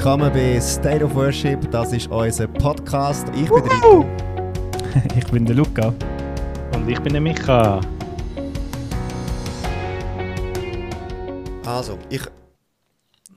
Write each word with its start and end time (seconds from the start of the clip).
Willkommen 0.00 0.32
bei 0.32 0.58
State 0.58 1.04
of 1.04 1.14
Worship. 1.14 1.70
Das 1.70 1.92
ist 1.92 2.06
unser 2.06 2.46
Podcast. 2.48 3.28
Ich 3.34 3.50
bin 3.50 3.62
der 3.62 3.72
Rico. 3.74 4.06
ich 5.14 5.26
bin 5.26 5.44
der 5.44 5.54
Luca. 5.54 5.94
Und 6.74 6.88
ich 6.88 6.98
bin 7.00 7.12
der 7.12 7.20
Micha. 7.20 7.82
Also, 11.66 11.98
ich 12.08 12.22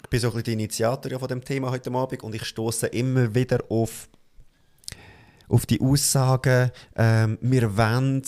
bin 0.09 0.19
so 0.21 0.27
ein 0.27 0.31
bisschen 0.31 0.43
die 0.45 0.53
Initiator 0.53 1.19
von 1.19 1.27
dem 1.27 1.43
Thema 1.43 1.69
heute 1.69 1.91
Abend 1.91 2.23
und 2.23 2.33
ich 2.33 2.45
stoße 2.45 2.87
immer 2.87 3.35
wieder 3.35 3.59
auf, 3.67 4.07
auf 5.49 5.65
die 5.65 5.81
Aussagen, 5.81 6.71
ähm, 6.95 7.37
wir 7.41 7.75
wollen 7.75 8.23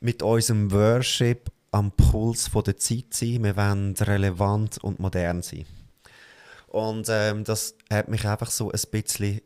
mit 0.00 0.22
unserem 0.22 0.72
Worship 0.72 1.50
am 1.72 1.92
Puls 1.92 2.48
von 2.48 2.64
der 2.64 2.78
Zeit 2.78 3.12
sein, 3.12 3.44
wir 3.44 3.54
wollen 3.54 3.92
relevant 4.00 4.82
und 4.82 4.98
modern 4.98 5.42
sein. 5.42 5.66
Und 6.74 7.06
ähm, 7.08 7.44
das 7.44 7.76
hat 7.88 8.08
mich 8.08 8.26
einfach 8.26 8.50
so 8.50 8.72
ein 8.72 8.80
bisschen 8.90 9.40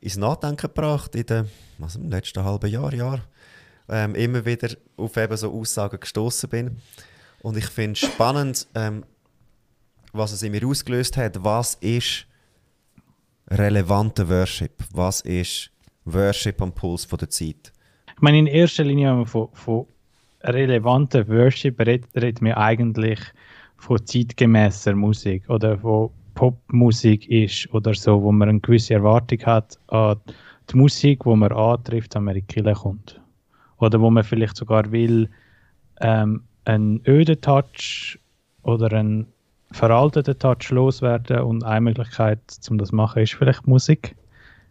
ins 0.00 0.18
Nachdenken 0.18 0.66
gebracht 0.66 1.14
in 1.14 1.24
den, 1.24 1.48
was, 1.78 1.96
im 1.96 2.10
letzten 2.10 2.44
halben 2.44 2.70
Jahr, 2.70 2.92
Jahr. 2.92 3.20
Ähm, 3.88 4.14
immer 4.14 4.44
wieder 4.44 4.68
auf 4.98 5.16
eben 5.16 5.34
so 5.38 5.50
Aussagen 5.50 5.98
gestoßen 5.98 6.50
bin. 6.50 6.76
Und 7.40 7.56
ich 7.56 7.64
finde 7.64 7.92
es 7.92 8.00
spannend, 8.00 8.66
ähm, 8.74 9.02
was 10.12 10.32
es 10.32 10.42
in 10.42 10.52
mir 10.52 10.66
ausgelöst 10.66 11.16
hat. 11.16 11.42
Was 11.42 11.76
ist 11.76 12.26
relevanter 13.50 14.28
Worship? 14.28 14.84
Was 14.92 15.22
ist 15.22 15.70
Worship 16.04 16.60
am 16.60 16.72
Puls 16.74 17.08
der 17.08 17.30
Zeit? 17.30 17.72
Ich 18.14 18.20
meine, 18.20 18.38
in 18.38 18.46
erster 18.46 18.84
Linie, 18.84 19.08
wenn 19.08 19.16
man 19.16 19.26
von, 19.26 19.48
von 19.54 19.86
relevanter 20.42 21.26
Worship 21.28 21.80
redet, 21.80 22.14
redet 22.14 22.42
man 22.42 22.52
eigentlich 22.52 23.20
von 23.78 24.06
zeitgemäßer 24.06 24.94
Musik 24.94 25.48
oder 25.48 25.78
von 25.78 26.10
Popmusik 26.34 27.28
ist 27.28 27.72
oder 27.72 27.94
so, 27.94 28.22
wo 28.22 28.32
man 28.32 28.48
eine 28.48 28.60
gewisse 28.60 28.94
Erwartung 28.94 29.38
hat 29.44 29.78
an 29.88 30.20
die 30.70 30.76
Musik, 30.76 31.24
wo 31.26 31.36
man 31.36 31.52
antrifft, 31.52 32.14
wenn 32.14 32.24
man 32.24 32.36
in 32.36 32.46
die 32.46 32.54
Kirche 32.54 32.72
kommt. 32.72 33.20
Oder 33.78 34.00
wo 34.00 34.10
man 34.10 34.24
vielleicht 34.24 34.56
sogar 34.56 34.90
will, 34.92 35.28
ähm, 36.00 36.42
einen 36.64 37.00
öden 37.06 37.40
Touch 37.40 38.18
oder 38.62 38.92
einen 38.92 39.26
veralteten 39.72 40.38
Touch 40.38 40.70
loswerden 40.70 41.40
und 41.40 41.64
eine 41.64 41.80
Möglichkeit, 41.80 42.40
um 42.70 42.78
das 42.78 42.90
zu 42.90 42.96
machen, 42.96 43.22
ist 43.22 43.34
vielleicht 43.34 43.66
Musik. 43.66 44.14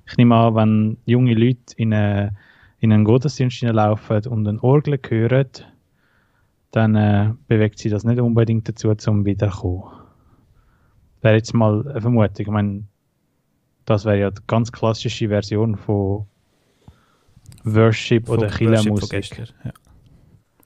Ich 0.08 0.18
nehme 0.18 0.36
an, 0.36 0.56
wenn 0.56 0.98
junge 1.06 1.34
Leute 1.34 1.76
in, 1.76 1.94
eine, 1.94 2.36
in 2.80 2.92
einen 2.94 3.04
Gottesdienst 3.04 3.62
laufen 3.62 4.26
und 4.28 4.48
eine 4.48 4.64
Orgel 4.64 5.00
hören, 5.08 5.48
dann 6.72 6.96
äh, 6.96 7.34
bewegt 7.48 7.80
sie 7.80 7.90
das 7.90 8.06
nicht 8.06 8.20
unbedingt 8.20 8.68
dazu, 8.68 8.96
zum 8.96 9.26
wiederkommen 9.26 10.01
wäre 11.22 11.36
jetzt 11.36 11.54
mal 11.54 11.88
eine 11.88 12.02
Vermutung. 12.02 12.36
Ich 12.38 12.48
meine, 12.48 12.84
das 13.86 14.06
wäre 14.06 14.20
ja 14.20 14.32
die 14.32 14.42
ganz 14.48 14.72
klassische 14.72 15.28
Version 15.28 15.76
von 15.78 16.26
Worship 17.64 18.28
von 18.28 18.38
oder 18.38 18.50
Killer-Musik. 18.50 19.54
Ja. 19.64 19.74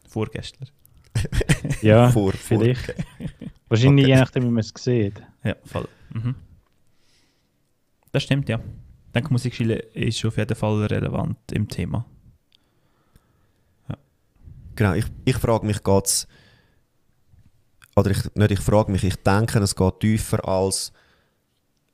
Vorgestern. 0.08 0.70
ja, 1.81 2.09
vor, 2.11 2.33
vielleicht. 2.33 2.86
Vor. 2.86 2.95
Wahrscheinlich 3.67 4.06
okay. 4.06 4.14
je 4.14 4.20
nachdem, 4.20 4.44
wie 4.44 4.50
man 4.50 4.59
es 4.59 4.73
sieht. 4.78 5.22
Ja, 5.44 5.56
voll. 5.66 5.88
Mhm. 6.14 6.36
Das 8.11 8.23
stimmt, 8.23 8.48
ja. 8.48 8.59
Ich 9.08 9.11
denke, 9.14 9.31
Musikschule 9.31 9.76
ist 9.76 10.23
auf 10.26 10.38
jeden 10.38 10.56
Fall 10.56 10.86
relevant 10.86 11.38
im 11.52 11.67
Thema. 11.67 12.06
Ja. 13.89 13.98
Genau, 14.76 14.94
ich, 14.94 15.06
ich 15.26 15.36
frage 15.38 15.66
mich, 15.66 15.83
geht 15.83 16.06
es 16.06 16.28
oder 17.95 18.11
ich, 18.11 18.35
nicht 18.35 18.51
ich 18.51 18.59
frage 18.59 18.91
mich, 18.91 19.03
ich 19.03 19.15
denke, 19.17 19.59
es 19.59 19.75
geht 19.75 19.99
tiefer 20.01 20.47
als 20.47 20.91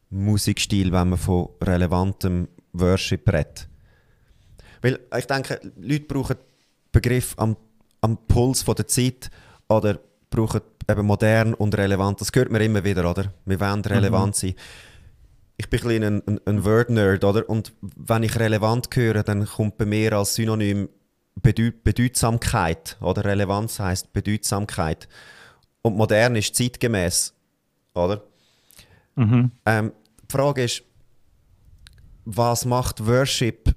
Musikstil, 0.09 0.91
wenn 0.91 1.09
man 1.09 1.19
von 1.19 1.49
relevantem 1.61 2.47
Worship 2.73 3.31
redet. 3.31 3.67
Weil 4.81 4.99
ich 5.17 5.27
denke, 5.27 5.59
Leute 5.77 6.05
brauchen 6.05 6.37
Begriff 6.91 7.33
am, 7.37 7.55
am 8.01 8.17
Puls 8.27 8.63
von 8.63 8.75
der 8.75 8.87
Zeit 8.87 9.29
oder 9.69 9.99
brauchen 10.29 10.61
eben 10.89 11.05
modern 11.05 11.53
und 11.53 11.77
relevant. 11.77 12.19
Das 12.19 12.31
hört 12.33 12.51
man 12.51 12.61
immer 12.61 12.83
wieder, 12.83 13.09
oder? 13.09 13.33
Wir 13.45 13.59
wollen 13.59 13.81
relevant 13.81 14.35
mhm. 14.35 14.47
sein. 14.47 14.55
Ich 15.57 15.69
bin 15.69 15.87
ein, 15.87 16.03
ein, 16.03 16.23
ein, 16.25 16.39
ein 16.45 16.65
Word-Nerd, 16.65 17.23
oder? 17.23 17.47
Und 17.47 17.73
wenn 17.81 18.23
ich 18.23 18.39
relevant 18.39 18.89
höre, 18.93 19.23
dann 19.23 19.45
kommt 19.45 19.77
bei 19.77 19.85
mir 19.85 20.13
als 20.13 20.35
Synonym 20.35 20.89
Bedeut 21.35 21.83
Bedeutsamkeit, 21.83 22.97
oder? 22.99 23.23
Relevanz 23.23 23.79
heißt 23.79 24.11
Bedeutsamkeit 24.11 25.07
und 25.81 25.95
modern 25.95 26.35
ist 26.35 26.55
zeitgemäß, 26.55 27.33
oder? 27.93 28.23
Mhm. 29.15 29.51
Ähm, 29.65 29.91
die 30.23 30.31
Frage 30.31 30.63
ist, 30.63 30.83
was 32.25 32.65
macht 32.65 33.05
Worship 33.05 33.73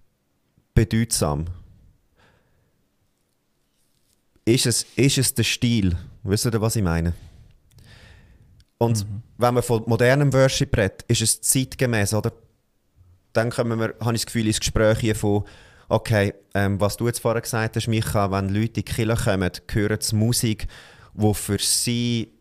bedeutsam? 0.74 1.46
Ist 4.44 4.66
es, 4.66 4.86
ist 4.96 5.18
es 5.18 5.34
der 5.34 5.44
Stil? 5.44 5.96
Wisst 6.22 6.44
ihr, 6.44 6.60
was 6.60 6.76
ich 6.76 6.82
meine? 6.82 7.14
Und 8.78 9.08
mhm. 9.08 9.22
wenn 9.38 9.54
man 9.54 9.62
von 9.62 9.82
modernem 9.86 10.32
Worship 10.32 10.76
redet, 10.76 11.02
ist 11.08 11.22
es 11.22 11.40
zeitgemäß, 11.40 12.12
oder? 12.14 12.32
Dann 13.32 13.50
kommen 13.50 13.78
wir, 13.80 13.94
habe 14.00 14.14
ich 14.14 14.22
das 14.22 14.26
Gefühl, 14.26 14.46
ins 14.46 14.60
Gespräch 14.60 14.98
hier 14.98 15.16
von, 15.16 15.44
okay, 15.88 16.34
ähm, 16.54 16.80
was 16.80 16.96
du 16.96 17.06
jetzt 17.06 17.20
vorher 17.20 17.40
gesagt 17.40 17.76
hast, 17.76 17.88
Micha, 17.88 18.30
wenn 18.30 18.48
Leute 18.48 18.66
in 18.66 18.72
die 18.74 18.82
Kirche 18.82 19.16
kommen, 19.16 19.50
hören 19.72 20.00
sie 20.00 20.16
Musik, 20.16 20.66
wo 21.14 21.32
für 21.32 21.58
sie 21.58 22.32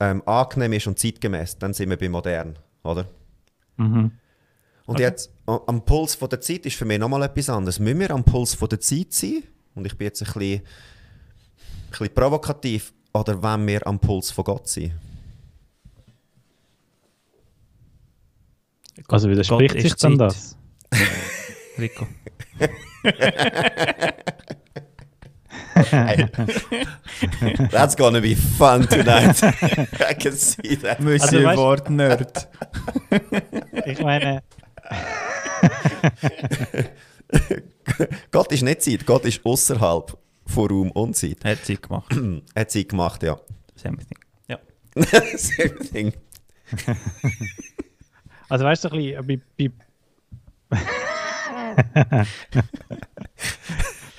ähm, 0.00 0.22
angenehm 0.26 0.72
ist 0.72 0.86
und 0.86 0.98
zeitgemäß, 0.98 1.58
dann 1.58 1.74
sind 1.74 1.90
wir 1.90 1.96
bei 1.96 2.08
modern, 2.08 2.58
oder? 2.82 3.06
Mhm. 3.76 4.12
Und 4.86 4.96
okay. 4.96 5.02
jetzt, 5.02 5.30
am 5.46 5.84
Puls 5.84 6.14
von 6.14 6.28
der 6.28 6.40
Zeit 6.40 6.66
ist 6.66 6.76
für 6.76 6.84
mich 6.84 6.98
nochmal 6.98 7.22
etwas 7.22 7.48
anderes. 7.48 7.78
Müssen 7.78 8.00
wir 8.00 8.10
am 8.10 8.24
Puls 8.24 8.54
von 8.54 8.68
der 8.68 8.80
Zeit 8.80 9.12
sein? 9.12 9.42
Und 9.74 9.86
ich 9.86 9.96
bin 9.96 10.06
jetzt 10.06 10.20
ein 10.20 10.26
bisschen, 10.26 10.60
ein 10.60 10.62
bisschen 11.90 12.14
provokativ. 12.14 12.92
Oder 13.14 13.42
wollen 13.42 13.66
wir 13.66 13.86
am 13.86 13.98
Puls 13.98 14.30
von 14.30 14.44
Gott 14.44 14.68
sein? 14.68 14.92
Also 19.08 19.30
widerspricht 19.30 19.80
sich 19.80 19.94
dann 19.94 20.18
das? 20.18 20.56
Rico. 21.78 22.06
That's 27.70 27.96
gonna 27.96 28.20
be 28.20 28.34
fun 28.36 28.86
tonight. 28.86 29.42
I 30.00 30.14
can 30.14 30.32
see 30.32 30.76
that. 30.76 31.00
Monsieur 31.00 31.48
also, 31.48 31.60
Wort 31.60 31.90
Nerd. 31.90 32.48
ich 33.86 34.00
meine. 34.00 34.42
Gott 38.30 38.52
ist 38.52 38.62
nicht 38.62 38.82
Zeit, 38.82 39.04
Gott 39.04 39.24
ist 39.24 39.44
außerhalb 39.44 40.16
von 40.46 40.68
Raum 40.68 40.90
und 40.92 41.16
Zeit. 41.16 41.38
Er 41.42 41.52
hat 41.52 41.64
Zeit 41.64 41.82
gemacht. 41.82 42.12
er 42.12 42.42
hat 42.60 42.70
Zeit 42.70 42.88
gemacht, 42.88 43.22
ja. 43.24 43.36
Same 43.74 43.96
thing. 43.96 44.18
Ja. 44.48 44.58
Same 45.36 45.78
thing. 45.92 46.12
also 48.48 48.64
weißt 48.64 48.84
du, 48.84 48.88
ein 48.90 49.26
bisschen 49.26 49.42
bei, 49.56 49.68
bei 49.68 49.72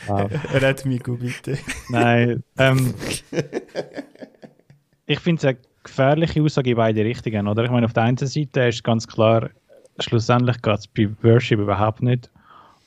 Wow. 0.07 0.29
Red 0.53 0.85
mich, 0.85 1.03
bitte. 1.03 1.57
Nein. 1.89 2.43
Ähm, 2.57 2.93
ich 5.05 5.19
finde 5.19 5.39
es 5.39 5.45
eine 5.45 5.57
gefährliche 5.83 6.41
Aussage 6.41 6.71
in 6.71 6.77
beide 6.77 7.03
Richtungen. 7.03 7.47
Oder? 7.47 7.63
Ich 7.63 7.71
meine, 7.71 7.85
auf 7.85 7.93
der 7.93 8.03
einen 8.03 8.17
Seite 8.17 8.61
ist 8.61 8.83
ganz 8.83 9.07
klar, 9.07 9.49
schlussendlich 9.99 10.61
geht 10.61 10.79
es 10.79 10.88
bei 10.88 11.09
Worship 11.21 11.59
überhaupt 11.59 12.01
nicht 12.01 12.29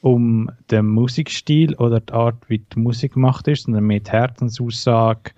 um 0.01 0.51
den 0.71 0.87
Musikstil 0.87 1.75
oder 1.75 2.01
die 2.01 2.13
Art, 2.13 2.49
wie 2.49 2.59
die 2.59 2.79
Musik 2.79 3.15
gemacht 3.15 3.49
ist, 3.49 3.65
sondern 3.65 3.85
mit 3.85 4.11
Herzensaussage, 4.11 5.33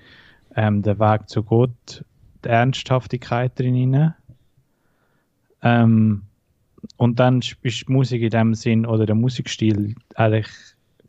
ähm, 0.56 0.82
der 0.82 0.98
Weg 0.98 1.28
zu 1.28 1.42
Gott, 1.42 2.04
die 2.44 2.48
Ernsthaftigkeit 2.48 3.58
drin. 3.58 4.12
Ähm, 5.62 6.22
und 6.96 7.20
dann 7.20 7.40
ist 7.62 7.88
die 7.88 7.92
Musik 7.92 8.22
in 8.22 8.30
dem 8.30 8.54
Sinn 8.54 8.86
oder 8.86 9.06
der 9.06 9.14
Musikstil 9.14 9.94
eigentlich 10.14 10.48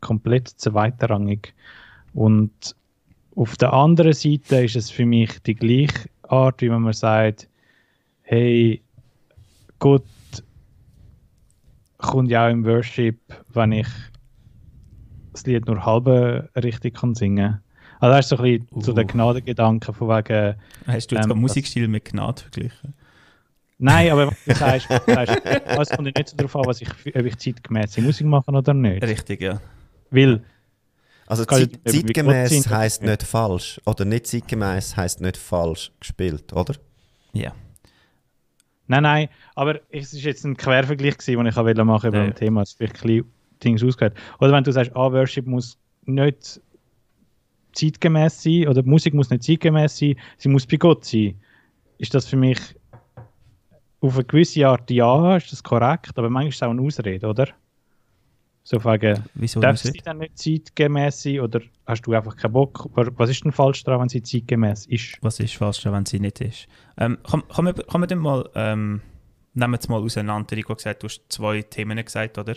komplett 0.01 0.47
zweitrangig. 0.47 1.53
Und 2.13 2.75
auf 3.35 3.55
der 3.57 3.73
anderen 3.73 4.13
Seite 4.13 4.63
ist 4.63 4.75
es 4.75 4.89
für 4.89 5.05
mich 5.05 5.39
die 5.43 5.55
gleiche 5.55 6.09
Art, 6.23 6.61
wie 6.61 6.69
wenn 6.69 6.81
man 6.81 6.93
sagt, 6.93 7.47
hey, 8.23 8.81
Gott 9.79 10.05
kommt 11.97 12.29
ja 12.29 12.47
auch 12.47 12.51
im 12.51 12.65
Worship, 12.65 13.19
wenn 13.53 13.71
ich 13.71 13.87
das 15.33 15.45
Lied 15.45 15.65
nur 15.65 15.85
halbe 15.85 16.49
richtig 16.55 16.95
kann 16.95 17.15
singen 17.15 17.61
Also 17.99 18.15
das 18.15 18.25
ist 18.25 18.29
so 18.29 18.37
ein 18.37 18.43
bisschen 18.43 18.67
uh. 18.71 18.81
so 18.81 18.93
der 18.93 19.05
Gnadengedanke 19.05 19.93
von 19.93 20.09
wegen... 20.09 20.55
Hast 20.87 21.11
du 21.11 21.15
jetzt 21.15 21.29
ähm, 21.29 21.39
Musikstil 21.39 21.87
mit 21.87 22.05
Gnade 22.05 22.41
verglichen? 22.41 22.93
Nein, 23.77 24.11
aber 24.11 24.27
du 24.45 24.53
sagst, 24.53 24.87
sagst 25.07 25.41
es 25.43 25.89
kommt 25.89 26.15
nicht 26.15 26.29
so 26.29 26.37
darauf 26.37 26.55
an, 26.55 26.65
was 26.65 26.81
ich, 26.81 26.89
ob 26.89 27.25
ich 27.25 27.37
zeitgemäße 27.37 28.01
Musik 28.01 28.27
mache 28.27 28.51
oder 28.51 28.73
nicht. 28.73 29.03
Richtig, 29.03 29.41
ja. 29.41 29.59
Weil. 30.11 30.43
Also 31.25 31.45
Zeit, 31.45 31.79
zeitgemäß 31.85 32.69
heisst 32.69 33.03
nicht 33.03 33.23
falsch. 33.23 33.79
Oder 33.85 34.05
nicht 34.05 34.27
zeitgemäß 34.27 34.97
heisst 34.97 35.21
nicht 35.21 35.37
falsch 35.37 35.91
gespielt, 35.99 36.51
oder? 36.53 36.75
Ja. 37.33 37.53
Nein, 38.87 39.03
nein, 39.03 39.29
aber 39.55 39.79
es 39.89 40.11
ist 40.11 40.23
jetzt 40.23 40.43
ein 40.43 40.57
Quervergleich 40.57 41.17
gewesen, 41.17 41.37
den 41.37 41.45
ich 41.47 41.55
auch 41.55 41.63
machen 41.63 41.87
wollte 41.87 42.07
über 42.09 42.17
Ja. 42.17 42.23
ein 42.25 42.35
Thema, 42.35 42.61
das 42.61 42.73
vielleicht 42.73 42.95
ein 42.95 43.07
bisschen 43.07 43.31
Dings 43.63 43.83
ausgehört. 43.83 44.17
Oder 44.39 44.51
wenn 44.51 44.65
du 44.65 44.71
sagst, 44.73 44.91
ah, 44.95 45.11
Worship 45.13 45.47
muss 45.47 45.77
nicht 46.05 46.59
zeitgemäß 47.73 48.43
sein 48.43 48.67
oder 48.67 48.83
die 48.83 48.89
Musik 48.89 49.13
muss 49.13 49.29
nicht 49.29 49.43
zeitgemäß 49.43 49.97
sein, 49.97 50.15
sie 50.37 50.49
muss 50.49 50.65
bei 50.65 50.75
Gott 50.75 51.05
sein. 51.05 51.39
Ist 51.99 52.13
das 52.13 52.25
für 52.27 52.35
mich 52.35 52.59
auf 54.01 54.15
eine 54.15 54.25
gewisse 54.25 54.67
Art 54.67 54.89
ja, 54.91 55.37
ist 55.37 55.51
das 55.53 55.63
korrekt, 55.63 56.17
aber 56.17 56.29
manchmal 56.29 56.49
ist 56.49 56.55
es 56.55 56.63
auch 56.63 56.71
eine 56.71 56.81
Ausrede, 56.81 57.27
oder? 57.27 57.47
So 58.63 58.83
wegen, 58.83 59.23
Wieso 59.33 59.59
darf 59.59 59.77
sie 59.77 59.91
dann 59.91 60.19
nicht 60.19 60.37
zeitgemäß 60.37 61.23
sein 61.23 61.39
oder 61.39 61.61
hast 61.87 62.03
du 62.03 62.13
einfach 62.13 62.35
keinen 62.35 62.53
Bock? 62.53 62.89
Was 62.93 63.29
ist 63.29 63.43
denn 63.43 63.51
falsch 63.51 63.83
daran, 63.83 64.01
wenn 64.01 64.09
sie 64.09 64.21
zeitgemäß 64.21 64.85
ist? 64.85 65.17
Was 65.21 65.39
ist 65.39 65.55
falsch, 65.55 65.83
wenn 65.85 66.05
sie 66.05 66.19
nicht 66.19 66.41
ist? 66.41 66.67
Ähm, 66.97 67.17
kann, 67.23 67.43
kann, 67.47 67.65
man, 67.65 67.75
kann 67.75 68.01
man 68.01 68.07
dann 68.07 68.19
mal, 68.19 68.47
ähm, 68.53 69.01
nehmen 69.55 69.73
wir 69.73 69.79
es 69.79 69.89
mal 69.89 69.99
auseinander. 69.99 70.55
Ich 70.57 70.65
habe 70.65 70.75
gesagt, 70.75 71.01
du 71.01 71.07
hast 71.07 71.23
zwei 71.29 71.63
Themen 71.63 72.03
gesagt, 72.03 72.37
oder? 72.37 72.55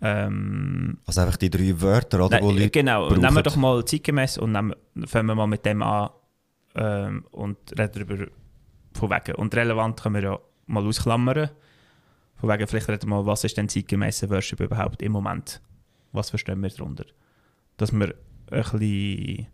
Ähm, 0.00 0.98
Also 1.06 1.20
einfach 1.20 1.36
die 1.36 1.50
drei 1.50 1.80
Wörter, 1.80 2.24
oder? 2.24 2.36
nein, 2.36 2.44
wo 2.44 2.50
Leute 2.52 2.70
genau, 2.70 3.08
brauchen. 3.08 3.20
nehmen 3.20 3.34
wir 3.36 3.42
doch 3.42 3.56
mal 3.56 3.84
zeitgemäß 3.84 4.38
und 4.38 4.52
nehmen, 4.52 4.74
fangen 5.06 5.26
wir 5.26 5.34
mal 5.34 5.46
mit 5.46 5.64
dem 5.64 5.82
an 5.82 6.10
ähm, 6.74 7.24
und 7.30 7.56
reden 7.78 7.92
darüber 7.94 8.26
von 8.94 9.10
wegen. 9.10 9.34
Und 9.36 9.54
relevant 9.54 10.00
können 10.00 10.14
wir 10.16 10.22
ja 10.22 10.38
mal 10.66 10.84
ausklammern. 10.86 11.50
Von 12.42 12.50
wegen, 12.50 12.66
vielleicht 12.66 12.88
reden 12.88 13.08
wir 13.08 13.16
mal, 13.22 13.26
was 13.26 13.44
ist 13.44 13.56
denn 13.56 13.68
zeitgemäße 13.68 14.28
Worship 14.28 14.58
überhaupt 14.58 15.00
im 15.00 15.12
Moment? 15.12 15.60
Was 16.10 16.30
verstehen 16.30 16.60
wir 16.60 16.70
darunter? 16.70 17.04
Dass 17.76 17.92
wir 17.92 18.12
ein 18.50 18.62
bisschen 18.78 19.46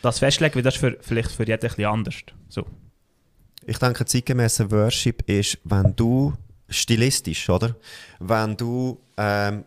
das 0.00 0.18
festlegen, 0.18 0.54
weil 0.54 0.62
das 0.62 0.76
ist 0.76 0.80
für, 0.80 0.96
vielleicht 1.02 1.30
für 1.30 1.46
jeden 1.46 1.52
ein 1.52 1.68
bisschen 1.68 1.84
anders. 1.84 2.14
So. 2.48 2.66
Ich 3.66 3.76
denke, 3.76 4.06
zeitgemäßer 4.06 4.70
Worship 4.70 5.28
ist, 5.28 5.58
wenn 5.64 5.94
du 5.94 6.32
stilistisch, 6.70 7.50
oder? 7.50 7.76
Wenn 8.18 8.56
du 8.56 8.98
ähm, 9.18 9.66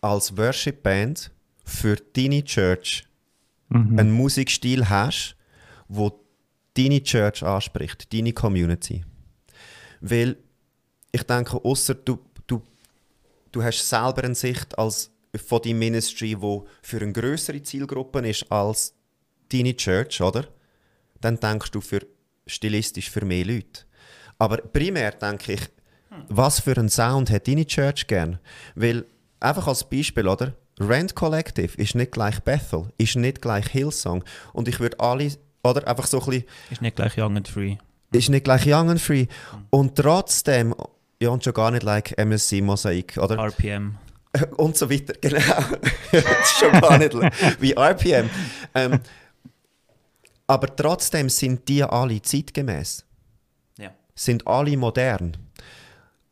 als 0.00 0.36
Worship-Band 0.36 1.30
für 1.64 1.94
deine 1.94 2.42
Church 2.42 3.06
Mhm. 3.68 3.98
einen 3.98 4.12
Musikstil 4.12 4.88
hast, 4.88 5.36
wo 5.88 6.20
deine 6.76 7.02
Church 7.02 7.42
anspricht, 7.42 8.12
deine 8.12 8.32
Community. 8.32 9.04
Weil 10.00 10.36
ich 11.14 11.22
denke, 11.22 11.64
außer 11.64 11.94
du, 11.94 12.18
du, 12.46 12.60
du 13.52 13.62
hast 13.62 13.88
selber 13.88 14.24
eine 14.24 14.34
Sicht 14.34 14.76
als, 14.76 15.10
von 15.46 15.62
deinem 15.62 15.78
Ministry, 15.78 16.40
wo 16.40 16.66
für 16.82 17.00
eine 17.00 17.12
größere 17.12 17.62
Zielgruppe 17.62 18.28
ist 18.28 18.50
als 18.50 18.94
deine 19.52 19.76
Church, 19.76 20.20
oder? 20.20 20.46
Dann 21.20 21.38
denkst 21.38 21.70
du 21.70 21.80
für 21.80 22.04
stilistisch 22.46 23.10
für 23.10 23.24
mehr 23.24 23.44
Leute. 23.44 23.82
Aber 24.38 24.56
primär 24.56 25.12
denke 25.12 25.52
ich, 25.54 25.60
was 26.28 26.60
für 26.60 26.76
einen 26.76 26.88
Sound 26.88 27.30
hat 27.30 27.46
deine 27.46 27.66
Church 27.66 28.06
gern? 28.08 28.40
Weil, 28.74 29.04
einfach 29.38 29.68
als 29.68 29.88
Beispiel, 29.88 30.26
oder? 30.26 30.54
Rent 30.80 31.14
Collective 31.14 31.76
ist 31.80 31.94
nicht 31.94 32.10
gleich 32.10 32.40
Bethel, 32.40 32.88
ist 32.98 33.14
nicht 33.14 33.40
gleich 33.40 33.68
Hillsong. 33.68 34.24
Und 34.52 34.66
ich 34.66 34.80
würde 34.80 34.98
alle, 34.98 35.30
oder? 35.62 35.86
Einfach 35.86 36.06
so 36.06 36.20
ein 36.20 36.26
bisschen, 36.26 36.44
Ist 36.70 36.82
nicht 36.82 36.96
gleich 36.96 37.16
Young 37.16 37.36
and 37.36 37.46
Free. 37.48 37.76
ist 38.12 38.28
nicht 38.28 38.44
gleich 38.44 38.66
Young 38.66 38.90
and 38.90 39.00
Free. 39.00 39.26
Und 39.70 39.96
trotzdem, 39.96 40.74
ja, 41.24 41.30
und 41.30 41.42
schon 41.42 41.52
gar 41.54 41.70
nicht 41.70 41.82
like 41.82 42.16
MSC 42.18 42.60
Mosaik, 42.60 43.16
oder? 43.16 43.36
RPM. 43.38 43.96
und 44.56 44.76
so 44.76 44.90
weiter, 44.90 45.14
genau. 45.20 45.40
schon 46.58 46.72
gar 46.80 46.98
nicht 46.98 47.14
wie 47.60 47.72
RPM. 47.72 48.28
Ähm, 48.74 49.00
aber 50.46 50.74
trotzdem 50.74 51.28
sind 51.28 51.68
die 51.68 51.82
alle 51.82 52.20
zeitgemäß, 52.20 53.04
Ja. 53.78 53.90
sind 54.14 54.46
alle 54.46 54.76
modern. 54.76 55.36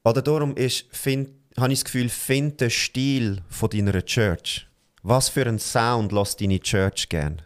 Oder 0.05 0.21
darum 0.21 0.57
ist, 0.57 0.85
find, 0.91 1.31
habe 1.57 1.73
ich 1.73 1.79
das 1.81 1.85
Gefühl, 1.87 2.09
find 2.09 2.61
den 2.61 2.71
Stil 2.71 3.43
von 3.49 3.71
deiner 3.71 4.05
Church. 4.05 4.67
Was 5.03 5.29
für 5.29 5.47
einen 5.47 5.59
Sound 5.59 6.13
lässt 6.13 6.41
deine 6.41 6.61
Church 6.61 7.09
gern? 7.09 7.41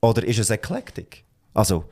Oder 0.00 0.24
ist 0.24 0.38
es 0.38 0.50
eclectic? 0.50 1.24
Also, 1.54 1.84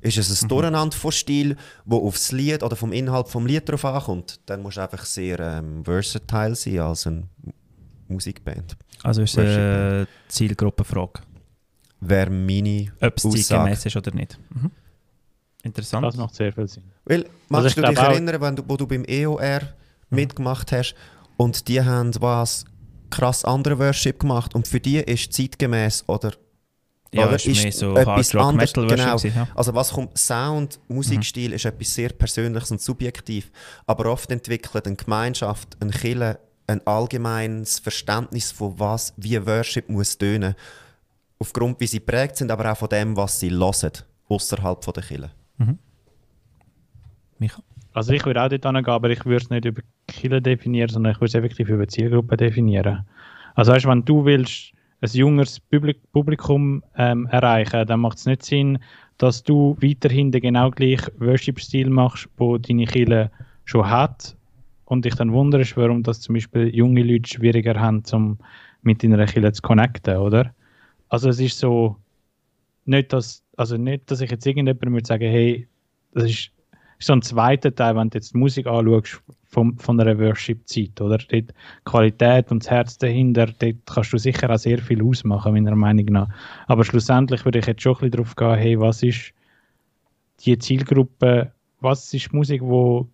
ist 0.00 0.18
es 0.18 0.42
ein 0.42 0.48
Durcheinander 0.48 0.96
von 0.96 1.12
Stil, 1.12 1.56
wo 1.84 2.06
aufs 2.06 2.32
Lied 2.32 2.62
oder 2.62 2.76
vom 2.76 2.92
Inhalt 2.92 3.28
vom 3.28 3.46
Lied 3.46 3.68
drauf 3.68 3.84
ankommt? 3.84 4.40
Dann 4.46 4.62
musst 4.62 4.76
du 4.76 4.82
einfach 4.82 5.04
sehr 5.04 5.38
ähm, 5.40 5.84
versatile 5.84 6.54
sein 6.54 6.78
als 6.78 7.06
eine 7.06 7.28
Musikband. 8.08 8.76
Also 9.02 9.22
ist 9.22 9.32
es 9.32 9.38
eine 9.38 10.06
Zielgruppenfrage, 10.28 11.20
Wäre 12.00 12.30
meine 12.30 12.92
ob 13.00 13.16
es 13.16 13.46
zeitgemäß 13.46 13.86
ist 13.86 13.96
oder 13.96 14.14
nicht. 14.14 14.38
Mhm. 14.50 14.70
Interessant. 15.62 16.04
Das 16.06 16.16
macht 16.16 16.34
sehr 16.34 16.52
viel 16.52 16.66
Sinn. 16.66 16.84
Weil, 17.04 17.26
magst 17.48 17.68
ich 17.68 17.74
du 17.74 17.82
dich 17.82 17.98
erinnern, 17.98 18.40
wenn 18.40 18.56
du, 18.56 18.62
wo 18.66 18.76
du 18.76 18.86
beim 18.86 19.04
EOR 19.06 19.60
mitgemacht 20.08 20.72
hast 20.72 20.94
und 21.36 21.68
die 21.68 21.82
haben 21.82 22.10
was 22.20 22.64
krass 23.10 23.44
andere 23.44 23.78
Worship 23.78 24.20
gemacht 24.20 24.54
und 24.54 24.66
für 24.66 24.80
die 24.80 24.98
ist 24.98 25.32
zeitgemäß 25.32 26.04
oder 26.06 26.32
ja, 27.12 27.26
oder 27.26 27.36
ist 27.36 27.46
mehr 27.46 27.72
so 27.72 27.96
etwas 27.96 28.32
Hard 28.32 28.34
Rock 28.34 28.48
anderes, 28.48 28.76
Metal 28.76 28.96
genau. 28.96 29.12
Worship. 29.12 29.34
Ja. 29.34 29.48
Also 29.54 29.74
was 29.74 29.92
kommt, 29.92 30.16
Sound, 30.16 30.78
Musikstil 30.88 31.52
ist 31.52 31.64
etwas 31.64 31.94
sehr 31.94 32.10
Persönliches 32.10 32.70
und 32.70 32.80
subjektiv, 32.80 33.50
aber 33.86 34.12
oft 34.12 34.30
entwickelt 34.30 34.86
eine 34.86 34.96
Gemeinschaft, 34.96 35.76
ein 35.80 35.90
Kille, 35.90 36.38
ein 36.66 36.86
allgemeines 36.86 37.80
Verständnis 37.80 38.52
von 38.52 38.78
was, 38.78 39.12
wie 39.16 39.44
Worship 39.44 39.88
muss 39.88 40.16
tönen, 40.16 40.54
aufgrund 41.38 41.80
wie 41.80 41.86
sie 41.86 42.00
prägt 42.00 42.36
sind, 42.36 42.50
aber 42.50 42.70
auch 42.70 42.76
von 42.76 42.88
dem, 42.88 43.16
was 43.16 43.40
sie 43.40 43.50
hören, 43.50 43.92
außerhalb 44.28 44.84
von 44.84 44.94
der 44.94 45.02
Kille. 45.02 45.30
Micha? 47.40 47.62
Also 47.92 48.12
ich 48.12 48.24
würde 48.24 48.42
auch 48.42 48.48
dort 48.48 48.64
hingehen, 48.64 48.86
aber 48.86 49.10
ich 49.10 49.24
würde 49.24 49.44
es 49.44 49.50
nicht 49.50 49.64
über 49.64 49.82
Killer 50.06 50.40
definieren, 50.40 50.90
sondern 50.90 51.12
ich 51.12 51.18
würde 51.18 51.26
es 51.26 51.34
effektiv 51.34 51.68
über 51.68 51.88
Zielgruppe 51.88 52.36
definieren. 52.36 53.04
Also 53.54 53.72
weißt, 53.72 53.86
wenn 53.86 54.04
du 54.04 54.24
willst 54.24 54.72
ein 55.02 55.10
junges 55.10 55.60
Publik 55.60 55.98
Publikum 56.12 56.82
ähm, 56.96 57.26
erreichen, 57.26 57.86
dann 57.86 58.00
macht 58.00 58.18
es 58.18 58.26
nicht 58.26 58.44
Sinn, 58.44 58.78
dass 59.18 59.42
du 59.42 59.76
weiterhin 59.80 60.30
den 60.30 60.42
genau 60.42 60.70
gleichen 60.70 61.12
Worship-Stil 61.18 61.90
machst, 61.90 62.28
wo 62.36 62.58
deine 62.58 62.86
Kille 62.86 63.30
schon 63.64 63.88
hat 63.88 64.36
und 64.86 65.04
dich 65.04 65.14
dann 65.14 65.32
wunderst, 65.32 65.76
warum 65.76 66.02
das 66.02 66.20
zum 66.20 66.34
Beispiel 66.34 66.74
junge 66.74 67.02
Leute 67.02 67.28
schwieriger 67.28 67.78
haben, 67.78 68.02
um 68.12 68.38
mit 68.82 69.02
deiner 69.02 69.26
Kille 69.26 69.52
zu 69.52 69.62
connecten, 69.62 70.16
oder? 70.16 70.54
Also 71.08 71.28
es 71.28 71.40
ist 71.40 71.58
so, 71.58 71.96
nicht, 72.84 73.12
dass, 73.12 73.42
also 73.56 73.76
nicht, 73.76 74.10
dass 74.10 74.20
ich 74.20 74.30
jetzt 74.30 74.46
irgendjemandem 74.46 74.92
würde 74.92 75.06
sagen, 75.06 75.30
hey, 75.30 75.68
das 76.12 76.24
ist 76.24 76.50
so 76.98 77.12
ein 77.12 77.22
zweiter 77.22 77.74
Teil, 77.74 77.96
wenn 77.96 78.10
du 78.10 78.18
jetzt 78.18 78.34
die 78.34 78.38
Musik 78.38 78.66
anschaust 78.66 79.22
vom, 79.50 79.76
von 79.78 80.00
einer 80.00 80.18
Worship-Zeit, 80.18 81.00
oder? 81.00 81.18
Dort 81.18 81.32
die 81.32 81.46
Qualität 81.84 82.50
und 82.50 82.62
das 82.62 82.70
Herz 82.70 82.98
dahinter, 82.98 83.46
dort 83.46 83.76
kannst 83.86 84.12
du 84.12 84.18
sicher 84.18 84.48
auch 84.50 84.58
sehr 84.58 84.78
viel 84.78 85.02
ausmachen, 85.02 85.52
meiner 85.52 85.74
Meinung 85.74 86.06
nach. 86.06 86.28
Aber 86.66 86.84
schlussendlich 86.84 87.44
würde 87.44 87.58
ich 87.58 87.66
jetzt 87.66 87.82
schon 87.82 87.94
ein 87.94 88.10
bisschen 88.10 88.10
darauf 88.12 88.36
gehen, 88.36 88.54
hey, 88.54 88.80
was 88.80 89.02
ist 89.02 89.32
die 90.44 90.58
Zielgruppe, 90.58 91.52
was 91.80 92.14
ist 92.14 92.32
Musik, 92.32 92.62
die 92.62 93.04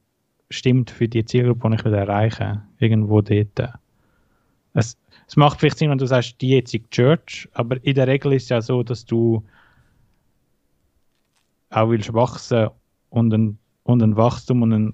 stimmt 0.51 0.91
für 0.91 1.09
die 1.09 1.25
Zielgruppe, 1.25 1.71
die 1.71 1.75
ich 1.77 1.85
will 1.85 1.95
erreichen 1.95 2.63
irgendwo 2.79 3.23
dort. 3.23 3.73
Es, 4.75 4.99
es 5.27 5.37
macht 5.37 5.59
vielleicht 5.59 5.79
Sinn, 5.79 5.91
wenn 5.91 5.99
du 5.99 6.07
sagst, 6.07 6.41
die 6.41 6.51
jetzige 6.51 6.89
Church, 6.91 7.49
aber 7.55 7.83
in 7.83 7.95
der 7.95 8.07
Regel 8.07 8.35
ist 8.35 8.45
es 8.45 8.49
ja 8.51 8.61
so, 8.61 8.83
dass 8.83 9.07
du 9.07 9.43
auch 11.71 11.89
willst 11.89 12.13
wachsen 12.13 12.69
und 13.09 13.33
ein, 13.33 13.59
und 13.85 14.03
ein 14.03 14.17
Wachstum 14.17 14.63
und 14.63 14.73
eine 14.73 14.93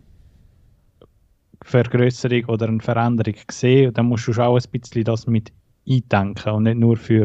Vergrößerung 1.64 2.44
oder 2.46 2.68
eine 2.68 2.80
Veränderung 2.80 3.34
sehen, 3.50 3.92
dann 3.94 4.06
musst 4.06 4.26
du 4.28 4.32
schon 4.32 4.44
auch 4.44 4.56
ein 4.58 4.70
bisschen 4.80 5.04
das 5.04 5.26
mit 5.26 5.52
eindenken 5.88 6.52
und 6.52 6.62
nicht 6.64 6.78
nur 6.78 6.96
für 6.96 7.24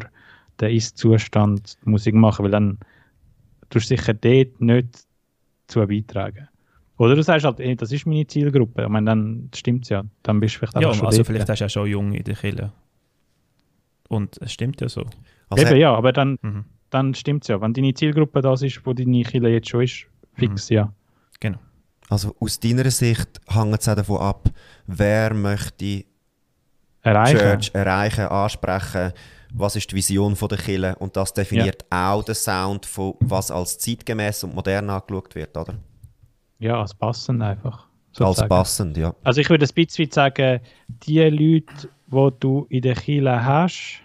den 0.59 0.75
Ist-Zustand 0.75 1.77
Musik 1.85 2.13
machen, 2.15 2.45
weil 2.45 2.51
dann 2.51 2.77
tust 3.69 3.89
du 3.91 3.95
sicher 3.95 4.13
dort 4.13 4.59
nicht 4.61 5.05
zu 5.67 5.85
beitragen. 5.85 6.47
Oder 6.97 7.15
du 7.15 7.21
sagst 7.21 7.45
halt, 7.45 7.59
ey, 7.59 7.75
das 7.75 7.91
ist 7.91 8.07
meine 8.07 8.25
Zielgruppe. 8.25 8.83
Ich 8.83 8.89
meine, 8.89 9.05
dann 9.05 9.49
stimmt 9.53 9.83
es 9.83 9.89
ja. 9.89 10.03
Dann 10.23 10.39
bist 10.39 10.55
du 10.55 10.59
vielleicht 10.59 10.75
Ja, 10.75 10.87
einfach 10.87 10.95
schon 10.95 11.05
also 11.07 11.17
dort. 11.19 11.27
vielleicht 11.27 11.49
hast 11.49 11.59
du 11.59 11.63
ja 11.65 11.69
schon 11.69 11.87
jung 11.87 12.11
in 12.13 12.23
der 12.23 12.35
Kille. 12.35 12.71
Und 14.09 14.37
es 14.41 14.53
stimmt 14.53 14.81
ja 14.81 14.89
so. 14.89 15.05
Also, 15.49 15.65
Eben, 15.65 15.77
ja, 15.79 15.93
aber 15.93 16.11
dann, 16.11 16.39
Mhm. 16.41 16.65
dann 16.89 17.13
stimmt 17.13 17.43
es 17.43 17.49
ja. 17.49 17.61
Wenn 17.61 17.73
deine 17.73 17.93
Zielgruppe 17.93 18.41
das 18.41 18.61
ist, 18.63 18.83
wo 18.85 18.93
deine 18.93 19.21
Kille 19.23 19.49
jetzt 19.49 19.69
schon 19.69 19.83
ist, 19.83 20.07
fix, 20.33 20.69
ja. 20.69 20.91
Also 22.09 22.35
aus 22.39 22.59
deiner 22.59 22.89
Sicht 22.89 23.41
hängt 23.47 23.81
es 23.81 23.89
auch 23.89 23.95
davon 23.95 24.17
ab, 24.19 24.49
wer 24.85 25.33
möchte 25.33 26.05
Erreichen. 27.01 27.37
Church 27.37 27.71
erreichen, 27.73 28.25
ansprechen, 28.25 29.13
was 29.53 29.75
ist 29.75 29.91
die 29.91 29.95
Vision 29.95 30.35
von 30.35 30.49
der 30.49 30.57
Kirche 30.57 30.95
und 30.95 31.15
das 31.15 31.33
definiert 31.33 31.85
auch 31.89 32.23
den 32.23 32.35
Sound 32.35 32.85
von 32.85 33.15
was 33.19 33.51
als 33.51 33.77
zeitgemäß 33.77 34.43
und 34.43 34.55
modern 34.55 34.89
angeschaut 34.89 35.35
wird, 35.35 35.55
oder? 35.55 35.75
Ja, 36.59 36.81
als 36.81 36.93
passend 36.93 37.41
einfach. 37.41 37.87
Als 38.09 38.17
sozusagen. 38.17 38.49
passend, 38.49 38.97
ja. 38.97 39.13
Also 39.23 39.41
ich 39.41 39.49
würde 39.49 39.65
ein 39.65 39.73
bisschen 39.73 40.11
sagen, 40.11 40.59
die 40.87 41.21
Leute, 41.21 41.89
die 42.07 42.39
du 42.39 42.65
in 42.69 42.81
der 42.81 42.95
Kirche 42.95 43.45
hast, 43.45 44.01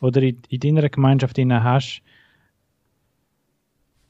oder 0.00 0.22
in, 0.22 0.42
in 0.48 0.60
deiner 0.60 0.88
Gemeinschaft 0.88 1.38
hast, 1.38 2.02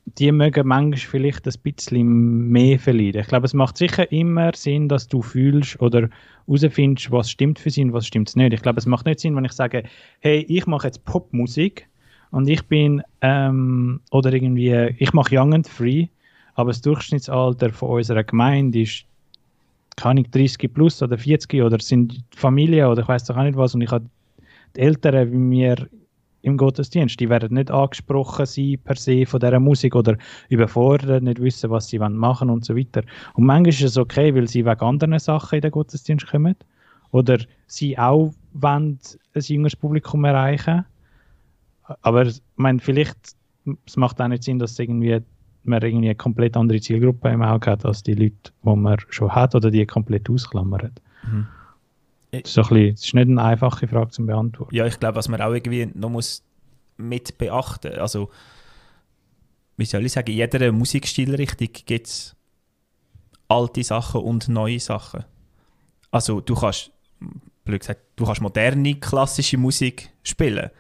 die 0.04 0.32
mögen 0.32 0.66
manchmal 0.66 0.99
vielleicht 0.99 1.47
ein 1.47 1.54
bisschen 1.62 2.49
mehr 2.49 2.78
verlieren. 2.78 3.21
Ich 3.21 3.28
glaube, 3.28 3.47
es 3.47 3.54
macht 3.54 3.76
sicher 3.76 4.11
immer 4.11 4.52
Sinn, 4.54 4.88
dass 4.88 5.06
du 5.06 5.23
fühlst 5.23 5.80
oder 5.80 6.09
herausfindest, 6.47 7.11
was 7.12 7.30
stimmt 7.30 7.59
für 7.59 7.71
sie 7.71 7.85
und 7.85 7.92
was 7.92 8.06
stimmt 8.06 8.35
nicht. 8.35 8.52
Ich 8.52 8.62
glaube, 8.62 8.78
es 8.78 8.87
macht 8.87 9.06
nicht 9.06 9.21
Sinn, 9.21 9.37
wenn 9.37 9.44
ich 9.44 9.52
sage, 9.52 9.85
hey, 10.21 10.44
ich 10.49 10.66
mache 10.66 10.88
jetzt 10.88 11.04
Popmusik 11.04 11.88
und 12.30 12.49
ich 12.49 12.66
bin, 12.66 13.02
ähm, 13.21 14.00
oder 14.11 14.32
irgendwie, 14.32 14.94
ich 14.99 15.12
mache 15.12 15.38
Young 15.38 15.54
and 15.54 15.68
Free, 15.68 16.09
aber 16.54 16.71
das 16.71 16.82
Durchschnittsalter 16.82 17.71
von 17.71 17.90
unserer 17.90 18.25
Gemeinde 18.25 18.82
ist, 18.82 19.04
keine 19.97 20.11
Ahnung, 20.11 20.30
30 20.30 20.73
plus 20.73 21.02
oder 21.02 21.16
40 21.16 21.62
oder 21.62 21.78
sind 21.78 22.25
Familien 22.35 22.87
oder 22.87 23.02
ich 23.02 23.09
weiß 23.09 23.25
doch 23.25 23.37
auch 23.37 23.42
nicht 23.42 23.56
was 23.56 23.75
und 23.75 23.82
ich 23.82 23.90
habe 23.90 24.06
die 24.75 24.80
Eltern 24.80 25.30
wie 25.30 25.37
mir 25.37 25.88
im 26.42 26.56
Gottesdienst, 26.56 27.18
die 27.20 27.28
werden 27.28 27.54
nicht 27.54 27.70
angesprochen 27.70 28.46
sein 28.46 28.78
per 28.84 28.96
se 28.96 29.25
von 29.26 29.40
dieser 29.40 29.61
Musik 29.61 29.94
oder 29.94 30.16
überfordert, 30.49 31.22
nicht 31.22 31.40
wissen, 31.40 31.70
was 31.70 31.88
sie 31.88 31.99
machen 31.99 32.50
und 32.50 32.64
so 32.64 32.76
weiter. 32.76 33.02
Und 33.34 33.44
manchmal 33.44 33.68
ist 33.68 33.82
es 33.82 33.96
okay, 33.96 34.34
weil 34.34 34.49
sie 34.49 34.64
wegen 34.64 34.80
anderen 34.80 35.18
Sachen 35.18 35.56
in 35.56 35.62
den 35.62 35.70
Gottesdienst 35.70 36.26
kommen 36.26 36.56
oder 37.12 37.38
sie 37.66 37.96
auch 37.96 38.32
wollen 38.52 38.99
ein 39.34 39.40
jüngeres 39.40 39.76
Publikum 39.76 40.25
erreichen. 40.25 40.84
Aber 42.02 42.26
ich 42.26 42.42
meine, 42.56 42.80
vielleicht 42.80 43.37
es 43.87 43.96
macht 43.96 44.20
auch 44.20 44.28
nicht 44.28 44.42
Sinn, 44.42 44.58
dass 44.58 44.78
irgendwie 44.78 45.20
man 45.64 45.82
irgendwie 45.82 46.06
eine 46.06 46.14
komplett 46.14 46.56
andere 46.56 46.80
Zielgruppe 46.80 47.28
im 47.28 47.42
Auge 47.42 47.70
hat 47.70 47.84
als 47.84 48.02
die 48.02 48.14
Leute, 48.14 48.52
die 48.64 48.76
man 48.76 48.99
schon 49.11 49.32
hat 49.32 49.54
oder 49.54 49.70
die 49.70 49.87
komplett 49.87 50.28
ausklammert. 50.28 51.00
Mhm. 51.25 51.46
Das 52.32 52.50
ist, 52.50 52.58
ein 52.58 52.62
bisschen, 52.62 52.94
das 52.94 53.04
ist 53.04 53.14
nicht 53.14 53.28
eine 53.28 53.42
einfache 53.42 53.86
Frage 53.86 54.10
zu 54.10 54.26
beantworten. 54.26 54.74
Ja, 54.74 54.86
ich 54.86 54.98
glaube, 54.98 55.16
was 55.16 55.28
man 55.28 55.40
auch 55.40 55.52
irgendwie 55.52 55.88
noch 55.94 56.08
muss 56.10 56.42
mit 56.96 57.38
beachten 57.38 57.98
also 57.98 58.30
wie 59.76 59.84
soll 59.84 60.04
ich 60.04 60.12
sagen, 60.12 60.30
in 60.30 60.36
jeder 60.36 60.70
Musikstilrichtung 60.70 61.68
gibt 61.72 62.06
es 62.06 62.36
alte 63.48 63.82
Sachen 63.82 64.20
und 64.20 64.48
neue 64.48 64.80
Sachen. 64.80 65.24
Also 66.10 66.40
du 66.40 66.54
kannst, 66.54 66.90
blöd 67.64 67.80
gesagt, 67.80 68.00
du 68.16 68.24
kannst 68.24 68.40
moderne, 68.40 68.94
klassische 68.96 69.56
Musik 69.56 70.10
spielen, 70.22 70.70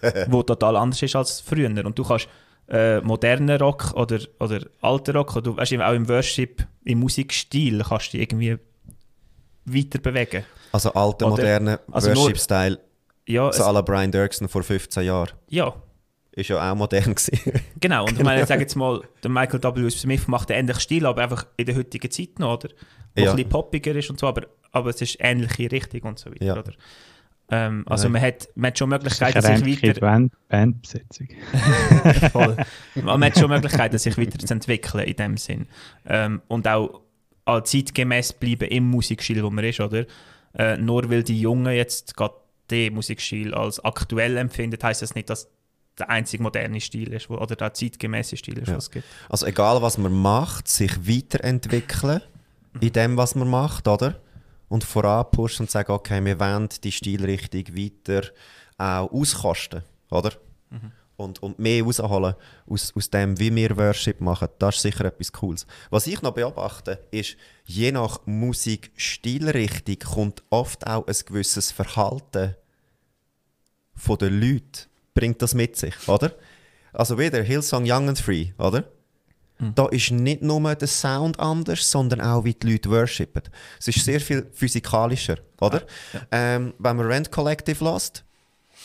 wo 0.28 0.42
total 0.42 0.76
anders 0.76 1.02
ist 1.02 1.16
als 1.16 1.40
früher. 1.40 1.68
Und 1.84 1.98
du 1.98 2.04
kannst 2.04 2.28
äh, 2.68 3.00
modernen 3.00 3.60
Rock 3.60 3.92
oder, 3.94 4.20
oder 4.40 4.60
alten 4.80 5.16
Rock, 5.16 5.36
oder, 5.36 5.56
weißt, 5.56 5.74
auch 5.74 5.92
im 5.92 6.08
Worship, 6.08 6.66
im 6.84 7.00
Musikstil 7.00 7.82
kannst 7.86 8.12
du 8.12 8.18
irgendwie 8.18 8.58
weiter 9.66 9.98
bewegen. 9.98 10.44
Also 10.72 10.92
alter, 10.92 11.28
moderner 11.28 11.80
also 11.90 12.14
Worship-Style, 12.14 12.78
ja, 13.26 13.52
so 13.52 13.64
à 13.64 13.72
la 13.72 13.82
Brian 13.82 14.10
Dirksen 14.10 14.48
vor 14.48 14.62
15 14.62 15.04
Jahren. 15.04 15.32
Ja. 15.48 15.74
Ist 16.32 16.48
ja 16.48 16.70
auch 16.70 16.76
modern 16.76 17.14
gewesen. 17.14 17.38
genau, 17.80 18.04
und 18.04 18.18
ich 18.18 18.22
meine, 18.22 18.42
ich 18.42 18.46
sage 18.46 18.60
jetzt 18.60 18.76
mal, 18.76 19.00
der 19.22 19.30
Michael 19.30 19.62
W. 19.62 19.88
Smith 19.90 20.28
macht 20.28 20.50
einen 20.50 20.60
ähnlichen 20.60 20.80
Stil, 20.80 21.06
aber 21.06 21.22
einfach 21.22 21.46
in 21.56 21.64
der 21.64 21.76
heutigen 21.76 22.10
Zeit 22.10 22.38
noch, 22.38 22.54
oder? 22.54 22.68
Wo 23.14 23.22
ja. 23.22 23.30
ein 23.30 23.36
bisschen 23.36 23.48
poppiger 23.50 23.94
ist 23.94 24.10
und 24.10 24.20
so, 24.20 24.26
aber, 24.26 24.42
aber 24.70 24.90
es 24.90 25.00
ist 25.00 25.16
ähnliche 25.18 25.72
Richtung 25.72 26.02
und 26.02 26.18
so 26.18 26.30
weiter, 26.30 26.44
ja. 26.44 26.58
oder? 26.58 26.72
Ähm, 27.48 27.84
also 27.86 28.08
man 28.08 28.20
hat, 28.20 28.48
man 28.54 28.68
hat 28.68 28.78
schon 28.78 28.88
Möglichkeiten, 28.90 29.40
sich 29.40 29.82
weiter... 29.82 30.00
Band, 30.00 30.32
Bandbesetzung. 30.48 31.28
Voll. 32.32 32.56
Man 32.96 33.24
hat 33.24 33.38
schon 33.38 33.48
Möglichkeiten, 33.48 33.98
sich 33.98 34.18
weiterzuentwickeln 34.18 35.04
in 35.04 35.16
dem 35.16 35.36
Sinn. 35.36 35.66
Ähm, 36.06 36.42
und 36.48 36.66
auch 36.66 37.02
zeitgemäß 37.46 38.34
bleiben 38.34 38.68
im 38.68 38.84
Musikstil, 38.90 39.42
wo 39.42 39.50
man 39.50 39.64
ist, 39.64 39.80
oder? 39.80 40.04
Äh, 40.54 40.76
nur 40.76 41.08
weil 41.10 41.22
die 41.22 41.40
Jungen 41.40 41.74
jetzt 41.74 42.16
gerade 42.16 42.34
den 42.70 42.94
Musikstil 42.94 43.54
als 43.54 43.82
aktuell 43.84 44.36
empfinden, 44.36 44.82
heißt 44.82 45.02
das 45.02 45.14
nicht, 45.14 45.30
dass 45.30 45.48
der 45.98 46.10
einzige 46.10 46.42
moderne 46.42 46.80
Stil 46.80 47.12
ist 47.12 47.30
wo, 47.30 47.36
oder 47.36 47.56
der 47.56 47.72
zeitgemäße 47.72 48.36
Stil 48.36 48.58
ist, 48.58 48.68
ja. 48.68 48.76
was 48.76 48.84
es 48.84 48.90
gibt. 48.90 49.06
Also 49.28 49.46
egal, 49.46 49.80
was 49.80 49.96
man 49.98 50.12
macht, 50.12 50.68
sich 50.68 51.08
weiterentwickeln 51.08 52.20
in 52.80 52.92
dem, 52.92 53.16
was 53.16 53.34
man 53.34 53.48
macht, 53.48 53.88
oder? 53.88 54.20
Und 54.68 54.84
voranpushen 54.84 55.64
und 55.64 55.70
sagen, 55.70 55.92
okay, 55.92 56.22
wir 56.24 56.38
wollen 56.40 56.68
die 56.82 56.92
Stilrichtung 56.92 57.64
weiter 57.76 58.28
auch 58.76 59.10
auskosten, 59.10 59.82
oder? 60.10 60.32
Mhm 60.70 60.92
und, 61.16 61.42
und 61.42 61.58
mehr 61.58 61.82
rausholen 61.82 62.34
aus, 62.66 62.92
aus 62.94 63.10
dem, 63.10 63.38
wie 63.38 63.54
wir 63.54 63.76
Worship 63.76 64.20
machen. 64.20 64.48
Das 64.58 64.76
ist 64.76 64.82
sicher 64.82 65.06
etwas 65.06 65.32
Cooles. 65.32 65.66
Was 65.90 66.06
ich 66.06 66.22
noch 66.22 66.32
beobachte, 66.32 67.00
ist, 67.10 67.36
je 67.64 67.92
nach 67.92 68.20
Musikstilrichtung 68.26 69.98
kommt 69.98 70.42
oft 70.50 70.86
auch 70.86 71.06
ein 71.06 71.16
gewisses 71.26 71.72
Verhalten 71.72 72.54
von 73.94 74.18
den 74.18 74.40
Leuten, 74.40 74.88
bringt 75.14 75.40
das 75.40 75.54
mit 75.54 75.76
sich, 75.76 75.94
oder? 76.06 76.32
Also 76.92 77.18
wieder 77.18 77.42
Hillsong 77.42 77.84
Young 77.86 78.08
and 78.08 78.18
Free, 78.18 78.52
oder? 78.58 78.84
Mhm. 79.58 79.74
Da 79.74 79.86
ist 79.86 80.10
nicht 80.10 80.42
nur 80.42 80.74
der 80.74 80.88
Sound 80.88 81.40
anders, 81.40 81.90
sondern 81.90 82.20
auch 82.20 82.44
wie 82.44 82.54
die 82.54 82.72
Leute 82.72 82.90
worshipen. 82.90 83.42
Es 83.78 83.88
ist 83.88 84.04
sehr 84.04 84.20
viel 84.20 84.46
physikalischer, 84.52 85.38
oder? 85.60 85.82
Ja, 86.12 86.20
ja. 86.20 86.26
Ähm, 86.30 86.74
wenn 86.78 86.96
man 86.96 87.06
Rent 87.06 87.30
Collective 87.30 87.82
lässt, 87.82 88.25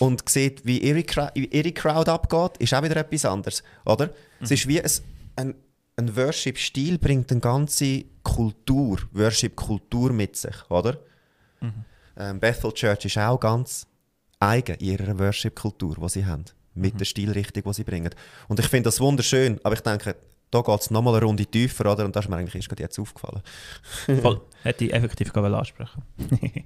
und 0.01 0.27
sieht, 0.27 0.65
wie 0.65 0.79
ihre, 0.79 1.31
ihre 1.36 1.72
Crowd 1.74 2.10
abgeht, 2.10 2.58
ist 2.58 2.74
auch 2.74 2.81
wieder 2.81 2.98
etwas 2.98 3.24
anderes, 3.24 3.62
oder? 3.86 4.08
Mhm. 4.08 4.12
Es 4.39 4.50
ist 4.50 4.67
wie 4.67 4.81
ein, 4.81 4.91
ein, 5.36 5.55
ein 5.96 6.15
Worship-Stil 6.15 6.98
bringt 6.98 7.31
eine 7.31 7.39
ganze 7.39 8.05
Kultur, 8.24 8.98
Worship-Kultur 9.12 10.12
mit 10.12 10.36
sich, 10.36 10.55
oder? 10.70 10.98
Mhm. 11.60 11.86
Ähm, 12.17 12.39
Bethel 12.39 12.72
Church 12.74 13.05
ist 13.05 13.17
auch 13.20 13.39
ganz 13.39 13.86
eigen 14.39 14.75
in 14.77 14.88
ihrer 14.88 15.20
Worship-Kultur, 15.20 15.96
die 16.01 16.10
sie 16.10 16.25
haben, 16.25 16.46
mit 16.74 16.96
mhm. 16.96 16.98
der 16.98 17.05
Stilrichtung, 17.05 17.62
die 17.62 17.74
sie 17.74 17.84
bringen. 17.84 18.10
Und 18.48 18.60
ich 18.60 18.65
finde 18.65 18.88
das 18.88 19.00
wunderschön, 19.00 19.60
aber 19.63 19.75
ich 19.75 19.81
denke, 19.81 20.15
da 20.51 20.62
geht 20.62 20.79
es 20.81 20.91
nochmal 20.91 21.15
eine 21.15 21.25
Runde 21.25 21.46
tiefer, 21.46 21.89
oder? 21.91 22.03
Und 22.03 22.15
das 22.15 22.25
ist 22.25 22.29
mir 22.29 22.36
eigentlich 22.36 22.55
erst 22.55 22.79
jetzt 22.79 23.00
aufgefallen. 23.00 23.41
Voll. 24.22 24.41
Hätte 24.63 24.86
ich 24.86 24.93
effektiv 24.93 25.34
ansprechen 25.34 26.03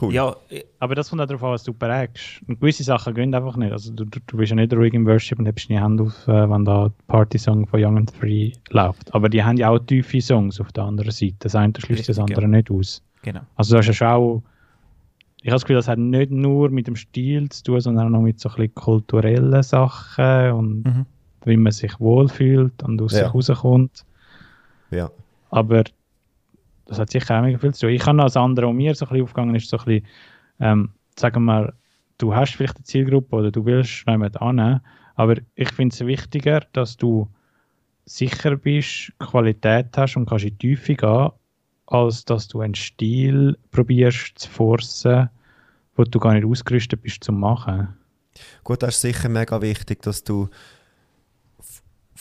Cool. 0.00 0.12
Ja, 0.12 0.36
aber 0.78 0.94
das 0.94 1.08
kommt 1.08 1.22
auch 1.22 1.26
darauf 1.26 1.42
an, 1.42 1.50
was 1.52 1.64
du 1.64 1.72
prägst. 1.72 2.42
Und 2.46 2.60
gewisse 2.60 2.84
Sachen 2.84 3.14
gehen 3.14 3.34
einfach 3.34 3.56
nicht. 3.56 3.72
Also 3.72 3.92
du, 3.92 4.04
du, 4.04 4.20
du 4.26 4.36
bist 4.36 4.50
ja 4.50 4.56
nicht 4.56 4.72
ruhig 4.74 4.92
im 4.92 5.06
Worship 5.06 5.38
und 5.38 5.48
hast 5.48 5.68
deine 5.68 5.80
Hand 5.80 6.00
auf, 6.00 6.28
äh, 6.28 6.50
wenn 6.50 6.64
da 6.64 6.88
der 6.88 6.92
Party-Song 7.08 7.66
von 7.66 7.82
Young 7.82 7.96
and 7.96 8.10
Free 8.10 8.52
läuft. 8.70 9.12
Aber 9.14 9.28
die 9.28 9.42
haben 9.42 9.56
ja 9.56 9.70
auch 9.70 9.78
tiefe 9.78 10.20
Songs 10.20 10.60
auf 10.60 10.70
der 10.72 10.84
anderen 10.84 11.10
Seite. 11.10 11.36
Das 11.40 11.54
eine 11.54 11.72
schließt 11.76 12.08
das 12.10 12.18
andere 12.18 12.42
ja. 12.42 12.48
nicht 12.48 12.70
aus. 12.70 13.02
Genau. 13.22 13.40
Also 13.56 13.74
du 13.74 13.78
hast 13.78 13.86
ja 13.86 13.92
schon 13.94 14.08
auch 14.08 14.42
ich 15.44 15.48
habe 15.48 15.56
das 15.56 15.64
Gefühl, 15.64 15.76
das 15.76 15.88
hat 15.88 15.98
nicht 15.98 16.30
nur 16.30 16.70
mit 16.70 16.86
dem 16.86 16.94
Stil 16.94 17.48
zu 17.48 17.64
tun, 17.64 17.80
sondern 17.80 18.06
auch 18.06 18.10
noch 18.10 18.20
mit 18.20 18.38
so 18.38 18.48
ein 18.48 18.54
bisschen 18.54 18.74
kulturellen 18.76 19.62
Sachen 19.64 20.52
und 20.52 20.84
mhm 20.84 21.06
wie 21.44 21.56
man 21.56 21.72
sich 21.72 21.98
wohlfühlt 22.00 22.82
und 22.82 23.00
aus 23.00 23.12
ja. 23.12 23.24
sich 23.24 23.34
rauskommt. 23.34 24.04
Ja. 24.90 25.10
Aber 25.50 25.84
das 26.86 26.98
hat 26.98 27.10
sicher 27.10 27.38
auch 27.38 27.42
mega 27.42 27.58
viel 27.58 27.74
zu 27.74 27.86
tun. 27.86 27.94
Ich 27.94 28.06
habe 28.06 28.22
als 28.22 28.36
andere, 28.36 28.66
um 28.66 28.76
mir 28.76 28.94
so 28.94 29.06
ein 29.06 29.08
bisschen 29.10 29.24
aufgegangen 29.24 29.54
ist, 29.54 29.68
so 29.68 29.78
ein 29.78 29.84
bisschen, 29.84 30.06
ähm, 30.60 30.90
sagen 31.18 31.44
wir, 31.44 31.72
du 32.18 32.34
hast 32.34 32.54
vielleicht 32.54 32.76
eine 32.76 32.84
Zielgruppe 32.84 33.36
oder 33.36 33.50
du 33.50 33.64
willst 33.64 34.04
jemanden 34.06 34.36
annehmen, 34.38 34.80
aber 35.14 35.36
ich 35.54 35.70
finde 35.72 35.94
es 35.94 36.06
wichtiger, 36.06 36.62
dass 36.72 36.96
du 36.96 37.28
sicher 38.04 38.56
bist, 38.56 39.12
Qualität 39.18 39.96
hast 39.96 40.16
und 40.16 40.28
kannst 40.28 40.44
in 40.44 40.58
die 40.58 40.68
Tiefe 40.68 40.94
gehen, 40.94 41.30
als 41.86 42.24
dass 42.24 42.48
du 42.48 42.60
einen 42.60 42.74
Stil 42.74 43.58
probierst 43.70 44.38
zu 44.38 44.48
forcen, 44.48 45.28
wo 45.96 46.04
du 46.04 46.18
gar 46.18 46.34
nicht 46.34 46.46
ausgerüstet 46.46 47.02
bist 47.02 47.24
zu 47.24 47.32
machen. 47.32 47.88
Gut, 48.64 48.82
das 48.82 48.96
ist 48.96 49.02
sicher 49.02 49.28
mega 49.28 49.60
wichtig, 49.60 50.02
dass 50.02 50.24
du 50.24 50.48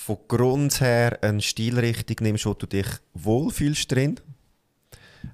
von 0.02 0.18
Grund 0.28 0.82
her 0.82 1.20
eine 1.22 1.42
Stilrichtung 1.42 2.18
nimmst, 2.22 2.48
wo 2.48 2.56
du 2.56 2.66
dich 2.66 2.88
wohlfühlst 3.14 3.92
drin 3.92 4.20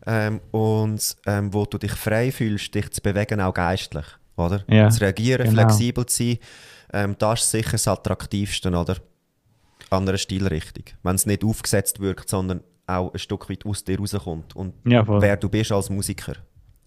ähm, 0.06 0.42
und 0.52 1.16
ähm, 1.26 1.54
wo 1.54 1.66
du 1.66 1.78
dich 1.78 1.94
frei 1.94 2.34
fühlst, 2.34 2.76
dich 2.76 2.92
zu 2.92 3.02
bewegen, 3.02 3.40
auch 3.40 3.54
geistlich. 3.54 4.06
Oder? 4.36 4.66
Ja, 4.68 4.90
zu 4.90 5.02
reagieren, 5.02 5.50
genau. 5.50 5.62
flexibel 5.62 6.06
zu 6.06 6.24
sein, 6.24 6.38
ähm, 6.92 7.16
das 7.18 7.44
ist 7.44 7.52
sicher 7.52 7.72
das 7.72 7.88
Attraktivste 7.88 8.70
oder? 8.70 8.98
an 9.90 10.08
einer 10.08 10.18
Stilrichtung. 10.18 10.84
Wenn 11.02 11.16
es 11.16 11.26
nicht 11.26 11.46
aufgesetzt 11.46 12.02
wirkt, 12.02 12.28
sondern 12.28 12.62
auch 12.88 13.14
ein 13.14 13.20
Stück 13.20 13.50
weit 13.50 13.66
aus 13.66 13.86
dir 13.86 13.98
rauskommt 13.98 14.54
und 14.54 14.74
ja, 14.86 15.08
wer 15.08 15.38
du 15.38 15.48
bist 15.48 15.72
als 15.72 15.90
Musiker. 15.90 16.36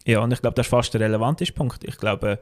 Ja, 0.04 0.20
und 0.20 0.32
ich 0.32 0.40
glaube, 0.42 0.54
das 0.54 0.66
ist 0.66 0.70
fast 0.70 0.92
der 0.92 1.00
relevanteste 1.00 1.54
Punkt. 1.54 1.82
Ich 1.84 1.96
glaube, 1.96 2.40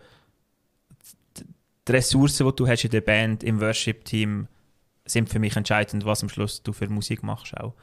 die 1.87 1.92
Ressourcen, 1.92 2.45
die 2.49 2.57
du 2.57 2.66
hast 2.66 2.85
in 2.85 2.90
der 2.90 3.00
Band, 3.02 3.45
im 3.45 3.61
Worship-Team, 3.61 4.49
sind 5.10 5.28
für 5.28 5.38
mich 5.38 5.56
entscheidend, 5.56 6.04
was 6.04 6.22
am 6.22 6.28
Schluss 6.28 6.62
du 6.62 6.72
für 6.72 6.88
Musik 6.88 7.22
machst 7.22 7.56
auch. 7.56 7.74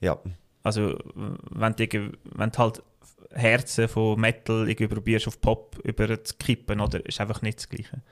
Ja. 0.00 0.18
Also 0.62 0.98
wenn 1.14 1.74
du, 1.74 2.12
wenn 2.24 2.50
du 2.50 2.58
halt 2.58 2.82
Herzen 3.30 3.88
von 3.88 4.20
Metal 4.20 4.68
irgendwie 4.68 4.88
probierst 4.88 5.28
auf 5.28 5.40
Pop 5.40 5.78
über 5.82 6.22
zu 6.22 6.34
kippen, 6.36 6.80
oder, 6.80 7.04
ist 7.04 7.20
einfach 7.20 7.42
nicht 7.42 7.58
das 7.58 7.68
Gleiche. 7.68 8.02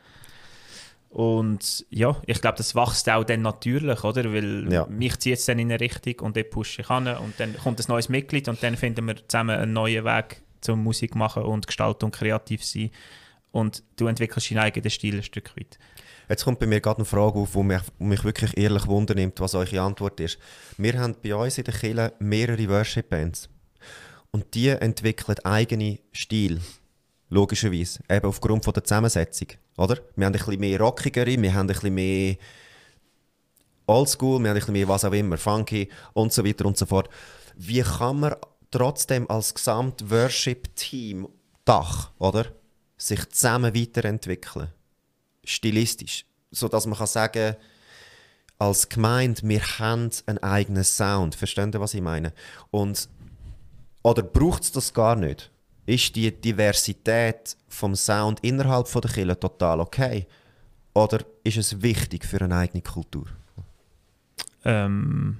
Und 1.12 1.84
ja, 1.90 2.16
ich 2.26 2.40
glaube, 2.40 2.56
das 2.56 2.74
wächst 2.74 3.08
auch 3.10 3.24
dann 3.24 3.42
natürlich, 3.42 4.02
oder? 4.02 4.32
Weil 4.32 4.72
ja. 4.72 4.86
mich 4.86 5.18
zieht 5.18 5.38
es 5.38 5.44
dann 5.44 5.58
in 5.58 5.70
eine 5.70 5.78
Richtung 5.78 6.26
und 6.26 6.36
dann 6.36 6.48
pushe 6.48 6.80
ich 6.80 6.88
an 6.88 7.06
und 7.06 7.38
dann 7.38 7.54
kommt 7.58 7.80
ein 7.80 7.84
neues 7.88 8.08
Mitglied 8.08 8.48
und 8.48 8.62
dann 8.62 8.76
finden 8.76 9.06
wir 9.06 9.16
zusammen 9.28 9.58
einen 9.58 9.74
neuen 9.74 10.06
Weg 10.06 10.40
zum 10.62 10.82
Musik 10.82 11.14
machen 11.14 11.42
und 11.42 11.66
gestalten 11.66 12.06
und 12.06 12.12
kreativ 12.12 12.64
sein. 12.64 12.90
Und 13.50 13.82
du 13.96 14.06
entwickelst 14.06 14.50
deinen 14.50 14.60
eigenen 14.60 14.88
Stil 14.88 15.16
ein 15.16 15.22
Stück 15.22 15.54
weit. 15.54 15.78
Jetzt 16.28 16.44
kommt 16.44 16.58
bei 16.58 16.66
mir 16.66 16.80
gerade 16.80 16.98
eine 16.98 17.04
Frage 17.04 17.38
auf, 17.38 17.52
die 17.52 17.62
mich, 17.62 17.82
mich 17.98 18.24
wirklich 18.24 18.56
ehrlich 18.56 18.86
wundernimmt, 18.86 19.40
was 19.40 19.54
eure 19.54 19.80
Antwort 19.80 20.20
ist. 20.20 20.38
Wir 20.78 20.98
haben 20.98 21.16
bei 21.22 21.34
uns 21.34 21.58
in 21.58 21.64
der 21.64 21.74
Kirche 21.74 22.12
mehrere 22.18 22.68
Worship-Bands. 22.68 23.48
Und 24.30 24.54
die 24.54 24.68
entwickeln 24.68 25.38
eigene 25.44 25.98
Stil. 26.12 26.60
Logischerweise. 27.28 28.00
Eben 28.08 28.26
aufgrund 28.26 28.64
von 28.64 28.74
der 28.74 28.84
Zusammensetzung. 28.84 29.48
Oder? 29.76 29.96
Wir 30.16 30.26
haben 30.26 30.34
ein 30.34 30.38
bisschen 30.38 30.60
mehr 30.60 30.80
rockigere, 30.80 31.40
wir 31.40 31.54
haben 31.54 31.66
ein 31.66 31.74
bisschen 31.74 31.94
mehr 31.94 32.36
Oldschool, 33.86 34.40
wir 34.40 34.50
haben 34.50 34.56
ein 34.56 34.60
bisschen 34.60 34.72
mehr 34.72 34.88
was 34.88 35.04
auch 35.04 35.12
immer, 35.12 35.36
funky 35.36 35.88
und 36.12 36.32
so 36.32 36.44
weiter 36.44 36.66
und 36.66 36.76
so 36.76 36.86
fort. 36.86 37.08
Wie 37.56 37.82
kann 37.82 38.20
man 38.20 38.36
trotzdem 38.70 39.28
als 39.30 39.54
Gesamt-Worship-Team, 39.54 41.28
Dach, 41.64 42.10
oder? 42.18 42.46
Sich 42.96 43.28
zusammen 43.30 43.74
weiterentwickeln? 43.74 44.68
Stilistisch. 45.44 46.24
So 46.50 46.68
dass 46.68 46.86
man 46.86 46.98
kann 46.98 47.06
sagen 47.06 47.56
als 48.58 48.88
Gemeinde, 48.88 49.40
wir 49.44 49.62
haben 49.78 50.10
einen 50.26 50.38
eigenen 50.38 50.84
Sound. 50.84 51.34
Versteht 51.34 51.74
ihr, 51.74 51.80
was 51.80 51.94
ich 51.94 52.00
meine? 52.00 52.32
Und, 52.70 53.08
oder 54.02 54.22
braucht 54.22 54.62
es 54.62 54.72
das 54.72 54.94
gar 54.94 55.16
nicht? 55.16 55.50
Ist 55.84 56.14
die 56.14 56.30
Diversität 56.30 57.56
vom 57.68 57.96
Sound 57.96 58.38
innerhalb 58.40 58.86
von 58.86 59.02
der 59.02 59.10
Kirche 59.10 59.40
total 59.40 59.80
okay? 59.80 60.26
Oder 60.94 61.24
ist 61.42 61.56
es 61.56 61.82
wichtig 61.82 62.24
für 62.24 62.40
eine 62.40 62.56
eigene 62.56 62.82
Kultur? 62.82 63.26
Ähm, 64.64 65.38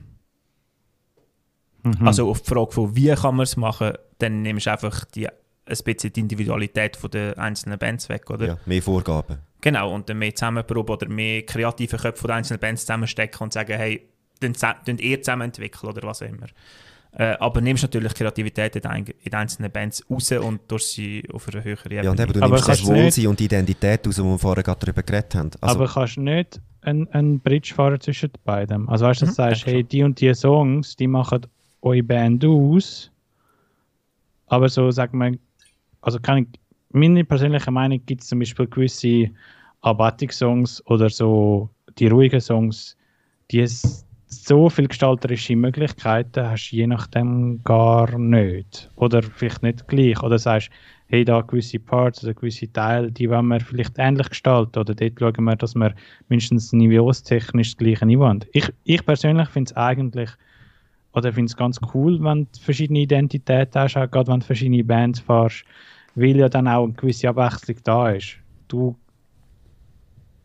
Mhm. 1.83 2.07
Also 2.07 2.31
auf 2.31 2.43
die 2.43 2.49
Frage 2.49 2.73
von 2.73 2.95
wie 2.95 3.15
kann 3.15 3.37
man 3.37 3.45
es 3.45 3.57
machen, 3.57 3.93
dann 4.19 4.43
nimmst 4.43 4.67
du 4.67 4.73
einfach 4.73 5.05
die, 5.07 5.29
ein 5.67 5.77
bisschen 5.85 6.13
die 6.13 6.21
Individualität 6.21 6.97
von 6.97 7.11
der 7.11 7.39
einzelnen 7.39 7.79
Bands 7.79 8.09
weg, 8.09 8.31
oder? 8.31 8.47
Ja, 8.47 8.59
mehr 8.67 8.83
Vorgaben. 8.83 9.39
Genau, 9.61 9.95
und 9.95 10.09
dann 10.09 10.19
mehr 10.19 10.35
Zusammenprobe 10.35 10.93
oder 10.95 11.09
mehr 11.09 11.43
kreative 11.47 11.97
Köpfe 11.97 12.27
den 12.27 12.37
einzelnen 12.37 12.61
Bands 12.61 12.83
zusammenstecken 12.83 13.41
und 13.45 13.53
sagen, 13.53 13.77
hey, 13.77 14.09
dann 14.41 14.99
ihr 14.99 15.23
zusammen 15.23 15.43
entwickeln 15.43 15.89
oder 15.91 16.03
was 16.07 16.23
auch 16.23 16.27
immer. 16.27 16.47
Äh, 17.13 17.37
aber 17.39 17.61
nimmst 17.61 17.83
natürlich 17.83 18.15
Kreativität 18.15 18.75
in, 18.77 18.87
ein, 18.87 19.05
in 19.07 19.15
den 19.25 19.35
einzelnen 19.35 19.71
Bands 19.71 20.05
raus 20.11 20.33
und 20.33 20.63
durch 20.71 20.87
sie 20.87 21.23
auf 21.33 21.47
eine 21.49 21.63
höhere 21.63 21.85
Ebene. 21.87 22.05
Ja, 22.05 22.11
und 22.11 22.19
eben, 22.21 22.33
du 22.33 22.41
Aber 22.41 22.57
nimmst 22.57 22.67
das 22.67 22.85
Wohlsein 22.85 23.27
und 23.29 23.39
die 23.39 23.45
Identität 23.45 24.09
aus, 24.09 24.19
wo 24.19 24.31
wir 24.31 24.39
vorher 24.39 24.65
gerade 24.65 24.81
darüber 24.81 25.03
geredet 25.03 25.35
haben. 25.35 25.51
Also, 25.61 25.79
aber 25.79 25.87
kannst 25.89 26.17
du 26.17 26.23
nicht 26.23 26.61
einen, 26.81 27.09
einen 27.13 27.41
Bridge 27.41 27.75
fahren 27.75 28.01
zwischen 28.01 28.31
beiden? 28.45 28.89
Also 28.89 29.07
weißt 29.07 29.21
du, 29.23 29.27
dass 29.27 29.37
du 29.37 29.43
Mhm, 29.43 29.43
sagst, 29.43 29.67
hey, 29.67 29.85
die 29.85 30.03
und 30.03 30.21
die 30.21 30.35
Songs, 30.35 30.97
die 30.97 31.07
machen 31.07 31.47
eure 31.83 32.03
Band 32.03 32.45
aus. 32.45 33.11
Aber 34.47 34.69
so, 34.69 34.91
sag 34.91 35.13
mal, 35.15 35.39
also 36.03 36.19
ich, 36.19 36.47
meine 36.91 37.25
persönliche 37.25 37.71
Meinung 37.71 38.01
gibt 38.05 38.23
es 38.23 38.29
zum 38.29 38.41
Beispiel 38.41 38.67
gewisse 38.67 39.31
Abatik-Songs 39.81 40.85
oder 40.87 41.09
so 41.09 41.71
die 41.99 42.09
ruhigen 42.09 42.41
Songs, 42.41 42.97
die 43.51 43.61
es 43.61 44.07
so 44.27 44.71
viele 44.71 44.89
gestalterische 44.89 45.57
Möglichkeiten 45.57 46.47
hast, 46.47 46.71
je 46.71 46.87
nachdem 46.87 47.61
gar 47.65 48.19
nicht. 48.19 48.91
Oder 48.97 49.23
vielleicht 49.23 49.63
nicht 49.63 49.87
gleich. 49.89 50.23
Oder 50.23 50.39
sagst, 50.39 50.71
hey, 51.07 51.25
da 51.25 51.43
gewisse 51.43 51.79
Parts 51.79 52.25
oder 52.25 52.33
gewisse 52.33 52.73
Teile, 52.73 53.13
die 53.13 53.29
wollen 53.29 53.49
wir 53.49 53.61
vielleicht 53.61 53.99
ähnlich 53.99 54.31
gestalten. 54.31 54.79
Oder 54.79 54.95
dort 54.95 55.19
schauen 55.19 55.45
wir, 55.45 55.57
dass 55.57 55.75
wir 55.75 55.95
mindestens 56.29 56.73
niveaustechnisch 56.73 57.73
das 57.73 57.77
gleiche 57.77 58.07
Niveau 58.07 58.25
haben. 58.25 58.41
Ich, 58.53 58.73
ich 58.85 59.05
persönlich 59.05 59.49
finde 59.51 59.71
es 59.71 59.77
eigentlich, 59.77 60.31
oder 61.13 61.33
finde 61.33 61.51
es 61.51 61.57
ganz 61.57 61.79
cool, 61.93 62.23
wenn 62.25 62.45
du 62.45 62.61
verschiedene 62.61 63.01
Identitäten 63.01 63.83
hast, 63.83 63.99
auch 63.99 64.11
gerade 64.11 64.33
wenn 64.33 64.41
du 64.41 64.47
verschiedene 64.47 64.83
Bands 64.83 65.21
fährst, 65.21 65.65
weil 66.15 66.37
ja 66.37 66.49
dann 66.49 66.69
auch 66.69 66.85
eine 66.85 66.93
gewisse 66.93 67.29
Abwechslung 67.29 67.77
da 67.85 68.11
ist. 68.11 68.37
Du, 68.69 68.97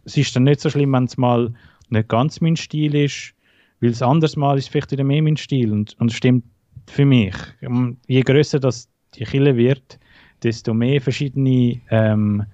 es 0.06 0.18
ist 0.18 0.36
dann 0.36 0.44
nicht 0.44 0.62
so 0.62 0.70
schlimm, 0.70 0.94
wenn 0.94 1.06
es 1.06 1.18
mal 1.18 1.54
nicht 1.90 2.10
ganz 2.10 2.42
mein 2.42 2.56
Stil 2.56 2.96
ist, 2.96 3.34
weil 3.82 3.92
es 3.92 4.02
anders 4.02 4.36
mal 4.36 4.58
ist 4.58 4.70
vielleicht 4.70 4.92
wieder 4.92 5.04
mehr 5.04 5.22
mein 5.22 5.38
Stil 5.38 5.72
und, 5.72 5.96
und 6.00 6.12
stimmt 6.12 6.44
für 6.88 7.06
mich. 7.06 7.36
Je 8.08 8.22
größer 8.22 8.60
das 8.60 8.90
die 9.16 9.24
Kille 9.24 9.56
wird, 9.56 10.00
desto 10.44 10.74
mehr 10.74 11.02
verschiedene 11.02 11.82
ähm, 11.90 12.46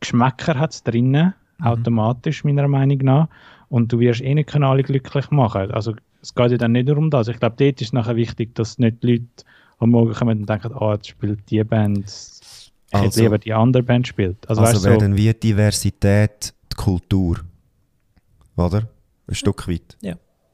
Geschmäcker 0.00 0.58
hat 0.58 0.72
es 0.72 0.82
drinnen, 0.82 1.34
automatisch 1.60 2.44
meiner 2.44 2.68
Meinung 2.68 2.98
nach. 2.98 3.28
Und 3.68 3.92
du 3.92 4.00
wirst 4.00 4.20
eh 4.20 4.34
nicht 4.34 4.54
alle 4.54 4.82
glücklich 4.82 5.30
machen. 5.30 5.70
Also 5.70 5.94
es 6.20 6.34
geht 6.34 6.50
ja 6.50 6.56
dann 6.56 6.72
nicht 6.72 6.88
nur 6.88 6.98
um 6.98 7.10
das. 7.10 7.28
Ich 7.28 7.38
glaube, 7.38 7.56
dort 7.58 7.80
ist 7.80 7.92
nachher 7.92 8.16
wichtig, 8.16 8.54
dass 8.54 8.78
nicht 8.78 9.02
die 9.02 9.12
Leute 9.12 9.44
am 9.82 9.90
Morgen 9.90 10.12
kommen 10.14 10.40
und 10.40 10.48
denken, 10.48 10.72
ah, 10.74 10.94
jetzt 10.94 11.08
spielt 11.08 11.48
die 11.50 11.62
Band, 11.64 12.06
ich 12.08 12.70
hätte 12.92 13.04
Also- 13.06 13.22
lieber 13.22 13.38
die 13.38 13.52
andere 13.52 13.82
Band 13.82 14.06
spielt. 14.06 14.48
Also, 14.48 14.62
also 14.62 14.82
wäre 14.88 15.00
so, 15.00 15.16
wie 15.16 15.32
Diversität 15.34 16.54
die 16.72 16.76
Kultur. 16.76 17.40
Oder? 18.56 18.88
Ein 19.26 19.34
Stück 19.34 19.66
weit. 19.68 19.96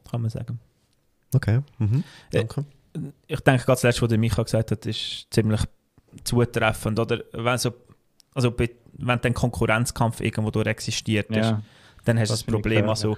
Kann 0.09 0.21
man 0.21 0.29
sagen. 0.29 0.59
Okay. 1.35 1.59
Mhm. 1.77 2.03
Äh, 2.31 2.37
Danke. 2.39 2.65
Ich 3.27 3.39
denke, 3.41 3.63
gerade 3.63 3.75
das 3.75 3.83
letzte, 3.83 4.01
was 4.01 4.09
der 4.09 4.17
Micha 4.17 4.41
gesagt 4.41 4.71
hat, 4.71 4.85
ist 4.87 5.27
ziemlich 5.29 5.61
zutreffend. 6.23 6.97
Oder? 6.99 7.19
Wenn, 7.33 7.57
so, 7.59 7.71
also, 8.33 8.49
bei- 8.51 8.71
wenn 8.93 9.21
dann 9.21 9.33
Konkurrenzkampf 9.35 10.21
irgendwo 10.21 10.49
durch 10.49 10.65
existiert, 10.65 11.29
ist, 11.29 11.35
ja, 11.37 11.61
dann 12.05 12.17
hast 12.19 12.29
du 12.29 12.33
Das 12.33 12.43
Problem. 12.43 12.89
Also, 12.89 13.17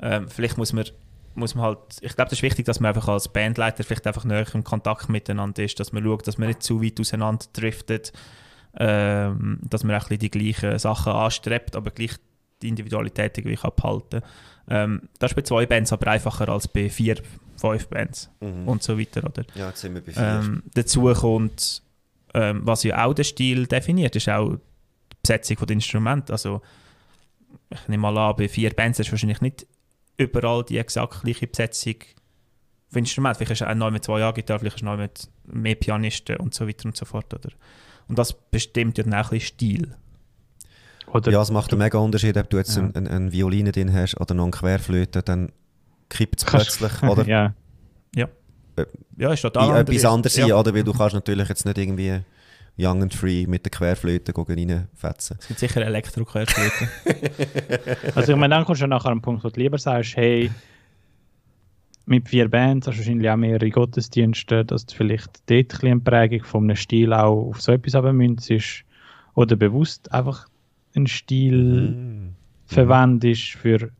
ähm, 0.00 0.28
vielleicht 0.28 0.58
muss 0.58 0.72
man, 0.72 0.84
muss 1.34 1.54
man 1.54 1.64
halt, 1.66 1.78
ich 2.00 2.14
glaube, 2.14 2.30
das 2.30 2.38
ist 2.38 2.42
wichtig, 2.42 2.66
dass 2.66 2.80
man 2.80 2.90
einfach 2.94 3.08
als 3.08 3.28
Bandleiter 3.28 3.84
vielleicht 3.84 4.06
einfach 4.06 4.24
näher 4.24 4.46
im 4.54 4.64
Kontakt 4.64 5.08
miteinander 5.08 5.62
ist, 5.64 5.78
dass 5.80 5.92
man 5.92 6.02
schaut, 6.04 6.26
dass 6.26 6.38
man 6.38 6.48
nicht 6.48 6.62
zu 6.62 6.82
weit 6.82 7.00
auseinander 7.00 7.46
driftet, 7.52 8.12
ähm, 8.76 9.58
dass 9.68 9.84
man 9.84 9.96
auch 9.96 10.02
ein 10.10 10.18
bisschen 10.18 10.18
die 10.18 10.30
gleichen 10.30 10.78
Sachen 10.78 11.12
anstrebt, 11.12 11.76
aber 11.76 11.90
gleich 11.90 12.12
die 12.62 12.68
Individualität 12.68 13.36
irgendwie 13.38 13.56
kann 13.56 13.72
behalten 13.76 14.22
ähm, 14.68 15.02
Das 15.18 15.32
ist 15.32 15.34
bei 15.36 15.42
zwei 15.42 15.66
Bands 15.66 15.92
aber 15.92 16.10
einfacher 16.10 16.48
als 16.48 16.66
bei 16.68 16.88
vier, 16.88 17.16
fünf 17.56 17.88
Bands 17.88 18.30
Mhm. 18.40 18.66
und 18.68 18.82
so 18.82 18.98
weiter, 18.98 19.22
oder? 19.24 19.44
ja, 19.54 19.68
jetzt 19.68 19.80
sind 19.80 19.94
wir 19.94 20.00
bei 20.02 20.12
vier. 20.12 20.22
Ähm, 20.22 20.62
dazu 20.74 21.12
kommt, 21.12 21.82
ähm, 22.32 22.62
was 22.64 22.82
ja 22.84 23.04
auch 23.04 23.14
den 23.14 23.24
Stil 23.24 23.66
definiert, 23.66 24.16
ist 24.16 24.28
auch 24.28 24.54
die 24.54 25.16
Besetzung 25.22 25.56
der 25.66 25.70
Instrumente. 25.70 26.32
Also, 26.32 26.62
ich 27.70 27.88
nehme 27.88 28.02
mal 28.02 28.16
an, 28.18 28.36
bei 28.36 28.48
vier 28.48 28.70
Bands 28.70 28.98
ist 28.98 29.10
wahrscheinlich 29.12 29.40
nicht 29.40 29.66
überall 30.16 30.64
die 30.64 30.78
exakt 30.78 31.22
gleiche 31.22 31.46
Besetzung 31.46 31.96
von 32.90 33.00
Instrumenten. 33.00 33.38
Vielleicht 33.44 33.60
ist 33.62 33.66
auch 33.66 33.74
neu 33.74 33.90
mit 33.90 34.04
zwei 34.04 34.22
A-Gitarre, 34.22 34.60
vielleicht 34.60 34.76
ist 34.76 34.82
neu 34.82 34.96
mit 34.96 35.28
mehr 35.46 35.74
Pianisten 35.74 36.36
und 36.36 36.54
so 36.54 36.66
weiter 36.68 36.86
und 36.86 36.96
so 36.96 37.04
fort. 37.04 37.32
Oder? 37.34 37.50
Und 38.08 38.18
das 38.18 38.32
bestimmt 38.32 38.98
ja 38.98 39.04
dann 39.04 39.14
auch 39.14 39.30
ein 39.32 39.38
bisschen 39.38 39.46
Stil. 39.56 39.96
oder 41.12 41.32
ja, 41.32 41.42
es 41.42 41.50
macht 41.50 41.72
einen 41.72 41.80
mega 41.80 41.98
Unterschied, 41.98 42.36
ob 42.36 42.48
du 42.50 42.56
jetzt 42.58 42.76
Ja. 42.76 42.82
eine 42.82 42.92
ein, 42.96 43.08
ein 43.08 43.32
Violine 43.32 43.72
drin 43.72 43.92
hast 43.92 44.20
oder 44.20 44.34
noch 44.34 44.44
eine 44.44 44.50
Querflöte, 44.52 45.22
dann 45.22 45.50
kippt 46.08 46.40
es 46.40 46.44
plötzlich. 46.44 47.02
Oder 47.02 47.26
ja, 47.26 47.54
Ja, 49.16 49.32
ist 49.32 49.42
total 49.42 49.70
in 49.70 49.76
etwas 49.76 50.04
anderes 50.04 50.34
sein, 50.34 50.48
Ja. 50.48 50.58
oder? 50.58 50.74
Weil 50.74 50.82
du 50.84 50.92
kannst 50.92 51.14
natürlich 51.14 51.48
jetzt 51.48 51.64
nicht 51.64 51.78
irgendwie 51.78 52.20
Young 52.76 53.02
and 53.02 53.14
Free 53.14 53.46
mit 53.46 53.64
der 53.64 53.70
Querflöte 53.70 54.32
reinfetzen. 54.36 55.36
Es 55.40 55.46
gibt 55.48 55.60
sicher 55.60 55.82
Elektroquerflöten. 55.84 56.88
Also 58.14 58.32
ich 58.32 58.38
meine, 58.38 58.54
dann 58.54 58.64
kommst 58.64 58.82
du 58.82 58.86
nachher 58.86 59.06
an 59.06 59.12
einen 59.12 59.22
Punkt, 59.22 59.44
wo 59.44 59.48
du 59.48 59.60
lieber 59.60 59.78
sagst, 59.78 60.16
hey, 60.16 60.50
mit 62.06 62.28
vier 62.28 62.48
Bands 62.48 62.86
hast 62.86 62.96
du 62.96 63.00
wahrscheinlich 63.00 63.30
auch 63.30 63.36
mehrere 63.36 63.70
Gottesdienste, 63.70 64.64
dass 64.64 64.86
du 64.86 64.94
vielleicht 64.94 65.28
dort 65.48 65.50
ein 65.50 65.66
bisschen 65.68 65.90
eine 65.90 66.00
Prägung 66.00 66.44
von 66.44 66.64
einem 66.64 66.76
Stil 66.76 67.12
auch 67.12 67.48
auf 67.48 67.62
so 67.62 67.72
etwas 67.72 67.94
abmünzt 67.94 68.50
ist 68.50 68.84
oder 69.34 69.56
bewusst 69.56 70.12
einfach 70.12 70.46
einen 70.94 71.06
Stil 71.06 71.90
Mhm. 71.90 72.34
verwendest 72.66 73.52
für 73.52 73.90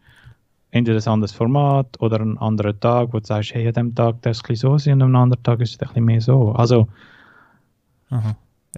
entweder 0.70 0.98
ein 0.98 1.08
anderes 1.12 1.32
Format 1.32 2.00
oder 2.00 2.20
einen 2.20 2.38
anderen 2.38 2.78
Tag, 2.80 3.12
wo 3.12 3.20
du 3.20 3.26
sagst, 3.26 3.54
hey, 3.54 3.66
an 3.68 3.74
dem 3.74 3.94
Tag 3.94 4.20
darf 4.22 4.36
es 4.36 4.42
ein 4.42 4.48
bisschen 4.48 4.70
so 4.70 4.78
sein 4.78 4.94
und 4.94 5.14
am 5.14 5.22
anderen 5.22 5.42
Tag 5.42 5.60
ist 5.60 5.70
es 5.74 5.80
ein 5.80 5.88
bisschen 5.88 6.04
mehr 6.04 6.20
so. 6.20 6.52
Also, 6.52 6.88
Aha. 8.10 8.36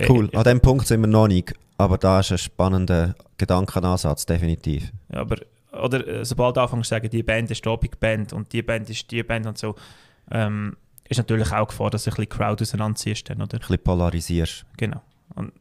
Cool, 0.09 0.31
an 0.35 0.45
dem 0.45 0.61
Punkt 0.61 0.87
sind 0.87 1.01
wir 1.01 1.07
noch 1.07 1.29
nicht, 1.29 1.55
aber 1.79 1.99
da 1.99 2.21
ist 2.21 2.33
ein 2.33 2.39
spannender 2.39 3.15
Gedankenansatz, 3.39 4.27
definitiv. 4.27 4.93
Ja, 5.13 5.21
aber 5.21 5.39
oder 5.83 6.07
äh, 6.07 6.25
sobald 6.25 6.57
du 6.57 6.63
anfängst 6.63 6.89
zu 6.89 6.95
sagen, 6.95 7.11
die 7.11 7.23
Band 7.23 7.51
ist 7.51 7.65
die 7.65 7.91
Band 8.01 8.33
und 8.33 8.53
die 8.53 8.63
Band 8.63 8.89
ist 8.91 9.11
die 9.11 9.23
Band 9.23 9.47
und 9.47 9.59
so, 9.59 9.75
ähm, 10.31 10.77
ist 11.09 11.19
natürlich 11.19 11.53
auch 11.53 11.69
Gefahr, 11.69 11.91
dass 11.91 12.05
du 12.05 12.11
ein 12.11 12.17
bisschen 12.17 12.29
Crowd 12.31 12.63
auseinanderziehst 12.63 13.31
dann, 13.31 13.43
oder? 13.43 13.55
Ein 13.55 13.61
bisschen 13.61 13.79
polarisierst. 13.79 14.67
Genau. 14.77 15.03
Und, 15.35 15.53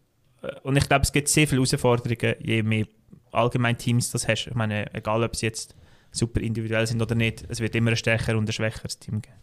äh, 0.41 0.53
und 0.63 0.75
ich 0.75 0.87
glaube, 0.87 1.03
es 1.03 1.11
gibt 1.11 1.27
sehr 1.27 1.47
viele 1.47 1.61
Herausforderungen, 1.61 2.35
je 2.39 2.63
mehr 2.63 2.85
allgemein 3.31 3.77
Teams 3.77 4.11
das 4.11 4.27
hast. 4.27 4.47
Ich 4.47 4.55
meine, 4.55 4.93
egal 4.93 5.23
ob 5.23 5.35
sie 5.35 5.45
jetzt 5.45 5.75
super 6.11 6.39
individuell 6.39 6.87
sind 6.87 7.01
oder 7.01 7.15
nicht, 7.15 7.45
es 7.49 7.59
wird 7.59 7.75
immer 7.75 7.91
ein 7.91 7.97
stärker 7.97 8.37
und 8.37 8.49
ein 8.49 8.53
schwächeres 8.53 8.99
Team 8.99 9.21
geben. 9.21 9.35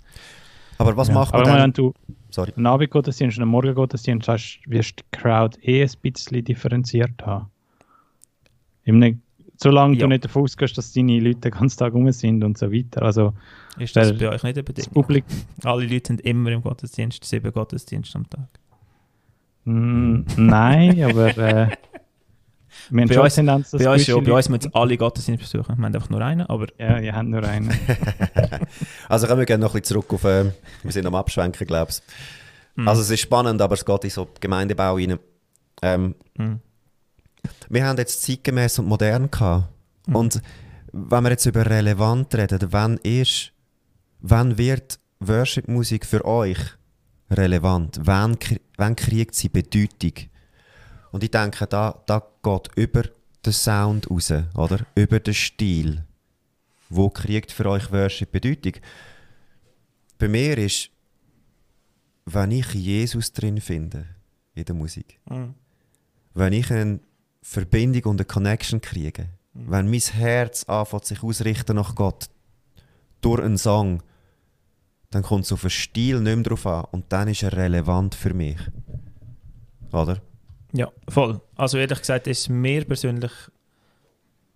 Aber 0.78 0.96
was 0.96 1.08
ja. 1.08 1.14
macht 1.14 1.34
aber 1.34 1.44
man 1.44 1.52
wenn 1.52 1.60
dann? 1.60 1.72
du 1.72 1.94
Sorry. 2.30 2.52
einen 2.56 2.66
Abendgottesdienst 2.66 3.36
und 3.38 3.42
einen 3.42 3.50
Morgengottesdienst 3.50 4.28
hast, 4.28 4.60
wirst 4.66 5.00
du 5.00 5.04
die 5.04 5.18
Crowd 5.18 5.58
eh 5.62 5.82
ein 5.82 5.90
bisschen 6.02 6.44
differenziert 6.44 7.20
haben. 7.24 7.46
Im 8.84 9.20
solange 9.62 9.94
Ja. 9.96 10.00
du 10.02 10.08
nicht 10.08 10.24
davon 10.24 10.42
ausgehst, 10.42 10.76
dass 10.76 10.92
deine 10.92 11.20
Leute 11.20 11.40
den 11.40 11.50
ganzen 11.52 11.78
Tag 11.78 11.92
rum 11.94 12.10
sind 12.10 12.42
und 12.42 12.58
so 12.58 12.72
weiter. 12.72 13.02
Also 13.02 13.32
Ist 13.78 13.94
das 13.94 14.16
bei 14.18 14.28
euch 14.28 14.42
nicht 14.42 14.56
eine 14.56 14.64
das 14.64 14.64
Bedingung? 14.64 14.92
Publikum, 14.92 15.36
Alle 15.64 15.86
Leute 15.86 16.08
sind 16.08 16.20
immer 16.22 16.50
im 16.50 16.62
Gottesdienst, 16.62 17.24
sieben 17.24 17.52
Gottesdienste 17.52 18.18
am 18.18 18.28
Tag. 18.28 18.48
Mm, 19.64 20.22
nein, 20.36 21.02
aber 21.04 21.38
äh, 21.38 21.68
Wir 22.90 23.02
haben 23.02 23.08
Bei 23.08 23.14
schon 23.14 23.22
uns- 23.24 23.34
Tendenz, 23.34 23.70
dass 23.70 23.82
Bei 23.82 23.92
uns, 23.92 24.06
ja, 24.06 24.18
bei 24.18 24.32
uns 24.32 24.48
müssen 24.48 24.74
alle 24.74 24.96
Gottesdienst 24.96 25.42
besuchen. 25.42 25.68
Wir 25.78 25.84
haben 25.84 25.94
einfach 25.94 26.10
nur 26.10 26.20
einen, 26.22 26.42
aber 26.42 26.66
Ja, 26.78 26.98
ihr 26.98 27.14
habt 27.14 27.28
nur 27.28 27.42
einen. 27.44 27.70
Also 29.08 29.26
kommen 29.26 29.40
wir 29.40 29.46
gerne 29.46 29.62
noch 29.64 29.74
ein 29.74 29.80
bisschen 29.80 29.94
zurück 30.02 30.12
auf, 30.14 30.24
äh, 30.24 30.44
wir 30.82 30.92
sind 30.92 31.06
am 31.06 31.14
Abschwenken, 31.14 31.66
glaube 31.66 31.90
ich. 31.92 32.00
Mhm. 32.76 32.88
Also 32.88 33.02
es 33.02 33.10
ist 33.10 33.20
spannend, 33.20 33.60
aber 33.60 33.74
es 33.74 33.84
geht 33.84 34.04
in 34.04 34.10
so 34.10 34.28
Gemeindebau 34.40 34.94
rein. 34.96 35.18
Ähm, 35.82 36.14
Mhm. 36.38 36.60
wir 37.68 37.84
haben 37.86 37.98
jetzt 37.98 38.22
zeitgemäß 38.22 38.78
und 38.78 38.86
modern 38.86 39.30
gehabt. 39.30 39.68
Mhm. 40.06 40.16
Und 40.16 40.42
wenn 40.92 41.22
wir 41.24 41.30
jetzt 41.30 41.46
über 41.46 41.66
relevant 41.66 42.34
reden, 42.34 42.58
wann 42.70 42.96
ist, 42.98 43.52
wann 44.20 44.56
wird 44.58 44.98
Worship-Musik 45.20 46.06
für 46.06 46.24
euch 46.24 46.58
relevant? 47.30 48.00
Wann, 48.02 48.36
wann 48.76 48.96
kriegt 48.96 49.34
sie 49.34 49.48
Bedeutung? 49.48 50.12
Und 51.12 51.22
ich 51.22 51.30
denke, 51.30 51.66
da, 51.66 52.02
da 52.06 52.22
geht 52.42 52.68
über 52.76 53.02
den 53.44 53.52
Sound 53.52 54.10
raus, 54.10 54.32
oder? 54.54 54.80
Über 54.94 55.20
den 55.20 55.34
Stil. 55.34 56.04
Wo 56.88 57.08
kriegt 57.10 57.52
für 57.52 57.66
euch 57.66 57.92
Worship 57.92 58.32
Bedeutung? 58.32 58.74
Bei 60.18 60.28
mir 60.28 60.58
ist, 60.58 60.90
wenn 62.24 62.50
ich 62.50 62.72
Jesus 62.74 63.32
drin 63.32 63.60
finde, 63.60 64.06
in 64.54 64.64
der 64.64 64.74
Musik 64.74 65.18
Mhm. 65.28 65.54
wenn 66.34 66.52
ich 66.52 66.70
eine 66.70 67.00
Verbindung 67.42 68.12
und 68.12 68.20
eine 68.20 68.26
Connection 68.26 68.80
kriege, 68.80 69.28
wenn 69.54 69.90
mein 69.90 70.00
Herz 70.00 70.64
anfängt 70.64 71.04
sich 71.04 71.22
ausrichten 71.22 71.76
nach 71.76 71.94
Gott 71.94 72.30
durch 73.20 73.42
einen 73.42 73.58
Song, 73.58 74.02
dann 75.10 75.22
kommt 75.22 75.44
es 75.44 75.52
auf 75.52 75.62
den 75.62 75.70
Stil 75.70 76.20
nicht 76.20 76.36
mehr 76.36 76.44
drauf 76.44 76.66
an 76.66 76.84
und 76.92 77.12
dann 77.12 77.28
ist 77.28 77.42
er 77.42 77.52
relevant 77.52 78.14
für 78.14 78.32
mich. 78.32 78.58
Oder? 79.92 80.22
Ja, 80.72 80.90
voll. 81.08 81.40
Also 81.54 81.78
ehrlich 81.78 81.98
gesagt 81.98 82.26
ist 82.26 82.48
mir 82.48 82.84
persönlich, 82.84 83.32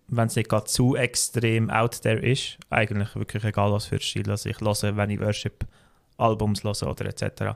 wenn 0.07 0.27
es 0.27 0.35
nicht 0.35 0.49
gerade 0.49 0.65
zu 0.65 0.95
extrem 0.95 1.69
out 1.69 2.01
there 2.01 2.19
ist, 2.19 2.57
eigentlich 2.69 3.15
wirklich 3.15 3.43
egal, 3.43 3.71
was 3.71 3.85
für 3.85 3.99
Stil 3.99 4.29
also 4.29 4.49
ich 4.49 4.59
höre, 4.59 4.97
wenn 4.97 5.09
ich 5.09 5.19
Worship-Albums 5.19 6.63
höre 6.63 6.89
oder 6.89 7.05
etc. 7.05 7.55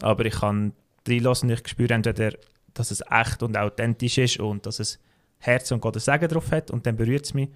Aber 0.00 0.24
ich 0.24 0.34
kann 0.34 0.72
reinlassen 1.06 1.50
und 1.50 1.58
ich 1.60 1.68
spüre 1.68 1.94
entweder, 1.94 2.32
dass 2.72 2.90
es 2.90 3.02
echt 3.10 3.42
und 3.42 3.56
authentisch 3.56 4.18
ist 4.18 4.38
und 4.40 4.64
dass 4.64 4.80
es 4.80 4.98
Herz 5.38 5.70
und 5.70 5.80
Gottes 5.80 6.06
Segen 6.06 6.28
drauf 6.28 6.50
hat 6.50 6.70
und 6.70 6.86
dann 6.86 6.96
berührt 6.96 7.26
es 7.26 7.34
mich. 7.34 7.50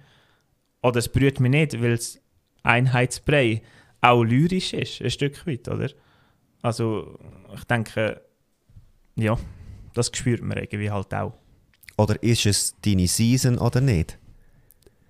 Oder 0.83 0.99
es 0.99 1.09
berührt 1.09 1.39
mich 1.39 1.51
nicht, 1.51 1.81
weil 1.81 1.93
es 1.93 2.21
Einheitsbrei 2.63 3.61
auch 4.01 4.23
lyrisch 4.23 4.73
ist, 4.73 5.01
ein 5.01 5.09
Stück 5.11 5.45
weit, 5.47 5.67
oder? 5.67 5.89
Also 6.61 7.19
ich 7.55 7.63
denke, 7.65 8.21
ja, 9.15 9.37
das 9.93 10.11
spürt 10.13 10.41
man 10.41 10.57
irgendwie 10.57 10.89
halt 10.91 11.13
auch. 11.13 11.33
Oder 11.97 12.21
ist 12.23 12.45
es 12.45 12.75
deine 12.81 13.07
Season 13.07 13.57
oder 13.57 13.81
nicht? 13.81 14.17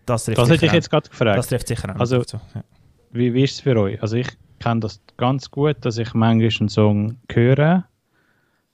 Das 0.06 0.26
trifft 0.26 0.38
Das 0.40 0.50
hätte 0.50 0.60
sicher 0.60 0.72
ich 0.72 0.74
jetzt 0.74 0.90
gerade 0.90 1.10
gefragt. 1.10 1.38
Das 1.38 1.48
trifft 1.48 1.68
sicher 1.68 1.96
auch. 1.96 2.00
Also- 2.00 2.24
so. 2.24 2.40
Ja. 2.56 2.64
Wie, 3.12 3.34
wie 3.34 3.44
ist 3.44 3.54
es 3.56 3.60
für 3.60 3.78
euch? 3.78 4.02
Also 4.02 4.16
ich 4.16 4.28
kenne 4.60 4.80
das 4.80 5.02
ganz 5.18 5.52
gut, 5.52 5.78
dass 5.82 5.98
ich 5.98 6.14
manchmal 6.14 6.50
einen 6.60 6.70
Song 6.70 7.18
höre, 7.30 7.86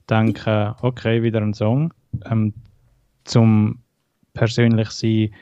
denke, 0.08 0.76
okay, 0.80 1.22
wieder 1.22 1.40
ein 1.40 1.54
Song. 1.54 1.92
Ähm, 2.24 2.54
zum 3.24 3.80
persönlich 4.32 4.90
sein, 4.90 5.34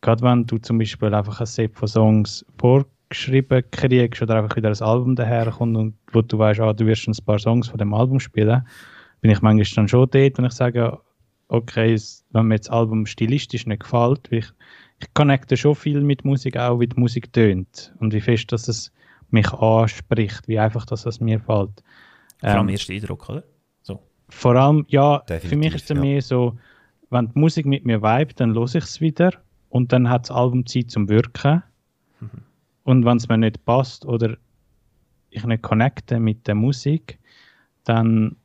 gerade 0.00 0.22
wenn 0.22 0.46
du 0.46 0.58
zum 0.58 0.78
Beispiel 0.78 1.14
einfach 1.14 1.40
ein 1.40 1.46
Set 1.46 1.74
von 1.74 1.88
Songs 1.88 2.44
vorgeschrieben 2.58 3.62
kriegst 3.70 4.20
oder 4.20 4.36
einfach 4.36 4.56
wieder 4.56 4.68
ein 4.70 4.82
Album 4.82 5.16
daherkommt 5.16 5.76
und 5.76 5.94
wo 6.12 6.20
du 6.22 6.38
weißt, 6.38 6.60
ah, 6.60 6.72
du 6.72 6.86
wirst 6.86 7.06
ein 7.08 7.14
paar 7.24 7.38
Songs 7.38 7.68
von 7.68 7.78
dem 7.78 7.94
Album 7.94 8.20
spielen, 8.20 8.66
bin 9.24 9.30
ich 9.30 9.40
manchmal 9.40 9.64
dann 9.74 9.88
schon 9.88 10.10
dort, 10.10 10.36
wenn 10.36 10.44
ich 10.44 10.52
sage, 10.52 11.00
okay, 11.48 11.98
wenn 12.32 12.46
mir 12.46 12.58
das 12.58 12.68
Album 12.68 13.06
stilistisch 13.06 13.64
nicht 13.64 13.80
gefällt, 13.80 14.30
ich, 14.30 14.44
ich 15.00 15.14
connecte 15.14 15.56
schon 15.56 15.74
viel 15.74 16.02
mit 16.02 16.26
Musik, 16.26 16.58
auch 16.58 16.78
wie 16.78 16.88
die 16.88 17.00
Musik 17.00 17.32
tönt 17.32 17.94
und 18.00 18.12
wie 18.12 18.20
fest, 18.20 18.52
dass 18.52 18.68
es 18.68 18.92
mich 19.30 19.50
anspricht, 19.50 20.46
wie 20.46 20.58
einfach, 20.58 20.84
dass 20.84 21.06
es 21.06 21.20
mir 21.20 21.40
fällt. 21.40 21.82
Vor 22.40 22.50
allem 22.50 22.68
Ähm, 22.68 22.74
erster 22.74 22.92
Eindruck, 22.92 23.30
oder? 23.30 23.44
So. 23.80 24.02
vor 24.28 24.56
allem, 24.56 24.84
ja, 24.88 25.20
für 25.20 25.24
Definitiv, 25.32 25.58
mich 25.58 25.74
ist 25.76 25.82
es 25.84 25.96
ja. 25.96 26.02
mehr 26.02 26.20
so, 26.20 26.58
wenn 27.08 27.32
die 27.32 27.38
Musik 27.38 27.64
mit 27.64 27.86
mir 27.86 28.02
vibet, 28.02 28.40
dann 28.40 28.52
höre 28.52 28.66
ich 28.66 28.74
es 28.74 29.00
wieder 29.00 29.30
und 29.70 29.90
dann 29.94 30.10
hat 30.10 30.24
das 30.24 30.32
Album 30.32 30.66
Zeit 30.66 30.90
zum 30.90 31.08
Wirken. 31.08 31.62
Und 32.82 33.06
wenn 33.06 33.16
es 33.16 33.26
mir 33.26 33.38
nicht 33.38 33.64
passt 33.64 34.04
oder 34.04 34.36
ich 35.30 35.46
nicht 35.46 35.62
connecte 35.62 36.20
mit 36.20 36.46
der 36.46 36.56
Musik, 36.56 37.18
dann 37.84 38.36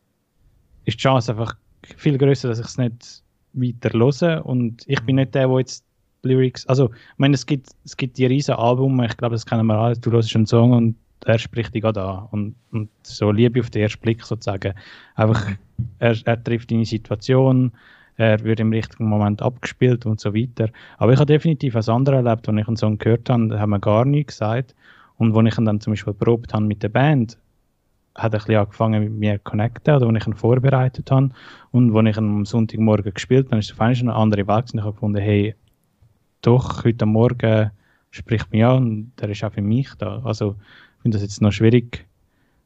ist 0.90 1.00
die 1.00 1.04
Chance 1.04 1.32
einfach 1.32 1.56
viel 1.98 2.18
größer, 2.18 2.48
dass 2.48 2.60
ich 2.60 2.66
es 2.66 2.78
nicht 2.78 3.24
weiter 3.54 3.98
höre. 3.98 4.46
Und 4.46 4.84
ich 4.88 5.02
bin 5.02 5.16
nicht 5.16 5.34
der, 5.34 5.48
der 5.48 5.60
jetzt 5.60 5.84
Lyrics. 6.24 6.66
Also, 6.68 6.90
ich 6.92 7.18
meine, 7.18 7.36
es 7.36 7.46
gibt, 7.46 7.70
es 7.86 7.96
gibt 7.96 8.18
die 8.18 8.26
riesen 8.26 8.56
Alben, 8.56 9.02
ich 9.04 9.18
glaube, 9.18 9.36
das 9.36 9.46
kennen 9.46 9.66
wir 9.68 9.76
alle. 9.76 9.98
Du 9.98 10.12
hörst 10.12 10.36
einen 10.36 10.46
Song 10.46 10.72
und 10.74 10.96
er 11.26 11.40
spricht 11.40 11.74
dich 11.74 11.82
gerade 11.82 12.02
an. 12.02 12.28
Und, 12.32 12.56
und 12.72 12.90
so 13.04 13.32
Liebe 13.32 13.60
auf 13.60 13.70
den 13.70 13.84
ersten 13.84 14.02
Blick 14.02 14.24
sozusagen. 14.24 14.74
Einfach, 15.16 15.52
er, 16.00 16.16
er 16.26 16.44
trifft 16.44 16.72
deine 16.72 16.86
Situation, 16.86 17.72
er 18.18 18.44
wird 18.44 18.60
im 18.60 18.72
richtigen 18.72 19.06
Moment 19.06 19.42
abgespielt 19.42 20.06
und 20.06 20.20
so 20.20 20.34
weiter. 20.34 20.70
Aber 20.98 21.14
ich 21.14 21.20
habe 21.20 21.32
definitiv 21.32 21.76
was 21.76 21.90
anderes 21.90 22.26
erlebt, 22.26 22.50
als 22.50 22.58
ich 22.58 22.68
einen 22.68 22.78
Song 22.78 22.98
gehört 22.98 23.30
habe, 23.30 23.60
haben 23.60 23.70
wir 23.70 23.80
gar 23.80 24.06
nichts 24.06 24.34
gesagt. 24.34 24.76
Und 25.18 25.36
als 25.36 25.54
ich 25.54 25.58
ihn 25.58 25.66
dann 25.66 25.82
zum 25.82 25.94
Beispiel 25.94 26.14
probt 26.14 26.54
habe 26.54 26.66
mit 26.66 26.84
der 26.84 26.90
Band, 26.90 27.38
hat 28.22 28.34
ein 28.34 28.40
bisschen 28.40 28.56
angefangen 28.56 29.04
mit 29.04 29.14
mir 29.14 29.36
zu 29.38 29.44
connecten, 29.44 29.96
oder 29.96 30.08
als 30.08 30.18
ich 30.22 30.28
ihn 30.28 30.34
vorbereitet 30.36 31.10
habe. 31.12 31.30
Und 31.72 31.96
als 31.96 32.08
ich 32.10 32.18
ihn 32.18 32.30
am 32.30 32.46
Sonntagmorgen 32.46 33.14
gespielt 33.14 33.46
habe, 33.46 33.50
dann 33.52 33.60
ist 33.60 33.68
es 33.68 33.72
auf 33.74 33.82
einmal 33.82 34.00
eine 34.00 34.14
andere 34.16 34.48
Welt. 34.48 34.66
gewesen. 34.66 34.78
Ich 34.78 34.84
habe 34.84 34.94
gefunden, 34.94 35.22
hey, 35.22 35.56
doch, 36.42 36.84
heute 36.84 37.06
Morgen 37.06 37.72
spricht 38.12 38.52
mich 38.52 38.64
an 38.64 38.78
und 38.84 39.12
der 39.20 39.30
ist 39.30 39.44
auch 39.44 39.52
für 39.54 39.62
mich 39.62 39.90
da. 39.98 40.22
Also 40.24 40.56
ich 40.98 41.02
finde 41.04 41.16
das 41.18 41.24
jetzt 41.24 41.42
noch 41.42 41.52
schwierig 41.52 42.08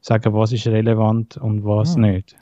zu 0.02 0.10
sagen, 0.10 0.34
was 0.34 0.52
ist 0.52 0.68
relevant 0.68 1.38
und 1.38 1.64
was 1.66 1.96
Hm. 1.96 2.02
nicht. 2.02 2.36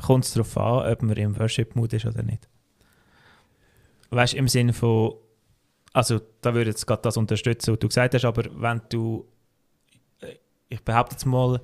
Kommt 0.00 0.24
es 0.24 0.34
darauf 0.34 0.56
an, 0.58 0.92
ob 0.92 1.02
man 1.02 1.16
im 1.16 1.38
Worship-Mood 1.38 1.92
ist 1.94 2.04
oder 2.06 2.22
nicht. 2.22 2.48
Weißt 4.10 4.34
du, 4.34 4.36
im 4.38 4.48
Sinne 4.48 4.72
von, 4.72 5.14
also 5.92 6.20
da 6.40 6.54
würde 6.54 6.70
jetzt 6.70 6.86
gerade 6.86 7.02
das 7.02 7.16
unterstützen, 7.16 7.72
was 7.72 7.78
du 7.78 7.88
gesagt 7.88 8.14
hast, 8.14 8.24
aber 8.24 8.44
wenn 8.54 8.80
du, 8.90 9.24
äh, 10.20 10.34
ich 10.68 10.80
behaupte 10.84 11.14
jetzt 11.14 11.24
mal, 11.24 11.60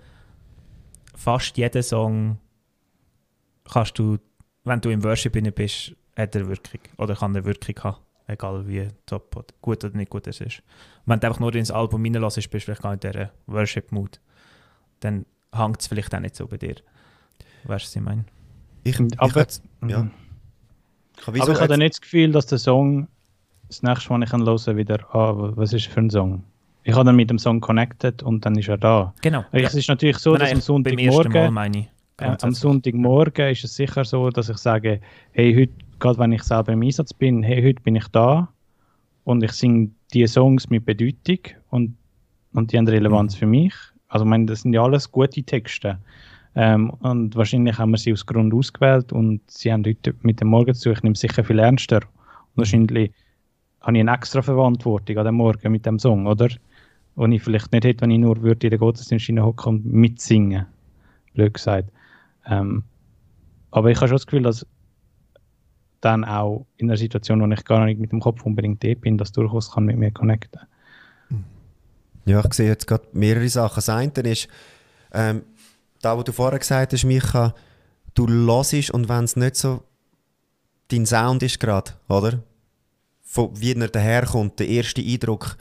fast 1.21 1.57
jeden 1.59 1.83
Song 1.83 2.39
kannst 3.71 3.99
du, 3.99 4.19
wenn 4.65 4.81
du 4.81 4.91
im 4.91 5.03
Worship 5.05 5.33
drin 5.35 5.53
bist, 5.55 5.95
hat 6.17 6.35
er 6.35 6.49
Wirkung 6.49 6.81
oder 6.97 7.15
kann 7.15 7.35
er 7.35 7.45
Wirkung 7.45 7.75
haben, 7.85 7.99
egal 8.27 8.67
wie 8.67 8.89
top 9.07 9.37
oder 9.37 9.47
gut 9.61 9.85
oder 9.85 9.97
nicht 9.97 10.11
gut 10.11 10.27
es 10.27 10.41
ist. 10.41 10.63
Wenn 11.07 11.21
du 11.21 11.27
einfach 11.27 11.41
nur 11.41 11.55
ins 11.55 11.71
Album 11.71 12.03
reinlässt, 12.03 12.37
bist 12.37 12.53
du 12.55 12.59
vielleicht 12.61 12.83
gar 12.83 12.93
nicht 12.93 13.05
in 13.05 13.13
dieser 13.13 13.31
Worship-Mood, 13.47 14.21
dann 15.01 15.27
hängt 15.55 15.81
es 15.81 15.87
vielleicht 15.89 16.15
auch 16.15 16.21
nicht 16.21 16.37
so 16.37 16.47
bei 16.47 16.57
dir. 16.57 16.77
Weißt 17.65 17.85
du, 17.85 17.89
was 17.89 17.97
ich 17.97 18.03
meine? 18.03 18.25
Ich, 18.85 18.99
ich 18.99 19.21
Aber- 19.21 19.33
würd- 19.43 19.61
ja. 19.87 20.03
Mhm. 20.05 20.11
Ich 21.19 21.29
Aber 21.29 21.37
so 21.45 21.53
ich 21.53 21.59
habe 21.59 21.69
dann 21.69 21.81
nicht 21.81 21.95
das 21.95 22.01
Gefühl, 22.01 22.33
dass 22.33 22.47
der 22.47 22.59
Song 22.59 23.09
das 23.69 23.83
nächste 23.83 24.09
Mal, 24.11 24.23
ich 24.25 24.33
ihn 24.33 24.47
höre, 24.47 24.77
wieder, 24.77 25.15
ah, 25.15 25.35
was 25.57 25.75
ist 25.75 25.87
für 25.87 26.01
ein 26.01 26.09
Song? 26.09 26.45
Ich 26.85 26.95
habe 26.95 27.05
dann 27.05 27.17
mit 27.17 27.29
dem 27.31 27.39
Song 27.39 27.61
connected 27.61 28.23
und 28.23 28.45
dann 28.45 28.57
ist 28.57 28.69
er 28.69 28.79
da. 28.79 29.15
Genau. 29.23 29.45
Es 29.53 29.75
ist 29.75 29.89
natürlich 29.89 30.19
so, 30.19 30.33
dass 30.35 30.43
am 30.43 30.49
nein, 30.49 30.57
Mal 30.57 30.63
Sonntagmorgen, 30.63 31.75
ich. 31.75 31.89
äh, 32.19 32.37
am. 32.43 32.53
Sonntagmorgen 32.55 33.51
ist 33.51 33.65
es 33.65 33.75
sicher 33.77 34.05
so, 34.05 34.31
dass 34.31 34.49
ich 34.49 34.57
sage, 34.59 35.01
hey, 35.33 35.55
heute, 35.55 35.73
gerade 35.99 36.19
wenn 36.19 36.33
ich 36.33 36.43
selber 36.43 36.73
im 36.73 36.83
Einsatz 36.83 37.13
bin, 37.13 37.43
hey, 37.43 37.63
heute 37.63 37.83
bin 37.83 37.97
ich 37.97 38.09
da 38.09 38.49
und 39.25 39.43
ich 39.43 39.53
singe 39.53 39.91
die 40.15 40.27
Songs 40.27 40.71
mit 40.71 40.85
Bedeutung 40.87 41.39
und, 41.71 41.97
und 42.55 42.73
die 42.73 42.79
haben 42.79 42.89
Relevanz 42.89 43.35
Mhm. 43.35 43.39
für 43.39 43.47
mich. 43.47 43.75
Also 44.09 44.25
ich 44.25 44.31
meine, 44.31 44.47
das 44.47 44.63
sind 44.63 44.73
ja 44.73 44.83
alles 44.83 45.11
gute 45.11 45.43
Texte. 45.43 45.99
Ähm, 46.57 46.91
und 46.91 47.37
wahrscheinlich 47.37 47.79
haben 47.79 47.93
wir 47.93 47.99
sie 47.99 48.13
aus 48.13 48.27
Grund 48.27 48.53
ausgewählt 48.53 49.13
und 49.13 49.41
sie 49.49 49.73
haben 49.73 49.85
heute 49.87 50.15
mit 50.23 50.41
dem 50.41 50.49
Morgen 50.49 50.75
zu. 50.75 50.91
Ich 50.91 51.03
nehme 51.03 51.15
sicher 51.15 51.45
viel 51.45 51.61
ernster. 51.61 51.99
Und 51.99 52.57
wahrscheinlich 52.57 53.13
habe 53.83 53.97
ich 53.97 54.01
eine 54.01 54.13
extra 54.13 54.43
Verantwortung 54.43 55.17
an 55.19 55.27
dem 55.27 55.35
Morgen 55.37 55.71
mit 55.71 55.87
dem 55.87 55.99
Song, 56.01 56.27
oder? 56.27 56.49
Und 57.15 57.33
ich 57.33 57.43
vielleicht 57.43 57.73
nicht 57.73 57.85
hätte, 57.85 58.03
wenn 58.03 58.11
ich 58.11 58.19
nur 58.19 58.41
würde 58.43 58.67
in 58.67 58.71
den 58.71 58.79
Gottesdienst 58.79 59.29
hocken 59.29 59.69
und 59.69 59.85
mitsingen. 59.87 60.67
Blöd 61.35 61.55
gesagt. 61.55 61.91
Ähm, 62.47 62.85
aber 63.71 63.91
ich 63.91 63.97
habe 63.99 64.09
schon 64.09 64.17
das 64.17 64.27
Gefühl, 64.27 64.43
dass 64.43 64.67
dann 66.01 66.25
auch 66.25 66.67
in 66.77 66.89
einer 66.89 66.97
Situation, 66.97 67.41
wo 67.41 67.53
ich 67.53 67.65
gar 67.65 67.85
nicht 67.85 68.01
mit 68.01 68.11
dem 68.13 68.21
Kopf 68.21 68.45
unbedingt 68.45 68.83
dort 68.83 69.03
bin, 69.03 69.19
das 69.19 69.33
durchaus 69.33 69.73
kann 69.73 69.85
mit 69.85 69.99
mir 69.99 70.11
connecten. 70.11 70.61
Ja, 72.25 72.45
ich 72.45 72.55
sehe 72.55 72.69
jetzt 72.69 72.87
gerade 72.87 73.07
mehrere 73.13 73.49
Sachen. 73.49 73.77
Das 73.77 73.89
eine 73.89 74.13
ist, 74.31 74.49
ähm, 75.13 75.43
da, 76.01 76.17
wo 76.17 76.23
du 76.23 76.33
vorher 76.33 76.59
gesagt 76.59 76.93
hast, 76.93 77.05
Micha, 77.05 77.55
du 78.15 78.29
hörst 78.29 78.91
und 78.91 79.09
wenn 79.09 79.25
es 79.25 79.37
nicht 79.37 79.57
so 79.57 79.83
dein 80.89 81.07
Sound 81.07 81.43
ist 81.43 81.61
gerade, 81.61 81.93
oder? 82.09 82.43
Von 83.23 83.51
wie 83.61 83.75
er 83.75 83.89
daherkommt, 83.89 84.59
der 84.59 84.69
erste 84.69 85.03
Eindruck, 85.03 85.57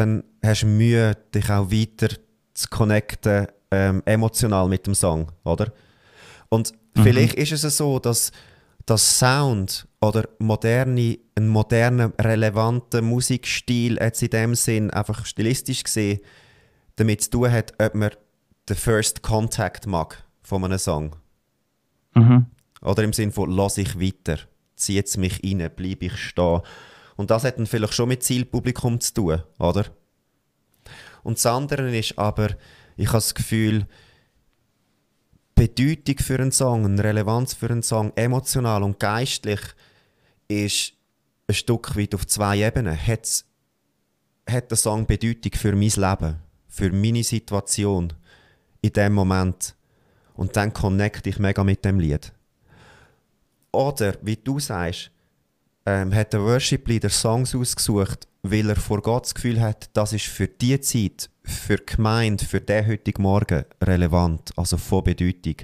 dann 0.00 0.24
hast 0.42 0.62
du 0.62 0.66
Mühe, 0.66 1.14
dich 1.34 1.50
auch 1.50 1.70
weiter 1.70 2.08
zu 2.54 2.68
connecten, 2.68 3.48
ähm, 3.70 4.02
emotional 4.06 4.66
mit 4.66 4.86
dem 4.86 4.94
Song, 4.94 5.30
oder? 5.44 5.72
Und 6.48 6.72
vielleicht 6.96 7.34
ist 7.34 7.64
es 7.64 7.76
so, 7.76 7.98
dass, 7.98 8.32
dass 8.86 9.18
Sound 9.18 9.86
oder 10.00 10.28
moderne, 10.38 11.18
ein 11.36 11.48
moderner, 11.48 12.12
relevanter 12.18 13.02
Musikstil 13.02 13.98
jetzt 14.00 14.22
in 14.22 14.30
dem 14.30 14.54
Sinn 14.54 14.90
einfach 14.90 15.26
stilistisch 15.26 15.84
gesehen 15.84 16.20
damit 16.96 17.22
zu 17.22 17.30
tun 17.30 17.52
hat, 17.52 17.72
ob 17.78 17.94
man 17.94 18.10
den 18.68 18.76
First 18.76 19.22
Contact 19.22 19.86
mag 19.86 20.24
von 20.42 20.64
einem 20.64 20.78
Song. 20.78 21.16
Mhm. 22.14 22.46
Oder 22.82 23.04
im 23.04 23.12
Sinne 23.12 23.32
von, 23.32 23.50
lass 23.50 23.78
ich 23.78 24.00
weiter, 24.00 24.38
zieht 24.76 25.06
es 25.06 25.16
mich 25.16 25.42
rein, 25.44 25.70
bleibe 25.76 26.06
ich 26.06 26.16
stehen. 26.16 26.62
Und 27.20 27.30
das 27.30 27.44
hat 27.44 27.58
dann 27.58 27.66
vielleicht 27.66 27.92
schon 27.92 28.08
mit 28.08 28.22
Zielpublikum 28.22 28.98
zu 28.98 29.12
tun, 29.12 29.42
oder? 29.58 29.84
Und 31.22 31.36
das 31.36 31.44
andere 31.44 31.94
ist 31.94 32.18
aber, 32.18 32.56
ich 32.96 33.08
habe 33.08 33.18
das 33.18 33.34
Gefühl, 33.34 33.86
Bedeutung 35.54 36.16
für 36.16 36.36
einen 36.36 36.50
Song, 36.50 36.98
Relevanz 36.98 37.52
für 37.52 37.68
einen 37.68 37.82
Song, 37.82 38.10
emotional 38.16 38.82
und 38.82 38.98
geistlich, 38.98 39.60
ist 40.48 40.94
ein 41.46 41.54
Stück 41.56 41.94
weit 41.94 42.14
auf 42.14 42.26
zwei 42.26 42.56
Ebenen. 42.60 42.96
Hat's, 42.96 43.44
hat 44.48 44.70
der 44.70 44.78
Song 44.78 45.04
Bedeutung 45.04 45.52
für 45.52 45.72
mein 45.72 45.90
Leben, 45.90 46.36
für 46.68 46.90
meine 46.90 47.22
Situation 47.22 48.14
in 48.80 48.94
dem 48.94 49.12
Moment? 49.12 49.74
Und 50.36 50.56
dann 50.56 50.72
connecte 50.72 51.28
ich 51.28 51.38
mega 51.38 51.62
mit 51.64 51.84
dem 51.84 52.00
Lied. 52.00 52.32
Oder, 53.72 54.14
wie 54.22 54.36
du 54.36 54.58
sagst, 54.58 55.10
ähm, 55.86 56.14
hat 56.14 56.32
der 56.32 56.42
Worship 56.42 56.86
Leader 56.88 57.10
Songs 57.10 57.54
ausgesucht, 57.54 58.28
weil 58.42 58.68
er 58.68 58.76
vor 58.76 59.02
Gott 59.02 59.24
das 59.24 59.34
Gefühl 59.34 59.60
hat, 59.60 59.90
das 59.94 60.12
ist 60.12 60.26
für 60.26 60.48
die 60.48 60.80
Zeit, 60.80 61.30
für 61.42 61.76
die 61.76 61.96
Gemeinde, 61.96 62.44
für 62.44 62.60
den 62.60 62.86
heutigen 62.86 63.22
Morgen 63.22 63.64
relevant, 63.82 64.52
also 64.56 64.76
von 64.76 65.04
Bedeutung. 65.04 65.56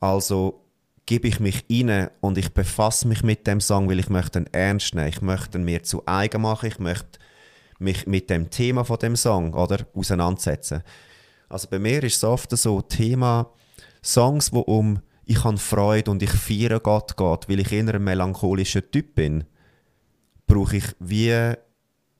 Also 0.00 0.64
gebe 1.06 1.28
ich 1.28 1.40
mich 1.40 1.64
rein 1.70 2.10
und 2.20 2.36
ich 2.36 2.52
befasse 2.52 3.08
mich 3.08 3.22
mit 3.22 3.46
dem 3.46 3.60
Song, 3.60 3.88
weil 3.88 3.98
ich 3.98 4.10
möchte 4.10 4.40
ihn 4.40 4.48
ernst 4.52 4.94
nehmen, 4.94 5.08
ich 5.08 5.22
möchte 5.22 5.58
ihn 5.58 5.64
mir 5.64 5.82
zu 5.82 6.02
eigen 6.06 6.42
machen, 6.42 6.66
ich 6.66 6.78
möchte 6.78 7.18
mich 7.78 8.06
mit 8.06 8.28
dem 8.30 8.50
Thema 8.50 8.84
von 8.84 8.98
dem 8.98 9.16
Song 9.16 9.54
oder, 9.54 9.86
auseinandersetzen. 9.94 10.82
Also 11.48 11.68
bei 11.70 11.78
mir 11.78 12.02
ist 12.02 12.16
es 12.16 12.24
oft 12.24 12.56
so, 12.56 12.82
Thema 12.82 13.50
Songs, 14.02 14.52
wo 14.52 14.60
um 14.60 15.00
ich 15.30 15.44
habe 15.44 15.58
Freude 15.58 16.10
und 16.10 16.22
ich 16.22 16.30
feiere 16.30 16.80
Gott 16.80 17.16
geht, 17.16 17.48
weil 17.50 17.60
ich 17.60 17.70
eher 17.70 17.94
ein 17.94 18.02
melancholischer 18.02 18.90
Typ 18.90 19.14
bin, 19.14 19.44
brauche 20.46 20.78
ich 20.78 20.84
wie 21.00 21.52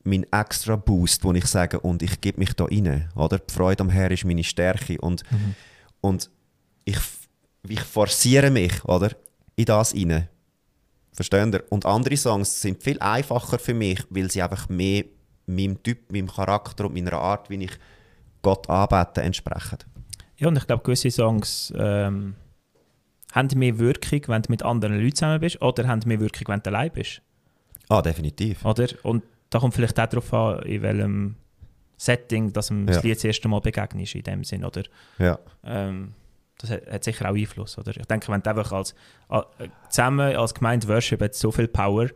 mein 0.05 0.27
extra 0.31 0.77
Boost, 0.77 1.25
wo 1.25 1.33
ich 1.33 1.47
sage, 1.47 1.81
und 1.81 2.03
ich 2.03 2.21
gebe 2.21 2.39
mich 2.39 2.53
da 2.53 2.65
rein. 2.65 3.09
Oder? 3.15 3.39
Die 3.39 3.53
Freude 3.53 3.83
am 3.83 3.89
Herrn 3.89 4.13
ist 4.13 4.27
meine 4.27 4.45
Stärke. 4.45 5.01
Und, 5.01 5.23
Mhm. 5.33 5.55
und 6.03 6.31
ich, 6.85 6.99
ich 7.67 7.81
forciere 7.81 8.51
mich 8.51 8.85
oder? 8.85 9.11
in 9.57 9.65
das 9.65 9.95
rein. 9.95 10.29
Versteht 11.13 11.55
ihr? 11.55 11.65
Und 11.71 11.87
andere 11.87 12.17
Songs 12.17 12.61
sind 12.61 12.83
viel 12.83 12.99
einfacher 13.01 13.59
für 13.59 13.75
mich, 13.75 14.01
weil 14.11 14.31
sie 14.31 14.43
einfach 14.43 14.69
mehr 14.69 15.05
meinem 15.47 15.83
Typ, 15.83 16.13
meinem 16.13 16.29
Charakter 16.29 16.85
und 16.85 16.95
meiner 16.95 17.15
Art, 17.15 17.49
wie 17.49 17.65
ich 17.65 17.73
Gott 18.43 18.69
anbete, 18.69 19.23
entsprechen. 19.23 19.79
Ja, 20.37 20.49
und 20.49 20.57
ich 20.59 20.67
glaube, 20.67 20.83
gewisse 20.85 21.11
Songs 21.11 21.73
ähm, 21.77 22.35
haben 23.33 23.49
mehr 23.59 23.79
Wirkung, 23.79 24.21
wenn 24.29 24.43
du 24.43 24.51
mit 24.51 24.63
anderen 24.63 24.99
Leuten 25.01 25.15
zusammen 25.17 25.41
bist, 25.41 25.61
oder 25.63 25.87
haben 25.87 26.01
mehr 26.07 26.21
Wirkung, 26.21 26.49
wenn 26.49 26.61
du 26.63 26.71
allein 26.71 26.91
bist. 26.93 27.23
Ah, 27.89 28.03
definitiv. 28.03 28.65
Oder? 28.65 28.87
Und 29.03 29.23
da 29.51 29.59
kommt 29.59 29.75
vielleicht 29.75 29.99
auch 29.99 30.07
darauf 30.07 30.33
an, 30.35 30.63
in 30.63 30.83
welchem 30.83 31.37
Setting 31.97 32.53
dass 32.53 32.69
du 32.69 32.75
Ja. 32.75 32.85
das 32.87 33.03
Lied 33.03 33.17
das 33.17 33.25
erste 33.25 33.49
Mal 33.49 33.61
begegnest, 33.61 34.15
in 34.15 34.23
dem 34.23 34.45
Sinn. 34.45 34.65
Oder? 34.65 34.83
Ja. 35.19 35.39
Ähm, 35.65 36.15
das 36.59 36.71
hat, 36.71 36.91
hat 36.91 37.05
sicher 37.05 37.29
auch 37.31 37.35
Einfluss. 37.35 37.77
Oder? 37.79 37.97
Ich 37.97 38.07
denke, 38.07 38.31
wenn 38.33 38.43
du 38.43 38.51
einfach 38.51 38.73
als, 38.73 38.95
a- 39.29 39.45
äh, 39.59 39.69
zusammen 39.89 40.37
als 40.37 40.55
Gemeinde 40.55 40.87
Worship 40.89 41.21
hat 41.23 41.35
so 41.35 41.51
viel 41.51 41.69
Power 41.69 42.09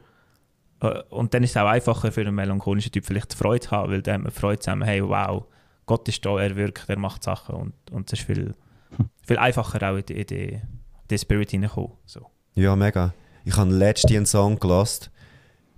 äh, 0.82 1.02
und 1.10 1.32
dann 1.34 1.42
ist 1.42 1.50
es 1.50 1.56
auch 1.56 1.66
einfacher 1.68 2.12
für 2.12 2.20
einen 2.22 2.34
melancholischen 2.34 2.92
Typ 2.92 3.04
vielleicht 3.06 3.34
Freude 3.34 3.60
zu 3.60 3.70
haben, 3.72 3.92
weil 3.92 4.02
dann 4.02 4.14
hat 4.16 4.22
man 4.22 4.32
Freude 4.32 4.60
zusammen, 4.60 4.82
hey, 4.82 5.02
wow, 5.02 5.44
Gott 5.86 6.08
ist 6.08 6.24
da, 6.24 6.38
er 6.40 6.54
wirkt, 6.56 6.84
er 6.88 6.98
macht 6.98 7.22
Sachen 7.24 7.54
und, 7.56 7.72
und 7.90 8.12
es 8.12 8.18
ist 8.20 8.26
viel, 8.26 8.54
viel 9.26 9.38
einfacher 9.38 9.90
auch 9.90 9.96
in 9.96 10.06
die, 10.06 10.20
in 10.20 10.26
die, 10.26 10.44
in 10.54 10.60
den 11.12 11.18
Spirit 11.18 11.50
hineinkommen. 11.50 11.92
So. 12.06 12.26
Ja, 12.54 12.74
mega. 12.76 13.14
Ich 13.44 13.56
habe 13.56 13.70
letztens 13.70 14.16
einen 14.16 14.26
Song 14.26 14.58
gelost, 14.58 15.10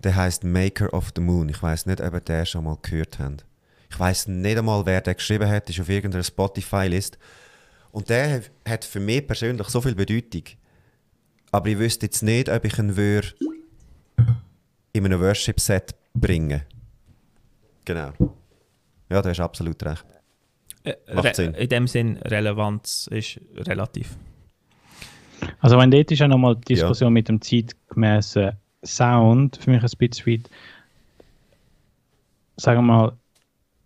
der 0.03 0.14
heißt 0.16 0.44
Maker 0.44 0.92
of 0.92 1.12
the 1.14 1.20
Moon. 1.20 1.49
Ich 1.49 1.62
weiß 1.62 1.87
nicht, 1.87 2.01
ob 2.01 2.14
ihr 2.14 2.20
den 2.20 2.47
schon 2.47 2.64
mal 2.64 2.77
gehört 2.83 3.18
habt. 3.18 3.44
Ich 3.90 3.99
weiß 3.99 4.29
nicht 4.29 4.59
einmal, 4.59 4.85
wer 4.87 5.01
den 5.01 5.14
geschrieben 5.14 5.49
hat, 5.49 5.70
ist 5.70 5.81
auf 5.81 5.88
irgendeiner 5.88 6.25
Spotify-List. 6.25 7.18
Und 7.92 8.09
der 8.09 8.42
hat 8.68 8.85
für 8.85 9.01
mich 9.01 9.27
persönlich 9.27 9.68
so 9.68 9.81
viel 9.81 9.94
Bedeutung. 9.94 10.42
Aber 11.53 11.68
ich 11.68 11.79
wüsste 11.79 12.07
jetzt 12.07 12.23
nicht, 12.23 12.49
ob 12.49 12.64
ich 12.64 12.79
ihn 12.79 12.97
würde 12.97 13.29
in 14.92 15.05
einem 15.05 15.20
Worship-Set 15.20 15.94
bringen 16.14 16.62
Genau. 17.85 18.12
Ja, 19.11 19.20
du 19.20 19.29
hast 19.29 19.40
absolut 19.40 19.83
recht. 19.85 20.05
Äh, 20.85 20.94
Macht 21.14 21.37
Sinn. 21.37 21.55
In 21.55 21.68
dem 21.68 21.87
Sinn, 21.87 22.16
Relevanz 22.18 23.09
ist 23.11 23.40
relativ. 23.57 24.16
Also 25.64 25.79
wenn 25.79 25.90
dort 25.90 26.12
ist 26.12 26.18
ja 26.18 26.29
nochmal 26.29 26.57
die 26.57 26.74
Diskussion 26.74 27.14
mit 27.14 27.31
dem 27.31 27.40
zeitgemäßen 27.40 28.53
Sound 28.85 29.57
für 29.57 29.70
mich 29.70 29.83
ein 29.83 29.88
bisschen 29.98 30.27
weit, 30.27 30.50
sagen 32.59 32.81
wir 32.81 32.92
mal, 32.92 33.12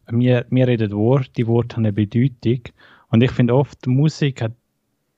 wir, 0.09 0.45
wir 0.51 0.67
reden 0.67 0.91
Wort, 0.91 1.31
die 1.37 1.47
Worte 1.47 1.77
haben 1.77 1.85
eine 1.85 1.93
Bedeutung. 1.93 2.63
Und 3.11 3.23
ich 3.23 3.31
finde 3.31 3.55
oft, 3.55 3.87
Musik 3.87 4.43
hat 4.43 4.55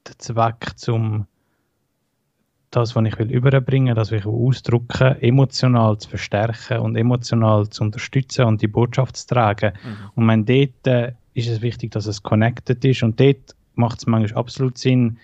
den 0.07 0.18
Zweck 0.18 0.73
zum 0.77 1.27
das, 2.70 2.94
was 2.94 3.07
ich 3.07 3.18
will 3.18 3.31
überbringen, 3.31 3.94
das, 3.94 4.12
was 4.12 4.20
ich 4.20 4.27
ausdrücken, 4.27 5.16
emotional 5.23 5.96
zu 5.96 6.11
verstärken 6.11 6.81
und 6.81 6.94
emotional 6.94 7.70
zu 7.70 7.85
unterstützen 7.85 8.44
und 8.44 8.61
die 8.61 8.68
Botschaft 8.68 9.16
zu 9.16 9.29
tragen. 9.29 9.73
Und 10.14 10.29
wenn 10.29 10.44
dort 10.44 10.87
äh, 10.87 11.14
ist 11.33 11.49
es 11.49 11.62
wichtig, 11.62 11.92
dass 11.92 12.05
es 12.05 12.23
connected 12.23 12.85
ist. 12.85 13.03
Und 13.03 13.18
dort 13.18 13.57
macht 13.77 14.01
es 14.01 14.07
manchmal 14.07 14.38
absolut 14.38 14.77
Sinn, 14.77 15.18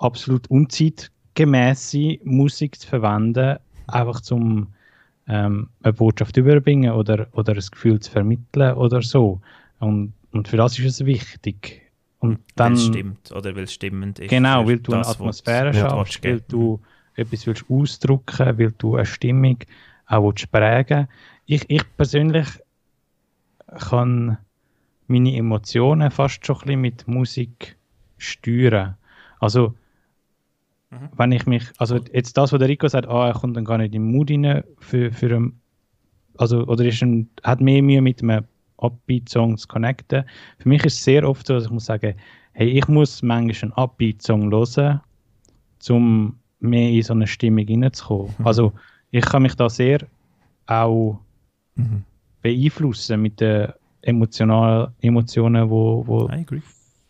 absolut 0.00 0.48
unzeitgemäße 0.50 2.18
Musik 2.24 2.80
zu 2.80 2.88
verwenden, 2.88 3.58
einfach 3.86 4.20
zum 4.20 4.68
ähm, 5.28 5.68
eine 5.82 5.92
Botschaft 5.92 6.36
überbringen 6.36 6.92
oder, 6.92 7.28
oder 7.32 7.52
ein 7.52 7.64
Gefühl 7.70 8.00
zu 8.00 8.10
vermitteln 8.10 8.74
oder 8.74 9.02
so. 9.02 9.40
Und, 9.78 10.12
und 10.32 10.48
für 10.48 10.56
das 10.56 10.78
ist 10.78 11.00
es 11.00 11.06
wichtig. 11.06 11.82
Und 12.18 12.32
Weil 12.32 12.40
dann, 12.56 12.72
es 12.74 12.86
stimmt 12.86 13.32
oder 13.32 13.54
weil 13.56 13.64
es 13.64 13.72
stimmend 13.72 14.18
ist. 14.18 14.28
genau, 14.28 14.66
weil 14.66 14.78
du 14.78 14.92
eine 14.92 15.06
Atmosphäre 15.06 15.72
schaffst, 15.72 16.22
weil 16.24 16.40
du 16.40 16.80
etwas 17.14 17.46
willst 17.46 17.64
ausdrücken, 17.70 18.58
weil 18.58 18.72
du 18.72 18.96
eine 18.96 19.06
Stimmung 19.06 19.58
auch 20.06 20.24
willst 20.24 20.50
prägen 20.50 21.08
ich, 21.50 21.68
ich 21.68 21.82
persönlich 21.96 22.46
kann 23.88 24.38
meine 25.08 25.36
Emotionen 25.36 26.12
fast 26.12 26.46
schon 26.46 26.56
ein 26.56 26.60
bisschen 26.60 26.80
mit 26.80 27.08
Musik 27.08 27.76
steuern. 28.18 28.96
Also, 29.40 29.74
Mhm. 30.90 31.08
wenn 31.16 31.32
ich 31.32 31.46
mich, 31.46 31.64
also 31.78 31.96
jetzt 32.12 32.36
das, 32.36 32.52
was 32.52 32.58
der 32.58 32.68
Rico 32.68 32.88
sagt, 32.88 33.08
ah, 33.08 33.28
er 33.28 33.34
kommt 33.34 33.56
dann 33.56 33.64
gar 33.64 33.78
nicht 33.78 33.94
in 33.94 34.02
den 34.02 34.12
Mood 34.12 34.30
rein 34.30 34.64
für, 34.78 35.12
für 35.12 35.36
ein, 35.36 35.60
also, 36.36 36.66
oder 36.66 36.84
ist 36.84 37.02
ein, 37.02 37.28
hat 37.44 37.60
mehr 37.60 37.82
Mühe 37.82 38.00
mit 38.00 38.22
einem 38.22 38.44
Upbeat-Song 38.78 39.56
zu 39.58 39.68
connecten. 39.68 40.24
Für 40.58 40.68
mich 40.68 40.84
ist 40.84 40.94
es 40.94 41.04
sehr 41.04 41.28
oft 41.28 41.46
so, 41.46 41.54
dass 41.54 41.64
ich 41.66 41.70
muss 41.70 41.84
sagen, 41.84 42.14
hey, 42.52 42.68
ich 42.70 42.88
muss 42.88 43.22
manchmal 43.22 43.70
einen 43.70 43.72
Upbeat-Song 43.72 44.50
hören, 44.50 45.00
um 45.88 46.38
mehr 46.60 46.90
in 46.90 47.02
so 47.02 47.12
eine 47.12 47.26
Stimmung 47.26 47.66
reinzukommen. 47.68 48.34
Mhm. 48.38 48.46
Also, 48.46 48.72
ich 49.10 49.24
kann 49.24 49.42
mich 49.42 49.54
da 49.54 49.68
sehr 49.68 50.00
auch 50.66 51.20
Mhm. 51.76 52.04
beeinflussen 52.42 53.22
mit 53.22 53.40
den 53.40 53.72
emotionalen 54.02 54.92
Emotionen, 55.00 55.68
wo, 55.70 56.04
wo, 56.06 56.28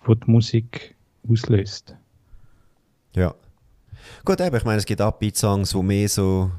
wo 0.04 0.14
die 0.14 0.30
Musik 0.30 0.94
auslöst. 1.28 1.96
Ja. 3.14 3.34
Gut, 4.24 4.40
eben, 4.40 4.56
ich 4.56 4.64
meine, 4.64 4.78
es 4.78 4.86
gibt 4.86 5.00
Upbeat-Songs, 5.00 5.70
die 5.70 5.82
mehr 5.82 6.08
so 6.08 6.50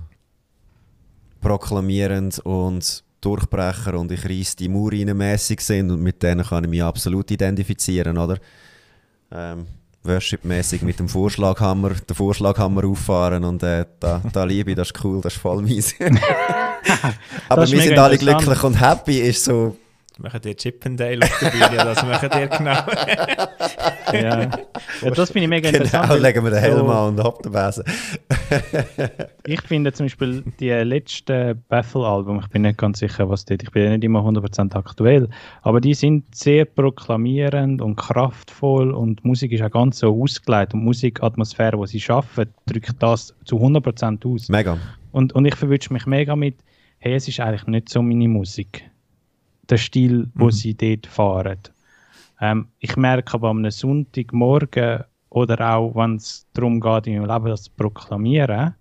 proklamierend 1.41 2.39
und 2.39 3.03
Durchbrecher 3.21 3.99
und 3.99 4.11
ich 4.11 4.25
reiss 4.25 4.55
die 4.55 4.67
Mauer 4.67 4.91
mässig 5.13 5.61
sind 5.61 5.91
und 5.91 6.01
mit 6.01 6.23
denen 6.23 6.45
kann 6.45 6.63
ich 6.63 6.69
mich 6.69 6.83
absolut 6.83 7.29
identifizieren, 7.29 8.17
oder? 8.17 8.37
Ähm, 9.31 9.67
Worship-mäßig 10.03 10.81
mit 10.81 10.97
dem 10.97 11.07
Vorschlaghammer, 11.07 11.91
den 11.91 12.15
Vorschlaghammer 12.15 12.85
auffahren 12.85 13.43
und 13.43 13.61
äh, 13.61 13.85
da, 13.99 14.21
da 14.33 14.43
liebe 14.43 14.71
ich, 14.71 14.77
das 14.77 14.89
ist 14.89 15.03
cool, 15.03 15.21
das 15.21 15.33
ist 15.33 15.39
voll 15.39 15.61
mies. 15.61 15.93
Aber 17.49 17.69
wir 17.69 17.81
sind 17.81 17.99
alle 17.99 18.17
glücklich 18.17 18.63
und 18.63 18.81
happy, 18.81 19.19
ist 19.19 19.43
so 19.43 19.77
machen 20.21 20.41
die 20.41 20.55
Chippendale 20.55 21.19
auf 21.23 21.39
der 21.39 21.49
Bühne, 21.49 21.77
das 21.77 22.03
machen 22.03 22.29
die 22.33 22.57
genau. 22.57 22.77
Ja. 24.13 24.41
ja, 24.41 25.11
das 25.15 25.31
finde 25.31 25.43
ich 25.43 25.49
mega 25.49 25.69
interessant. 25.69 26.09
Genau, 26.09 26.21
legen 26.21 26.43
wir 26.43 26.51
den 26.51 26.59
Helm 26.59 26.79
so- 26.79 26.87
an 26.89 27.09
und 27.13 27.19
ab 27.21 27.41
den 27.43 27.51
Besen. 27.53 27.83
Ich 29.45 29.61
finde 29.61 29.93
zum 29.93 30.05
Beispiel 30.05 30.43
die 30.59 30.69
letzten 30.69 31.63
Battle-Album, 31.69 32.39
ich 32.41 32.47
bin 32.49 32.63
nicht 32.63 32.77
ganz 32.77 32.99
sicher, 32.99 33.29
was 33.29 33.45
dort, 33.45 33.63
ich 33.63 33.71
bin 33.71 33.83
ja 33.83 33.89
nicht 33.91 34.03
immer 34.03 34.19
100% 34.19 34.75
aktuell, 34.75 35.29
aber 35.61 35.79
die 35.81 35.93
sind 35.93 36.35
sehr 36.35 36.65
proklamierend 36.65 37.81
und 37.81 37.95
kraftvoll 37.95 38.91
und 38.91 39.23
die 39.23 39.27
Musik 39.27 39.51
ist 39.53 39.61
auch 39.63 39.71
ganz 39.71 39.99
so 39.99 40.21
ausgelegt 40.21 40.73
und 40.73 40.81
die 40.81 40.85
Musikatmosphäre, 40.85 41.77
die 41.81 41.87
sie 41.87 41.99
schaffen, 42.01 42.47
drückt 42.65 43.01
das 43.01 43.33
zu 43.45 43.57
100% 43.57 44.25
aus. 44.33 44.49
Mega. 44.49 44.77
Und, 45.11 45.33
und 45.33 45.45
ich 45.45 45.55
verwünsche 45.55 45.91
mich 45.93 46.05
mega 46.05 46.35
mit, 46.35 46.55
hey, 46.99 47.13
es 47.15 47.27
ist 47.27 47.39
eigentlich 47.39 47.65
nicht 47.67 47.89
so 47.89 48.01
meine 48.01 48.27
Musik. 48.27 48.83
Der 49.69 49.77
Stil, 49.77 50.29
wo 50.35 50.45
Mhm. 50.45 50.51
sie 50.51 50.73
dort 50.73 51.07
fahren. 51.07 51.59
Ähm, 52.39 52.67
ich 52.79 52.95
merke 52.97 53.35
aber 53.35 53.49
am 53.49 53.69
Sonntagmorgen 53.69 55.03
oder 55.29 55.75
auch, 55.75 55.95
wenn 55.95 56.15
es 56.15 56.45
darum 56.53 56.81
geht, 56.81 57.07
in 57.07 57.21
meinem 57.21 57.29
Leben 57.31 57.45
das 57.45 57.63
zu 57.63 57.71
proklamieren, 57.77 58.73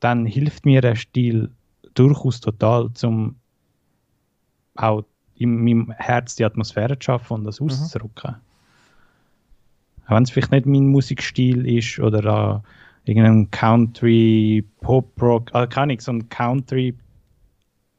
dann 0.00 0.26
hilft 0.26 0.66
mir 0.66 0.80
der 0.82 0.96
Stil 0.96 1.50
durchaus 1.94 2.40
total, 2.40 2.90
um 3.02 3.36
auch 4.74 5.04
in 5.36 5.64
meinem 5.64 5.92
Herz 5.92 6.34
die 6.36 6.44
Atmosphäre 6.44 6.98
zu 6.98 7.04
schaffen 7.04 7.34
und 7.34 7.44
das 7.44 7.60
auszudrücken. 7.60 8.36
Auch 10.06 10.10
wenn 10.10 10.22
es 10.24 10.30
vielleicht 10.30 10.50
nicht 10.50 10.66
mein 10.66 10.88
Musikstil 10.88 11.66
ist 11.66 11.98
oder 11.98 12.62
äh, 13.06 13.10
irgendein 13.10 13.50
Country, 13.50 14.64
Pop-Rock, 14.80 15.50
äh, 15.54 15.66
keine 15.66 15.92
Ahnung, 15.94 16.00
so 16.00 16.12
ein 16.12 16.28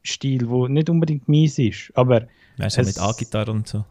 Country-Stil, 0.06 0.48
wo 0.48 0.68
nicht 0.68 0.88
unbedingt 0.88 1.28
meins 1.28 1.58
ist, 1.58 1.90
aber 1.94 2.26
Weißt 2.58 2.76
du, 2.78 2.80
Es- 2.82 2.86
mit 2.96 2.98
A-Gitarre 3.00 3.50
und 3.52 3.66
so. 3.68 3.84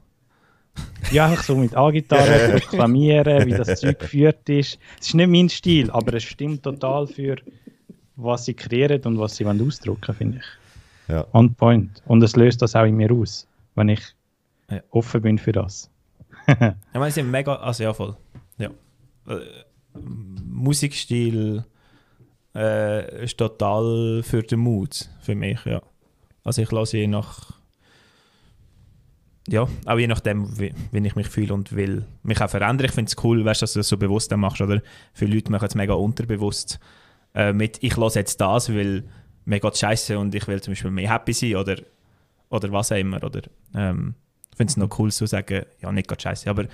ja, 1.12 1.28
einfach 1.28 1.44
so 1.44 1.56
mit 1.56 1.76
A-Gitarre 1.76 2.60
proklamieren, 2.60 3.46
wie 3.46 3.52
das 3.52 3.80
Zeug 3.80 4.00
geführt 4.00 4.48
ist. 4.50 4.80
Es 5.00 5.08
ist 5.08 5.14
nicht 5.14 5.30
mein 5.30 5.50
Stil, 5.50 5.92
aber 5.92 6.14
es 6.16 6.24
stimmt 6.24 6.64
total 6.64 7.08
für 7.08 7.36
was 8.18 8.46
sie 8.46 8.54
kreieren 8.54 9.02
und 9.04 9.20
was 9.20 9.36
sie 9.36 9.46
wollen 9.46 9.66
ausdrücken, 9.66 10.16
finde 10.16 10.38
ich. 10.40 11.10
Ja. 11.14 11.26
On 11.34 11.54
point. 11.54 12.02
Und 12.08 12.24
es 12.24 12.36
löst 12.36 12.62
das 12.62 12.76
auch 12.76 12.86
in 12.86 12.96
mir 12.96 13.12
aus, 13.12 13.48
wenn 13.76 13.90
ich 13.90 14.02
Ja. 14.72 14.82
offen 14.92 15.22
bin 15.22 15.38
für 15.38 15.52
das. 15.52 15.90
Ich 16.48 16.56
meine, 16.60 17.12
sie 17.12 17.22
sind 17.22 17.30
mega, 17.32 17.56
also 17.56 17.84
ja 17.84 17.94
voll. 17.94 18.16
Ja. 18.58 18.70
Äh, 19.28 19.40
Musikstil 20.50 21.64
äh, 22.56 23.24
ist 23.24 23.38
total 23.38 24.22
für 24.24 24.42
den 24.44 24.60
Mut, 24.60 25.10
für 25.22 25.36
mich, 25.36 25.64
ja. 25.66 25.82
Also 26.46 26.62
ich 26.62 26.72
lasse 26.72 26.98
je 26.98 27.08
nach, 27.08 27.52
ja, 29.48 29.68
auch 29.86 29.98
je 29.98 30.08
nachdem, 30.08 30.58
wie, 30.58 30.74
wie 30.92 31.06
ich 31.06 31.16
mich 31.16 31.28
fühle 31.28 31.54
und 31.54 31.76
will 31.76 32.06
mich 32.24 32.40
auch 32.40 32.50
verändern. 32.50 32.86
Ich 32.86 32.94
finde 32.94 33.10
es 33.10 33.24
cool, 33.24 33.44
weißt, 33.44 33.64
dass 33.64 33.74
du 33.74 33.80
das 33.80 33.90
so 33.90 33.98
bewusst 33.98 34.32
dann 34.32 34.40
machst, 34.40 34.62
oder? 34.62 34.82
Viele 35.14 35.36
Leute 35.36 35.52
machen 35.52 35.68
es 35.68 35.76
mega 35.76 35.94
unterbewusst 35.94 36.80
äh, 37.34 37.52
mit, 37.52 37.84
ich 37.84 37.98
lasse 37.98 38.20
jetzt 38.20 38.40
das, 38.40 38.74
weil 38.74 39.04
mir 39.46 39.60
geht 39.60 39.78
scheiße 39.78 40.18
und 40.18 40.34
ich 40.34 40.48
will 40.48 40.62
zum 40.62 40.72
Beispiel 40.72 40.92
mehr 40.92 41.12
happy 41.12 41.34
sein 41.34 41.56
oder, 41.56 41.78
oder 42.50 42.72
was 42.72 42.92
auch 42.92 42.98
immer, 42.98 43.24
oder? 43.24 43.42
Ähm, 43.74 44.16
ich 44.52 44.58
finde 44.58 44.72
es 44.72 44.78
noch 44.78 45.00
cool 45.00 45.12
zu 45.12 45.26
sagen, 45.26 45.66
ja, 45.82 45.92
nicht 45.92 46.08
gerade 46.08 46.22
scheiße, 46.22 46.50
aber 46.50 46.66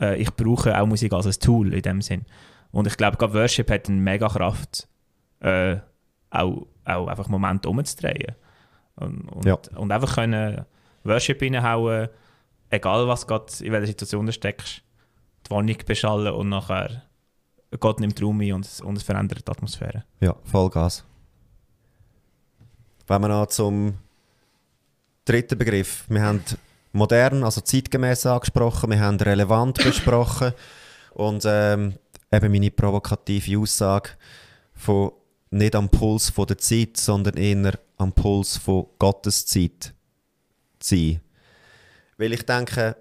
äh, 0.00 0.20
ich 0.20 0.32
brauche 0.34 0.80
auch 0.80 0.86
Musik 0.86 1.12
als 1.12 1.26
ein 1.26 1.40
Tool 1.40 1.74
in 1.74 1.82
dem 1.82 2.00
Sinn. 2.00 2.22
Und 2.72 2.86
ich 2.86 2.96
glaube, 2.96 3.16
gerade 3.16 3.34
Worship 3.34 3.70
hat 3.70 3.88
eine 3.88 4.00
mega 4.00 4.28
Kraft, 4.28 4.88
äh, 5.40 5.76
auch, 6.30 6.66
auch 6.84 7.06
einfach 7.08 7.28
Momente 7.28 7.68
umzudrehen. 7.68 8.34
Und, 8.96 9.28
und, 9.28 9.44
Ja. 9.44 9.58
und 9.76 9.90
einfach 9.92 10.14
können 10.16 10.64
Worship 11.04 11.42
reinhauen, 11.42 12.08
egal 12.70 13.06
was 13.08 13.26
gerade 13.26 13.46
in 13.60 13.72
welcher 13.72 13.86
Situation 13.88 14.26
du 14.26 14.32
steckst, 14.32 14.82
die 15.46 15.50
Wohnung 15.50 15.76
beschallen 15.86 16.32
und 16.32 16.48
nachher 16.48 17.02
Gott 17.80 17.98
nimmt 18.00 18.22
Raum 18.22 18.40
ein 18.40 18.52
und, 18.52 18.64
es- 18.64 18.80
und 18.80 18.96
es 18.96 19.02
verändert 19.02 19.46
die 19.46 19.50
Atmosphäre. 19.50 20.04
Ja, 20.20 20.36
Vollgas. 20.44 21.04
Wenn 23.06 23.20
wir 23.20 23.28
noch 23.28 23.46
zum 23.46 23.98
dritten 25.24 25.58
Begriff. 25.58 26.04
Wir 26.08 26.22
haben 26.22 26.42
modern, 26.92 27.42
also 27.44 27.60
zeitgemäß 27.60 28.26
angesprochen, 28.26 28.90
wir 28.90 29.00
haben 29.00 29.16
relevant 29.18 29.78
besprochen 29.84 30.52
und 31.14 31.42
ähm, 31.46 31.94
eben 32.32 32.52
meine 32.52 32.70
provokative 32.70 33.58
Aussage 33.58 34.10
von 34.74 35.12
nicht 35.54 35.74
am 35.74 35.88
Puls 35.88 36.30
von 36.30 36.46
der 36.46 36.58
Zeit, 36.58 36.96
sondern 36.96 37.36
eher 37.36 37.78
am 37.96 38.12
Puls 38.12 38.56
von 38.56 38.86
Gottes 38.98 39.46
Zeit 39.46 39.94
zu 40.80 40.96
sein. 40.96 41.20
Weil 42.18 42.32
ich 42.32 42.44
denke, 42.44 42.96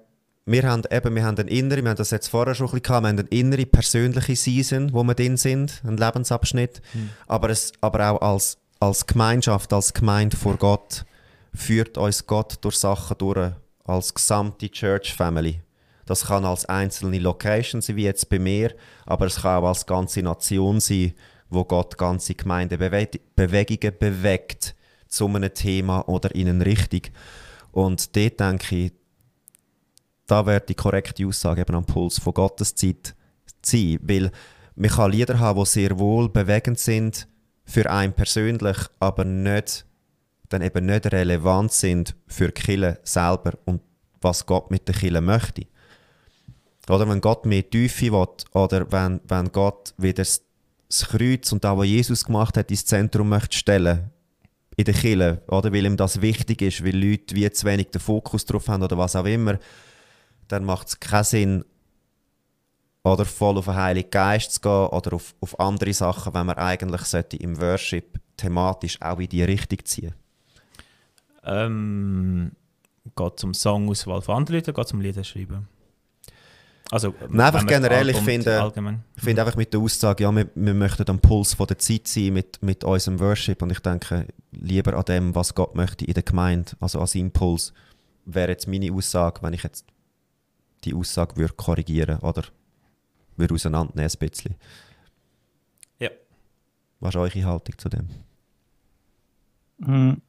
wir 0.45 0.63
haben 0.63 0.83
eben, 0.89 1.15
wir 1.15 1.23
haben 1.23 1.37
eine 1.37 1.49
innere, 1.49 1.81
wir 1.81 1.89
haben 1.89 1.97
das 1.97 2.11
jetzt 2.11 2.27
vorher 2.27 2.53
schon 2.53 2.67
ein 2.67 2.71
bisschen 2.71 2.83
gehabt, 2.83 3.03
wir 3.03 3.09
haben 3.09 3.19
eine 3.19 3.27
innere 3.29 3.65
persönliche 3.65 4.35
Season, 4.35 4.93
wo 4.93 5.03
wir 5.03 5.15
drin 5.15 5.37
sind, 5.37 5.81
ein 5.85 5.97
Lebensabschnitt, 5.97 6.81
aber, 7.27 7.49
es, 7.49 7.71
aber 7.81 8.11
auch 8.11 8.21
als, 8.21 8.57
als 8.79 9.05
Gemeinschaft, 9.05 9.71
als 9.71 9.93
Gemeinde 9.93 10.35
vor 10.35 10.57
Gott 10.57 11.05
führt 11.53 11.97
uns 11.97 12.25
Gott 12.25 12.57
durch 12.61 12.77
Sachen 12.77 13.17
durch, 13.17 13.51
als 13.85 14.13
gesamte 14.13 14.69
Church 14.69 15.13
Family. 15.13 15.61
Das 16.05 16.25
kann 16.25 16.43
als 16.43 16.65
einzelne 16.65 17.19
Location 17.19 17.81
sein, 17.81 17.95
wie 17.95 18.03
jetzt 18.03 18.29
bei 18.29 18.39
mir, 18.39 18.75
aber 19.05 19.27
es 19.27 19.41
kann 19.41 19.63
auch 19.63 19.69
als 19.69 19.85
ganze 19.85 20.21
Nation 20.21 20.79
sein, 20.81 21.13
wo 21.49 21.63
Gott 21.63 21.97
ganze 21.97 22.36
Gemeinde 22.36 22.77
Bewe 22.77 23.08
Bewegungen 23.36 23.97
bewegt 23.97 24.75
zu 25.08 25.27
einem 25.27 25.53
Thema 25.53 26.08
oder 26.08 26.34
in 26.34 26.49
eine 26.49 26.65
Richtung. 26.65 27.01
Und 27.71 28.15
dort 28.15 28.39
denke 28.39 28.75
ich, 28.75 28.93
da 30.27 30.45
wäre 30.45 30.62
die 30.62 30.75
korrekte 30.75 31.25
Aussage 31.25 31.62
eben 31.62 31.75
am 31.75 31.86
Puls 31.86 32.19
von 32.19 32.34
Gottes 32.34 32.75
Zeit 32.75 33.15
sein. 33.62 33.99
Weil 34.01 34.32
man 34.75 34.89
kann 34.89 35.12
Lieder 35.12 35.39
haben, 35.39 35.60
die 35.60 35.65
sehr 35.65 35.99
wohl 35.99 36.29
bewegend 36.29 36.79
sind 36.79 37.27
für 37.65 37.89
einen 37.89 38.13
persönlich, 38.13 38.77
aber 38.99 39.25
nicht, 39.25 39.86
dann 40.49 40.62
eben 40.62 40.86
nicht 40.86 41.12
relevant 41.12 41.71
sind 41.71 42.15
für 42.27 42.47
die 42.47 42.62
Kirche 42.62 42.99
selber 43.03 43.53
und 43.65 43.82
was 44.21 44.45
Gott 44.45 44.71
mit 44.71 44.88
der 44.88 44.95
Kirche 44.95 45.21
möchte. 45.21 45.65
Oder 46.89 47.08
wenn 47.08 47.21
Gott 47.21 47.45
mehr 47.45 47.69
Tiefe 47.69 48.12
will, 48.12 48.27
oder 48.53 48.91
wenn, 48.91 49.21
wenn 49.27 49.51
Gott 49.51 49.93
wieder 49.97 50.25
das 50.93 51.10
Kreuz 51.10 51.51
und 51.51 51.63
das, 51.63 51.77
was 51.77 51.86
Jesus 51.88 52.23
gemacht 52.23 52.58
hat, 52.58 52.69
ins 52.69 52.86
Zentrum 52.86 53.29
möchte 53.29 53.58
stellen 53.58 54.10
in 54.75 54.86
der 54.86 54.93
Kirche, 54.93 55.41
oder 55.47 55.71
weil 55.71 55.86
ihm 55.86 55.97
das 55.97 56.21
wichtig 56.21 56.62
ist, 56.62 56.84
weil 56.84 56.95
Leute 56.95 57.36
wie 57.36 57.49
zu 57.51 57.65
wenig 57.65 57.91
den 57.91 58.01
Fokus 58.01 58.45
drauf 58.45 58.67
haben 58.67 58.82
oder 58.82 58.97
was 58.97 59.15
auch 59.15 59.25
immer, 59.25 59.60
dann 60.47 60.65
macht 60.65 60.88
es 60.88 60.99
keinen 60.99 61.23
Sinn, 61.23 61.65
oder 63.03 63.25
voll 63.25 63.58
auf 63.58 63.65
den 63.65 63.75
Heiligen 63.75 64.10
Geist 64.10 64.53
zu 64.53 64.62
gehen 64.62 64.88
oder 64.88 65.13
auf, 65.13 65.36
auf 65.41 65.60
andere 65.60 65.93
Sachen, 65.93 66.34
wenn 66.34 66.45
man 66.45 66.58
eigentlich 66.58 67.01
sollte 67.01 67.38
im 67.38 67.60
Worship 67.60 68.19
thematisch 68.38 68.99
auch 69.01 69.19
in 69.19 69.27
die 69.27 69.43
Richtung 69.43 69.79
ziehen. 69.84 70.13
Ähm, 71.43 72.53
geht 73.15 73.34
es 73.38 73.43
um 73.43 73.53
Songauswahl 73.53 74.21
von 74.21 74.36
anderen 74.38 74.58
Leuten 74.58 74.73
geht 74.73 74.86
es 74.86 74.93
um 74.93 75.01
Lieder 75.01 75.23
schreiben? 75.23 75.67
Also, 76.91 77.13
Nein, 77.29 77.41
einfach 77.41 77.65
generell, 77.65 78.09
ich 78.09 78.17
finde- 78.17 78.61
allgemein. 78.61 79.03
Ich 79.15 79.23
finde 79.23 79.41
einfach 79.41 79.55
mit 79.57 79.73
der 79.73 79.79
Aussage, 79.79 80.23
ja, 80.23 80.31
wir, 80.31 80.49
wir 80.53 80.73
möchten 80.73 81.09
am 81.09 81.19
Puls 81.19 81.53
von 81.53 81.65
der 81.67 81.79
Zeit 81.79 82.07
sein 82.07 82.33
mit, 82.33 82.61
mit 82.61 82.83
unserem 82.83 83.19
Worship 83.19 83.61
und 83.61 83.71
ich 83.71 83.79
denke 83.79 84.27
lieber 84.51 84.93
an 84.93 85.05
dem, 85.05 85.33
was 85.35 85.55
Gott 85.55 85.75
möchte 85.75 86.05
in 86.05 86.13
der 86.13 86.23
Gemeinde, 86.23 86.73
also 86.79 86.99
an 86.99 87.07
seinem 87.07 87.31
Puls, 87.31 87.73
wäre 88.25 88.49
jetzt 88.51 88.67
meine 88.67 88.91
Aussage, 88.91 89.41
wenn 89.41 89.53
ich 89.53 89.63
jetzt 89.63 89.85
die 90.83 90.93
Aussage 90.93 91.37
würde 91.37 91.53
korrigieren 91.53 92.19
oder 92.19 92.43
würde 93.37 93.53
auseinandernehmen 93.55 94.11
ein 94.11 94.29
bisschen. 94.29 94.55
Ja. 95.99 96.09
Was 96.99 97.15
ist 97.15 97.19
eure 97.19 97.43
Haltung 97.45 97.77
zu 97.77 97.89
dem? 97.89 98.09
Mm. 99.77 100.21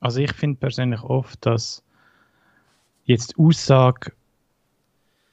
Also 0.00 0.20
ich 0.20 0.32
finde 0.32 0.58
persönlich 0.58 1.02
oft, 1.02 1.46
dass 1.46 1.82
jetzt 3.04 3.34
die 3.36 3.42
Aussage 3.42 4.12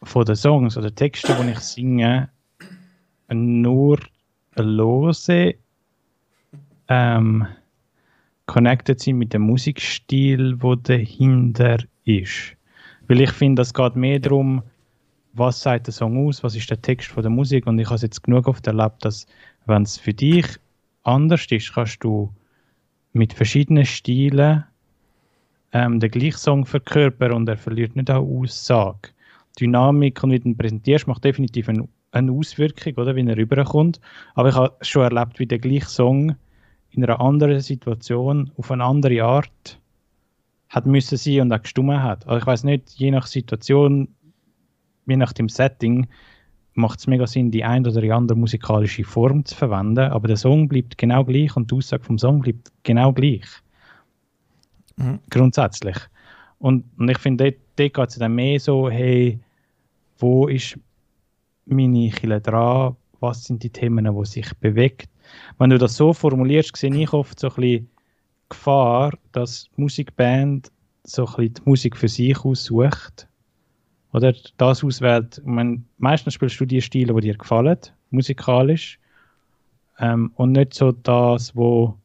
von 0.04 0.26
den 0.26 0.36
Songs 0.36 0.78
oder 0.78 0.94
Texten, 0.94 1.36
die 1.42 1.52
ich 1.52 1.60
singe, 1.60 2.30
nur 3.32 4.00
lose 4.56 5.56
ähm, 6.88 7.48
connected 8.46 9.00
sind 9.00 9.18
mit 9.18 9.34
dem 9.34 9.44
Musikstil, 9.44 10.62
wo 10.62 10.76
dahinter 10.76 11.78
ist. 12.06 12.56
Weil 13.08 13.22
ich 13.22 13.32
finde, 13.32 13.62
es 13.62 13.74
geht 13.74 13.96
mehr 13.96 14.20
darum, 14.20 14.64
was 15.34 15.62
sagt 15.62 15.88
der 15.88 15.94
Song 15.94 16.28
aus, 16.28 16.44
was 16.44 16.56
ist 16.56 16.70
der 16.70 16.82
Text 16.82 17.10
von 17.10 17.22
der 17.22 17.30
Musik 17.30 17.68
und 17.68 17.78
ich 17.78 17.86
habe 17.86 17.96
es 17.96 18.02
jetzt 18.02 18.24
genug 18.24 18.48
oft 18.48 18.66
erlebt, 18.66 19.06
dass 19.06 19.28
wenn 19.68 19.84
es 19.84 19.98
für 19.98 20.14
dich 20.14 20.46
anders 21.04 21.46
ist, 21.50 21.74
kannst 21.74 22.04
du 22.04 22.34
mit 23.14 23.34
verschiedenen 23.34 23.86
Stilen 23.86 24.64
ähm, 25.72 26.00
den 26.00 26.12
gleichen 26.12 26.38
Song 26.38 26.66
verkörpern 26.66 27.32
und 27.32 27.50
er 27.50 27.58
verliert 27.58 27.96
nicht 27.96 28.10
auch 28.10 28.26
Aussage. 28.26 29.10
Dynamik 29.60 30.24
und 30.24 30.32
wie 30.32 30.40
du 30.40 30.50
ihn 30.50 30.58
präsentierst, 30.58 31.08
macht 31.08 31.24
definitiv 31.24 31.70
eine, 31.70 31.88
eine 32.12 32.32
Auswirkung, 32.32 32.94
oder, 32.96 33.16
wie 33.16 33.28
er 33.28 33.38
rüberkommt. 33.38 34.00
Aber 34.36 34.50
ich 34.50 34.56
habe 34.56 34.76
schon 34.82 35.04
erlebt, 35.04 35.40
wie 35.40 35.46
der 35.46 35.60
gleiche 35.60 35.90
Song 35.90 36.36
in 36.92 37.04
einer 37.04 37.20
anderen 37.20 37.60
Situation 37.60 38.52
auf 38.58 38.72
eine 38.72 38.84
andere 38.84 39.24
Art 39.24 39.80
hat 40.70 40.86
müssen 40.86 41.18
sein 41.18 41.42
und 41.42 41.54
auch 41.54 41.62
gestummen 41.62 42.02
hat. 42.02 42.28
Also 42.28 42.40
ich 42.40 42.46
weiß 42.46 42.64
nicht, 42.64 42.92
je 42.92 43.12
nach 43.12 43.26
Situation, 43.26 44.08
je 45.08 45.18
nach 45.18 45.34
dem 45.34 45.50
Setting, 45.50 46.08
macht 46.74 47.00
es 47.00 47.08
mega 47.08 47.28
Sinn, 47.28 47.52
die 47.52 47.64
ein 47.64 47.86
oder 47.86 48.02
die 48.02 48.12
andere 48.12 48.38
musikalische 48.38 49.04
Form 49.04 49.44
zu 49.46 49.56
verwenden, 49.56 50.12
aber 50.12 50.28
der 50.28 50.38
Song 50.38 50.68
bleibt 50.68 50.98
genau 50.98 51.24
gleich 51.26 51.56
und 51.56 51.72
die 51.72 51.76
Aussage 51.76 52.04
vom 52.04 52.18
Song 52.18 52.42
bleibt 52.42 52.72
genau 52.84 53.12
gleich. 53.12 53.46
Mhm. 54.98 55.20
Grundsätzlich. 55.30 55.98
Und, 56.60 56.86
und 56.98 57.10
ich 57.10 57.18
finde, 57.18 57.46
dort, 57.46 57.56
dort 57.76 57.94
geht 57.94 58.10
es 58.10 58.16
dann 58.20 58.36
mehr 58.36 58.60
so, 58.60 58.90
hey, 58.90 59.40
wo 60.20 60.48
ist 60.48 60.78
meine 61.66 62.10
Kille 62.10 62.42
dran? 62.42 62.96
Was 63.20 63.46
sind 63.46 63.64
die 63.64 63.70
Themen, 63.70 64.06
die 64.06 64.26
sich 64.26 64.54
bewegt? 64.60 65.10
Wenn 65.58 65.70
du 65.70 65.78
das 65.78 65.96
so 65.96 66.14
formulierst, 66.14 66.76
sehe 66.76 66.96
ich 66.96 67.14
oft 67.14 67.40
so 67.40 67.50
ein 67.50 67.56
bisschen 67.56 67.90
Gefahr, 68.50 69.18
dass 69.32 69.70
Musikband 69.76 70.72
so 71.04 71.26
ein 71.26 71.36
bisschen 71.36 71.54
die 71.56 71.62
Musik 71.66 71.98
für 71.98 72.08
sich 72.08 72.38
aussucht. 72.44 73.28
Oder 74.12 74.34
das 74.58 74.84
auswählt. 74.84 75.42
Meine, 75.46 75.84
meistens 75.98 76.34
spielst 76.34 76.60
du 76.60 76.66
die 76.66 76.82
Stile, 76.82 77.14
die 77.16 77.22
dir 77.22 77.38
gefallen, 77.38 77.78
musikalisch. 78.10 79.00
Ähm, 80.00 80.32
und 80.36 80.54
nicht 80.54 80.74
so 80.74 80.92
das, 80.92 81.56
wo 81.56 81.96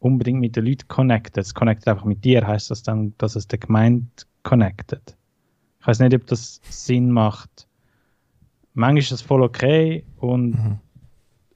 unbedingt 0.00 0.40
mit 0.40 0.56
den 0.56 0.66
Leuten 0.66 0.88
connectet. 0.88 1.44
Es 1.44 1.54
connectet 1.54 1.88
einfach 1.88 2.04
mit 2.04 2.24
dir, 2.24 2.46
heißt 2.46 2.70
das 2.70 2.82
dann, 2.82 3.14
dass 3.18 3.36
es 3.36 3.46
der 3.46 3.58
Gemeinde 3.58 4.06
connectet. 4.42 5.17
Ich 5.80 5.86
weiß 5.86 6.00
nicht, 6.00 6.14
ob 6.14 6.26
das 6.26 6.60
Sinn 6.68 7.10
macht. 7.10 7.66
Manchmal 8.74 8.98
ist 8.98 9.12
das 9.12 9.22
voll 9.22 9.42
okay 9.42 10.04
und, 10.18 10.50
Mhm. 10.52 10.78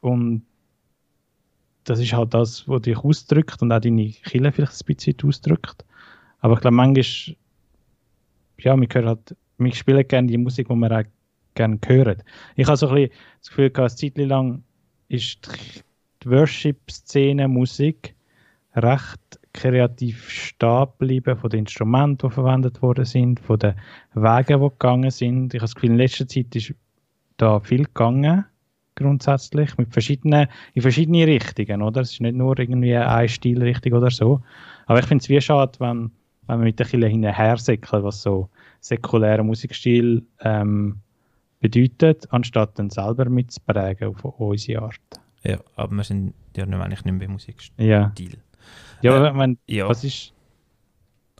und 0.00 0.42
das 1.84 1.98
ist 2.00 2.12
halt 2.12 2.32
das, 2.34 2.66
was 2.68 2.82
dich 2.82 2.96
ausdrückt 2.96 3.60
und 3.62 3.72
auch 3.72 3.80
deine 3.80 4.10
Kille 4.10 4.52
vielleicht 4.52 4.80
ein 4.82 4.86
bisschen 4.86 5.16
ausdrückt. 5.24 5.84
Aber 6.40 6.54
ich 6.54 6.60
glaube, 6.60 6.76
manchmal, 6.76 7.36
ja, 8.58 8.76
wir, 8.80 8.88
hören 8.92 9.08
halt, 9.08 9.36
wir 9.58 9.74
spielen 9.74 10.06
gerne 10.06 10.28
die 10.28 10.38
Musik, 10.38 10.68
die 10.68 10.74
wir 10.74 10.90
auch 11.00 11.04
gerne 11.54 11.78
hören. 11.86 12.22
Ich 12.56 12.66
habe 12.66 12.76
so 12.76 12.88
ein 12.88 12.94
bisschen 12.94 13.10
das 13.40 13.48
Gefühl, 13.48 13.70
gehabt, 13.70 13.90
eine 14.02 14.12
Zeit 14.12 14.16
lang 14.28 14.62
ist 15.08 15.48
die- 16.24 16.30
Worship-Szene 16.30 17.48
Musik 17.48 18.14
recht 18.76 19.40
kreativ 19.53 20.28
stehen 20.30 20.86
geblieben 20.98 21.36
von 21.36 21.50
den 21.50 21.61
Instrumenten, 21.61 22.28
die 22.28 22.34
verwendet 22.34 22.80
worden 22.82 23.05
sind, 23.05 23.40
von 23.40 23.59
den 23.59 23.74
Wegen, 24.14 24.61
die 24.61 24.68
gegangen 24.68 25.11
sind. 25.11 25.55
Ich 25.55 25.61
habe 25.61 25.64
das 25.64 25.74
Gefühl, 25.74 25.90
in 25.90 25.96
letzter 25.96 26.26
Zeit 26.26 26.55
ist 26.57 26.74
da 27.36 27.61
viel 27.61 27.84
gegangen, 27.84 28.44
grundsätzlich, 28.94 29.76
mit 29.78 29.92
verschiedenen, 29.92 30.48
in 30.74 30.82
verschiedene 30.82 31.26
Richtungen, 31.26 31.82
oder? 31.82 32.03
Es 32.03 32.12
ist 32.12 32.20
nicht 32.20 32.36
nur 32.36 32.59
irgendwie 32.59 32.96
eine 32.96 33.28
Stilrichtung 33.28 33.94
oder 33.94 34.11
so. 34.11 34.42
Aber 34.86 35.00
ich 35.00 35.07
finde 35.07 35.22
es 35.22 35.28
wie 35.28 35.40
schade, 35.40 35.78
wenn, 35.80 36.11
wenn 36.46 36.57
man 36.57 36.64
mit 36.64 36.78
der 36.78 36.86
Kille 36.86 37.07
hinterher 37.07 37.57
säckelt, 37.57 38.05
was 38.05 38.22
so 38.22 38.48
säkulärer 38.80 39.42
Musikstil 39.42 40.24
ähm, 40.40 41.00
bedeutet, 41.61 42.26
anstatt 42.30 42.78
dann 42.78 42.90
selber 42.90 43.28
mitzuprägen 43.28 44.09
auf 44.09 44.24
unsere 44.24 44.82
Art. 44.82 45.00
Ja, 45.44 45.59
aber 45.76 45.96
wir 45.96 46.05
sind 46.05 46.34
ja 46.57 46.64
eigentlich 46.64 47.05
nicht 47.05 47.18
mehr 47.18 47.26
bei 47.26 47.32
Musikstil. 47.32 47.86
Ja, 47.86 48.12
ja 49.00 49.12
Äh, 49.14 49.28
aber 49.28 49.38
wenn, 49.38 49.58
Ja. 49.66 49.88
was 49.88 50.04
ist, 50.04 50.32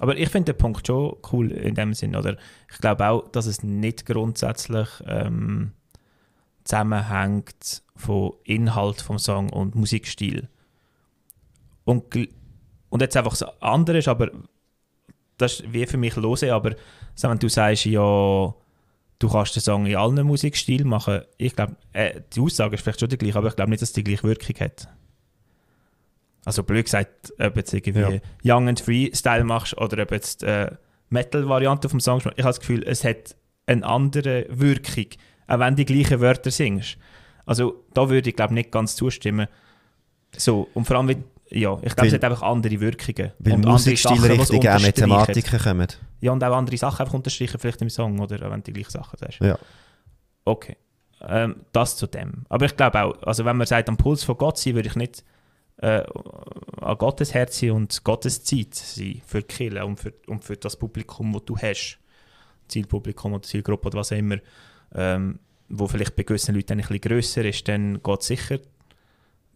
Aber 0.01 0.17
ich 0.17 0.29
finde 0.31 0.53
den 0.53 0.59
Punkt 0.59 0.87
schon 0.87 1.17
cool 1.33 1.53
in 1.53 1.75
dem 1.75 1.95
Sinn, 1.95 2.17
oder? 2.17 2.37
Ich 2.71 2.79
glaube 2.79 3.07
auch, 3.09 3.29
dass 3.29 3.47
es 3.47 3.63
nicht 3.63 4.07
grundsätzlich 4.07 4.89
ähm, 5.07 5.73
zusammenhängt 6.65 7.83
von 7.95 8.33
Inhalt 8.45 9.01
vom 9.01 9.19
Song 9.19 9.51
und 9.51 9.75
Musikstil. 9.75 10.49
Und, 11.85 12.05
und 12.89 13.01
jetzt 13.03 13.17
einfach 13.17 13.33
das 13.37 13.43
andere 13.63 13.99
ist, 13.99 14.09
aber 14.09 14.31
das 15.39 15.61
ist 15.61 15.73
wie 15.73 15.87
für 15.87 15.97
mich 15.99 16.17
lose, 16.17 16.53
aber 16.55 16.75
so, 17.15 17.29
wenn 17.29 17.39
du 17.39 17.49
sagst, 17.49 17.85
ja, 17.87 18.55
du 19.19 19.29
kannst 19.29 19.57
den 19.57 19.61
Song 19.63 19.87
in 19.87 19.97
allen 19.97 20.27
Musikstilen 20.27 20.89
machen, 20.89 21.23
ich 21.39 21.55
glaube, 21.55 21.77
äh, 21.93 22.21
die 22.35 22.41
Aussage 22.41 22.75
ist 22.77 22.83
vielleicht 22.83 23.01
schon 23.01 23.09
die 23.09 23.19
gleiche, 23.19 23.39
aber 23.39 23.49
ich 23.49 23.57
glaube 23.57 23.71
nicht, 23.71 23.83
dass 23.83 23.93
die 23.93 24.05
gleiche 24.05 24.25
Wirkung 24.25 24.57
hat. 24.61 24.89
Also 26.45 26.63
blöd 26.63 26.87
gesagt, 26.87 27.33
ob 27.39 27.57
jetzt 27.57 27.73
irgendwie 27.73 28.21
Young 28.45 28.69
and 28.69 28.81
Free 28.81 29.11
Style 29.15 29.45
machst 29.45 29.77
oder 29.79 30.03
ob 30.03 30.11
jetzt 30.11 30.43
äh, 30.43 30.71
Metal-Variante 31.11 31.89
vom 31.89 32.01
Song 32.01 32.17
machst. 32.17 32.37
Ich 32.37 32.45
habe 32.45 32.51
das 32.51 32.61
Gefühl, 32.61 32.83
es 32.87 33.05
hat 33.05 33.37
eine 33.67 33.85
andere 33.87 34.47
Wirkung, 34.49 35.07
auch 35.47 35.59
wenn 35.61 35.77
du 35.77 35.85
die 35.85 35.95
gleichen 35.95 36.21
Wörter 36.21 36.51
singst. 36.51 36.97
Also 37.47 37.85
da 37.95 38.09
würde 38.09 38.31
ich 38.31 38.37
glaube 38.37 38.55
nicht 38.55 38.73
ganz 38.73 38.97
zustimmen. 38.97 39.47
So, 40.37 40.69
und 40.75 40.85
vor 40.87 40.97
allem, 40.97 41.07
mit, 41.07 41.19
ja, 41.51 41.79
ich 41.83 41.95
glaube, 41.95 42.09
es 42.09 42.15
hat 42.15 42.25
einfach 42.25 42.43
andere 42.43 42.81
Wirkungen. 42.81 43.33
Weil 43.39 43.55
und 43.55 43.65
Musikstilrichtungen 43.67 44.69
auch 44.69 44.81
mit. 44.81 44.95
Thematiken 44.97 45.61
kommen. 45.61 45.89
Ja, 46.21 46.33
und 46.33 46.43
auch 46.43 46.57
andere 46.57 46.77
Sachen 46.77 47.03
einfach 47.03 47.15
unterstreichen, 47.15 47.59
vielleicht 47.59 47.83
im 47.83 47.91
Song, 47.91 48.19
oder 48.19 48.51
wenn 48.51 48.63
du 48.63 48.73
die 48.73 48.73
gleichen 48.73 48.91
Sachen 48.91 49.19
sagst. 49.19 49.41
Ja. 49.41 49.59
Okay. 50.45 50.77
Ähm, 51.21 51.57
das 51.73 51.97
zu 51.97 52.07
dem. 52.07 52.47
Aber 52.49 52.65
ich 52.67 52.77
glaube 52.77 53.03
auch, 53.03 53.23
also 53.23 53.45
wenn 53.45 53.57
man 53.57 53.67
sagt, 53.67 53.89
am 53.89 53.97
Puls 53.97 54.25
von 54.25 54.37
Gott 54.37 54.59
sein, 54.59 54.75
würde 54.75 54.89
ich 54.89 54.97
nicht 54.97 55.23
äh, 55.83 56.05
an 56.81 56.97
Gottes 56.97 57.35
Herz 57.35 57.59
sein 57.59 57.73
und 57.73 58.05
Gottes 58.05 58.45
Zeit 58.45 58.75
sein 58.75 59.21
für 59.27 59.41
die 59.41 59.49
Kirche 59.49 59.85
und 59.85 59.99
für, 59.99 60.15
und 60.29 60.45
für 60.45 60.57
das 60.57 60.77
Publikum, 60.77 61.33
das 61.33 61.45
du 61.45 61.59
hast. 61.59 61.99
Zielpublikum 62.69 63.35
oder 63.35 63.43
Zielgruppe 63.43 63.89
oder 63.89 63.99
was 63.99 64.13
auch 64.13 64.17
immer, 64.17 64.37
ähm, 64.95 65.41
wo 65.69 65.89
vielleicht 65.89 66.17
bei 66.17 66.23
gewissen 66.23 66.55
Leuten 66.55 66.75
ein 66.75 66.79
bisschen 66.79 67.01
grösser 67.01 67.45
ist, 67.45 67.67
dann 67.67 68.01
geht 68.03 68.21
es 68.21 68.27
sicher, 68.29 68.59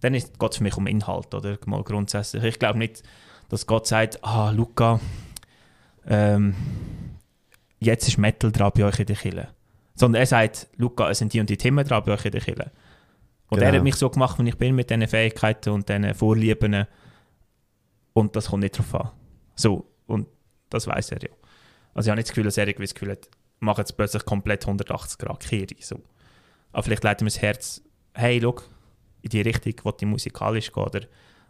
dann 0.01 0.13
geht 0.13 0.51
es 0.51 0.57
für 0.57 0.63
mich 0.63 0.77
um 0.77 0.87
Inhalt, 0.87 1.33
oder? 1.33 1.59
Mal 1.65 1.83
grundsätzlich. 1.85 2.43
Ich 2.43 2.59
glaube 2.59 2.79
nicht, 2.79 3.03
dass 3.49 3.67
Gott 3.67 3.87
sagt, 3.87 4.23
ah, 4.25 4.51
Luca, 4.51 5.01
ähm, 6.09 6.55
jetzt 7.79 8.09
ist 8.09 8.19
Metal 8.19 8.51
dran 8.51 8.73
bei 8.75 8.85
euch 8.85 8.99
in 8.99 9.07
der 9.07 9.17
Kirche. 9.17 9.49
Sondern 9.95 10.21
er 10.21 10.27
sagt, 10.27 10.67
Luca, 10.77 11.09
es 11.09 11.19
sind 11.19 11.33
die 11.33 11.41
und 11.41 11.49
die 11.49 11.57
Themen 11.57 11.87
dran 11.87 12.03
bei 12.05 12.13
euch 12.13 12.25
in 12.25 12.33
der 12.33 12.41
Kirche. 12.41 12.73
Und 13.49 13.59
er 13.61 13.67
Genau. 13.67 13.77
hat 13.79 13.85
mich 13.85 13.95
so 13.97 14.11
gemacht, 14.11 14.39
wie 14.39 14.49
ich 14.49 14.57
bin, 14.59 14.75
mit 14.75 14.91
diesen 14.91 15.07
Fähigkeiten 15.07 15.71
und 15.71 15.89
diesen 15.89 16.15
Vorlieben. 16.15 16.87
Und 18.13 18.35
das 18.37 18.49
kommt 18.49 18.63
nicht 18.63 18.79
drauf 18.79 18.95
an. 18.95 19.11
So, 19.55 19.87
und 20.07 20.27
das 20.71 20.87
weiß 20.87 21.13
er 21.13 21.23
ja. 21.23 21.29
Also 21.95 22.09
ich 22.09 22.11
habe 22.11 22.17
nicht 22.17 22.29
das 22.29 22.31
Gefühl, 22.35 22.45
dass 22.45 22.59
er 22.59 22.67
irgendwie 22.67 22.87
das 22.87 22.95
Gefühl 22.95 23.13
hat, 23.13 23.29
mache 23.61 23.81
jetzt 23.83 23.97
plötzlich 23.97 24.25
komplett 24.25 24.65
180 24.67 25.19
Grad 25.19 25.41
Kehre. 25.41 25.75
So. 25.81 26.01
Aber 26.73 26.83
vielleicht 26.83 27.05
leitet 27.05 27.23
mir 27.23 27.29
das 27.31 27.41
Herz, 27.41 27.83
hey, 28.15 28.41
schau, 28.43 28.57
in 29.23 29.31
die 29.31 29.41
Richtung, 29.41 29.75
wo 29.85 29.93
die 29.93 30.07
musikalisch 30.07 30.73
geht. 30.73 30.77
Oder, 30.77 31.01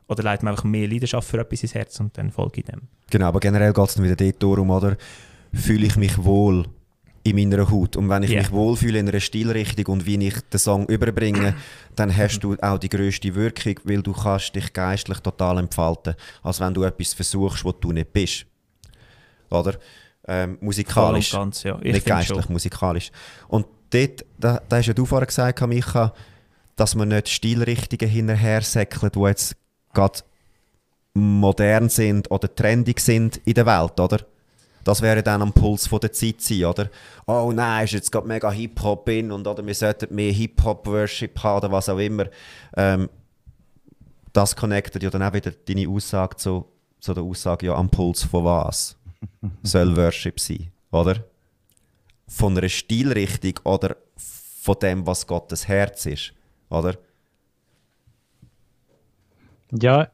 oder 0.09 0.23
leitet 0.23 0.45
mir 0.45 0.51
einfach 0.51 0.65
mehr 0.65 0.87
Leidenschaft 0.89 1.29
für 1.29 1.39
etwas 1.41 1.63
ins 1.63 1.75
Herz 1.75 1.99
und 2.01 2.17
dann 2.19 2.31
folge 2.31 2.61
ich 2.61 2.67
dem. 2.67 2.83
Genau, 3.11 3.27
aber 3.27 3.41
generell 3.41 3.73
geht 3.73 3.89
es 3.89 3.95
dann 3.95 4.05
wieder 4.05 4.17
dort 4.17 4.43
darum, 4.43 4.71
oder? 4.71 4.97
Fühle 5.53 5.87
ich 5.87 5.97
mich 5.97 6.23
wohl 6.23 6.67
in 7.27 7.37
meiner 7.37 7.71
Haut? 7.71 7.97
Und 7.97 8.09
wenn 8.09 8.23
ich 8.23 8.31
Ja. 8.31 8.41
mich 8.41 8.51
wohlfühle 8.53 8.99
in 8.99 9.09
einer 9.09 9.21
Stilrichtung 9.21 9.87
und 9.87 10.07
wie 10.07 10.17
ich 10.27 10.41
den 10.53 10.59
Song 10.59 10.87
überbringe, 10.87 11.55
dann 11.97 12.15
hast 12.17 12.41
du 12.41 12.57
auch 12.61 12.79
die 12.79 12.89
grösste 12.89 13.35
Wirkung, 13.35 13.75
weil 13.85 14.03
du 14.03 14.13
kannst 14.13 14.55
dich 14.55 14.73
geistlich 14.73 15.19
total 15.21 15.59
entfalten, 15.59 16.15
als 16.43 16.61
wenn 16.61 16.75
du 16.75 16.83
etwas 16.85 17.15
versuchst, 17.15 17.65
was 17.65 17.75
du 17.81 17.93
nicht 17.93 18.13
bist. 18.13 18.47
Oder? 19.51 19.75
Ähm, 20.29 20.59
musikalisch. 20.61 21.31
Ganz, 21.33 21.63
ja. 21.63 21.79
Ich 21.83 21.93
nicht 21.95 22.07
geistlich, 22.07 22.43
schon. 22.45 22.53
musikalisch. 22.53 23.11
Und 23.49 23.67
dort, 23.91 24.25
da, 24.39 24.61
da 24.69 24.77
hast 24.79 24.87
ja 24.87 24.95
du 24.95 25.07
vorher 25.07 25.27
gesagt, 25.27 25.61
Micha, 25.67 26.13
dass 26.75 26.95
man 26.95 27.09
nicht 27.09 27.29
Stilrichtungen 27.29 28.11
hinterher 28.11 28.61
säckelt, 28.63 29.15
die 29.15 29.21
jetzt 29.21 29.57
gerade 29.95 30.21
modern 31.15 31.89
sind 31.89 32.31
oder 32.31 32.55
trendig 32.55 33.01
sind 33.01 33.41
in 33.45 33.55
der 33.55 33.67
Welt, 33.67 33.99
oder? 34.01 34.19
Das 34.87 35.03
wäre 35.03 35.21
dann 35.21 35.43
am 35.43 35.53
Puls 35.53 35.89
von 35.89 35.99
der 35.99 36.13
Zeit 36.13 36.41
sein, 36.41 36.65
oder? 36.65 36.89
Oh 37.27 37.51
nein, 37.53 37.85
ist 37.85 37.93
jetzt 37.95 38.13
gerade 38.13 38.29
mega 38.29 38.53
Hip-Hop 38.53 39.09
in 39.09 39.33
und 39.33 39.45
oder 39.45 39.67
wir 39.67 39.75
sollten 39.75 40.15
mehr 40.15 40.31
Hip-Hop-Worship 40.31 41.43
haben 41.43 41.57
oder 41.57 41.73
was 41.73 41.89
auch 41.89 41.99
immer. 41.99 42.27
Ähm, 42.77 43.11
das 44.33 44.55
connectet 44.55 45.03
ja 45.03 45.11
dann 45.11 45.25
auch 45.25 45.33
wieder 45.33 45.51
deine 45.51 45.89
Aussage 45.89 46.37
zu, 46.37 46.67
zu 47.01 47.15
der 47.15 47.25
Aussage, 47.25 47.67
ja, 47.67 47.75
am 47.75 47.91
Puls 47.91 48.23
von 48.23 48.45
was 48.45 48.97
soll 49.65 49.97
Worship 49.97 50.39
sein, 50.39 50.71
oder? 50.93 51.17
Von 52.29 52.57
einer 52.57 52.69
Stilrichtung 52.69 53.59
oder 53.65 53.97
von 54.15 54.77
dem, 54.81 55.05
was 55.05 55.27
Gottes 55.27 55.67
Herz 55.67 56.07
ist, 56.07 56.33
oder? 56.71 56.95
Ja, 59.73 60.13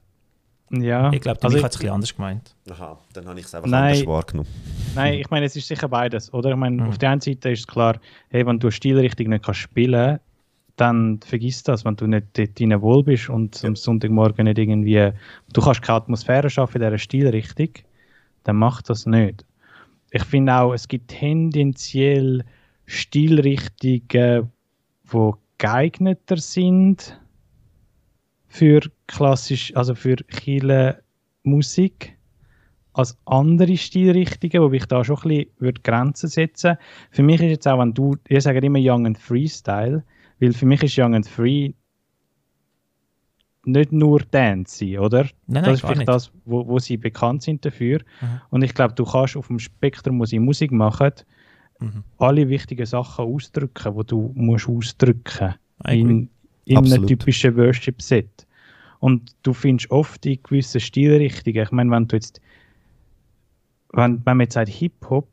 ja. 0.73 1.13
Ich 1.13 1.21
glaube, 1.21 1.39
der 1.39 1.45
also 1.45 1.57
Micha 1.57 1.65
hat 1.65 1.73
es 1.73 1.77
ein 1.77 1.81
bisschen 1.81 1.95
anders 1.95 2.17
gemeint. 2.17 2.55
Aha, 2.71 2.99
dann 3.13 3.27
habe 3.27 3.39
ich 3.41 3.47
es 3.47 3.55
einfach 3.55 3.69
Nein. 3.69 3.93
anders 3.93 4.07
wahrgenommen. 4.07 4.49
Nein, 4.95 5.15
ich 5.15 5.31
meine, 5.31 5.47
es 5.47 5.57
ist 5.57 5.69
sicher 5.69 5.89
beides, 5.89 6.33
oder? 6.33 6.51
Ich 6.51 6.57
meine, 6.57 6.83
Mhm. 6.83 6.89
auf 6.89 6.99
der 6.99 7.11
einen 7.11 7.21
Seite 7.21 7.51
ist 7.51 7.61
es 7.61 7.67
klar, 7.67 7.99
hey, 8.31 8.47
wenn 8.47 8.59
du 8.59 8.67
eine 8.69 8.73
Stilrichtung 8.73 9.29
nicht 9.29 9.45
kannst 9.45 9.61
spielen 9.61 10.19
dann 10.77 11.21
vergiss 11.21 11.63
das, 11.63 11.85
wenn 11.85 11.97
du 11.97 12.07
nicht 12.07 12.29
dort 12.33 12.59
drin 12.59 12.81
wohl 12.81 13.05
bist 13.05 13.29
und 13.29 13.63
am 13.63 13.77
Sonntagmorgen 13.77 14.45
nicht 14.47 14.59
irgendwie, 14.59 15.13
du 15.53 15.61
kannst 15.61 15.83
keine 15.83 15.99
Atmosphäre 15.99 16.49
schaffen 16.49 16.81
in 16.81 16.87
dieser 16.89 16.99
Stilrichtung, 16.99 17.69
dann 18.45 18.57
mach 18.57 18.81
das 18.81 19.05
nicht. 19.05 19.45
Ich 20.13 20.25
finde 20.25 20.55
auch, 20.55 20.73
es 20.73 20.89
gibt 20.89 21.09
tendenziell 21.09 22.43
Stilrichtungen, 22.87 24.51
die 25.13 25.31
geeigneter 25.59 26.39
sind 26.39 27.21
für 28.53 28.81
klassisch, 29.07 29.75
also 29.75 29.95
für 29.95 30.17
Chile 30.29 31.03
Musik 31.43 32.19
als 32.93 33.17
andere 33.25 33.79
Stilrichtungen, 33.79 34.63
wo 34.63 34.71
ich 34.75 34.85
da 34.85 35.03
schon 35.03 35.17
ein 35.17 35.23
bisschen 35.29 35.51
würde 35.59 35.81
Grenzen 35.81 36.29
setzen 36.29 36.77
Für 37.11 37.23
mich 37.23 37.41
ist 37.41 37.49
jetzt 37.49 37.67
auch, 37.67 37.79
wenn 37.79 37.95
du, 37.95 38.17
ihr 38.29 38.43
sagt 38.43 38.63
immer 38.63 38.79
Young 38.79 39.07
and 39.07 39.17
Freestyle, 39.19 40.05
weil 40.39 40.53
für 40.53 40.67
mich 40.67 40.83
ist 40.83 40.99
Young 40.99 41.15
and 41.15 41.27
Free 41.27 41.73
nicht 43.65 43.93
nur 43.93 44.21
Dance, 44.21 44.99
oder? 45.01 45.23
Nein, 45.23 45.33
nein, 45.47 45.65
das 45.65 45.75
ist 45.75 45.81
vielleicht 45.81 45.99
nicht. 45.99 46.09
das, 46.09 46.31
wo, 46.45 46.67
wo 46.67 46.79
sie 46.79 46.99
bekannt 46.99 47.43
sind 47.43 47.65
dafür. 47.65 48.01
Mhm. 48.21 48.41
Und 48.51 48.63
ich 48.63 48.75
glaube, 48.75 48.93
du 48.93 49.05
kannst 49.05 49.37
auf 49.37 49.47
dem 49.47 49.61
Spektrum, 49.61 50.21
wo 50.21 50.27
sie 50.27 50.39
Musik 50.39 50.73
machen, 50.73 51.13
Mhm. 51.81 52.05
alle 52.19 52.49
wichtigen 52.49 52.87
Sachen 52.87 53.25
ausdrücken, 53.25 53.97
die 53.99 54.07
du 54.07 54.31
musst 54.37 54.69
ausdrücken 54.69 55.55
I 55.85 56.03
agree. 56.03 56.29
In, 56.65 56.85
in 56.85 56.93
einem 56.93 57.07
typischen 57.07 57.57
Worship-Set. 57.57 58.47
Und 59.01 59.35
du 59.43 59.53
findest 59.53 59.91
oft 59.91 60.25
in 60.27 60.39
gewissen 60.43 60.81
Stilrichtungen, 60.81 61.63
ich 61.63 61.73
meine, 61.73 61.91
wenn 61.91 62.07
du 62.07 62.17
jetzt, 62.17 62.41
wenn, 63.93 64.25
wenn 64.25 64.37
man 64.37 64.41
jetzt 64.41 64.55
sagt 64.55 64.69
Hip-Hop, 64.69 65.29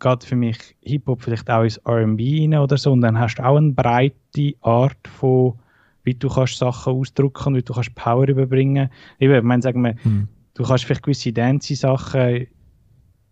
geht 0.00 0.24
für 0.24 0.34
mich 0.34 0.58
Hip-Hop 0.82 1.22
vielleicht 1.22 1.48
auch 1.48 1.62
ins 1.62 1.76
R&B 1.78 2.40
rein 2.40 2.54
oder 2.54 2.76
so, 2.76 2.92
und 2.92 3.00
dann 3.02 3.18
hast 3.18 3.36
du 3.36 3.44
auch 3.44 3.56
eine 3.56 3.70
breite 3.72 4.54
Art 4.62 5.06
von, 5.06 5.54
wie 6.02 6.14
du 6.14 6.28
kannst 6.28 6.58
Sachen 6.58 6.94
ausdrücken 6.94 7.48
und 7.48 7.56
wie 7.56 7.62
du 7.62 7.72
kannst 7.72 7.94
Power 7.94 8.26
überbringen. 8.26 8.90
Eben, 9.20 9.34
ich 9.34 9.42
meine, 9.42 9.62
sagen 9.62 9.82
wir, 9.82 9.94
Mhm. 10.02 10.26
du 10.54 10.64
kannst 10.64 10.84
vielleicht 10.84 11.04
gewisse 11.04 11.32
Dance-Sachen 11.32 12.48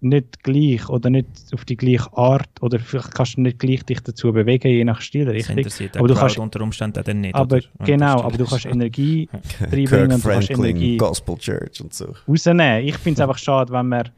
nicht 0.02 0.42
gleich 0.42 0.88
oder 0.88 1.10
nicht 1.10 1.26
auf 1.52 1.64
die 1.64 1.76
gleiche 1.76 2.10
Art 2.16 2.48
oder 2.60 2.78
vielleicht 2.78 3.14
kannst 3.14 3.36
du 3.36 3.42
nicht 3.42 3.58
gleich 3.58 3.82
dich 3.84 4.00
dazu 4.00 4.32
bewegen, 4.32 4.68
je 4.68 4.84
nach 4.84 5.00
Stilrichtung. 5.00 5.58
Aber 5.96 6.08
du 6.08 6.14
kannst- 6.14 6.38
unter 6.38 6.60
Umständen 6.62 7.02
dann 7.04 7.20
nicht. 7.20 7.34
Aber 7.34 7.56
oder? 7.56 7.66
Genau, 7.84 8.22
aber 8.22 8.36
du 8.38 8.46
kannst 8.46 8.66
Energie 8.66 9.28
reinbringen 9.60 10.12
und 10.12 10.24
du 10.24 10.28
kannst 10.28 10.50
Energie 10.50 10.96
Gospel 10.96 11.36
Church 11.36 11.80
und 11.82 11.92
so. 11.92 12.14
rausnehmen. 12.26 12.84
Ich 12.86 12.96
finde 12.96 13.18
es 13.18 13.20
einfach 13.20 13.38
schade, 13.38 13.72
wenn 13.72 13.88
man, 13.88 14.08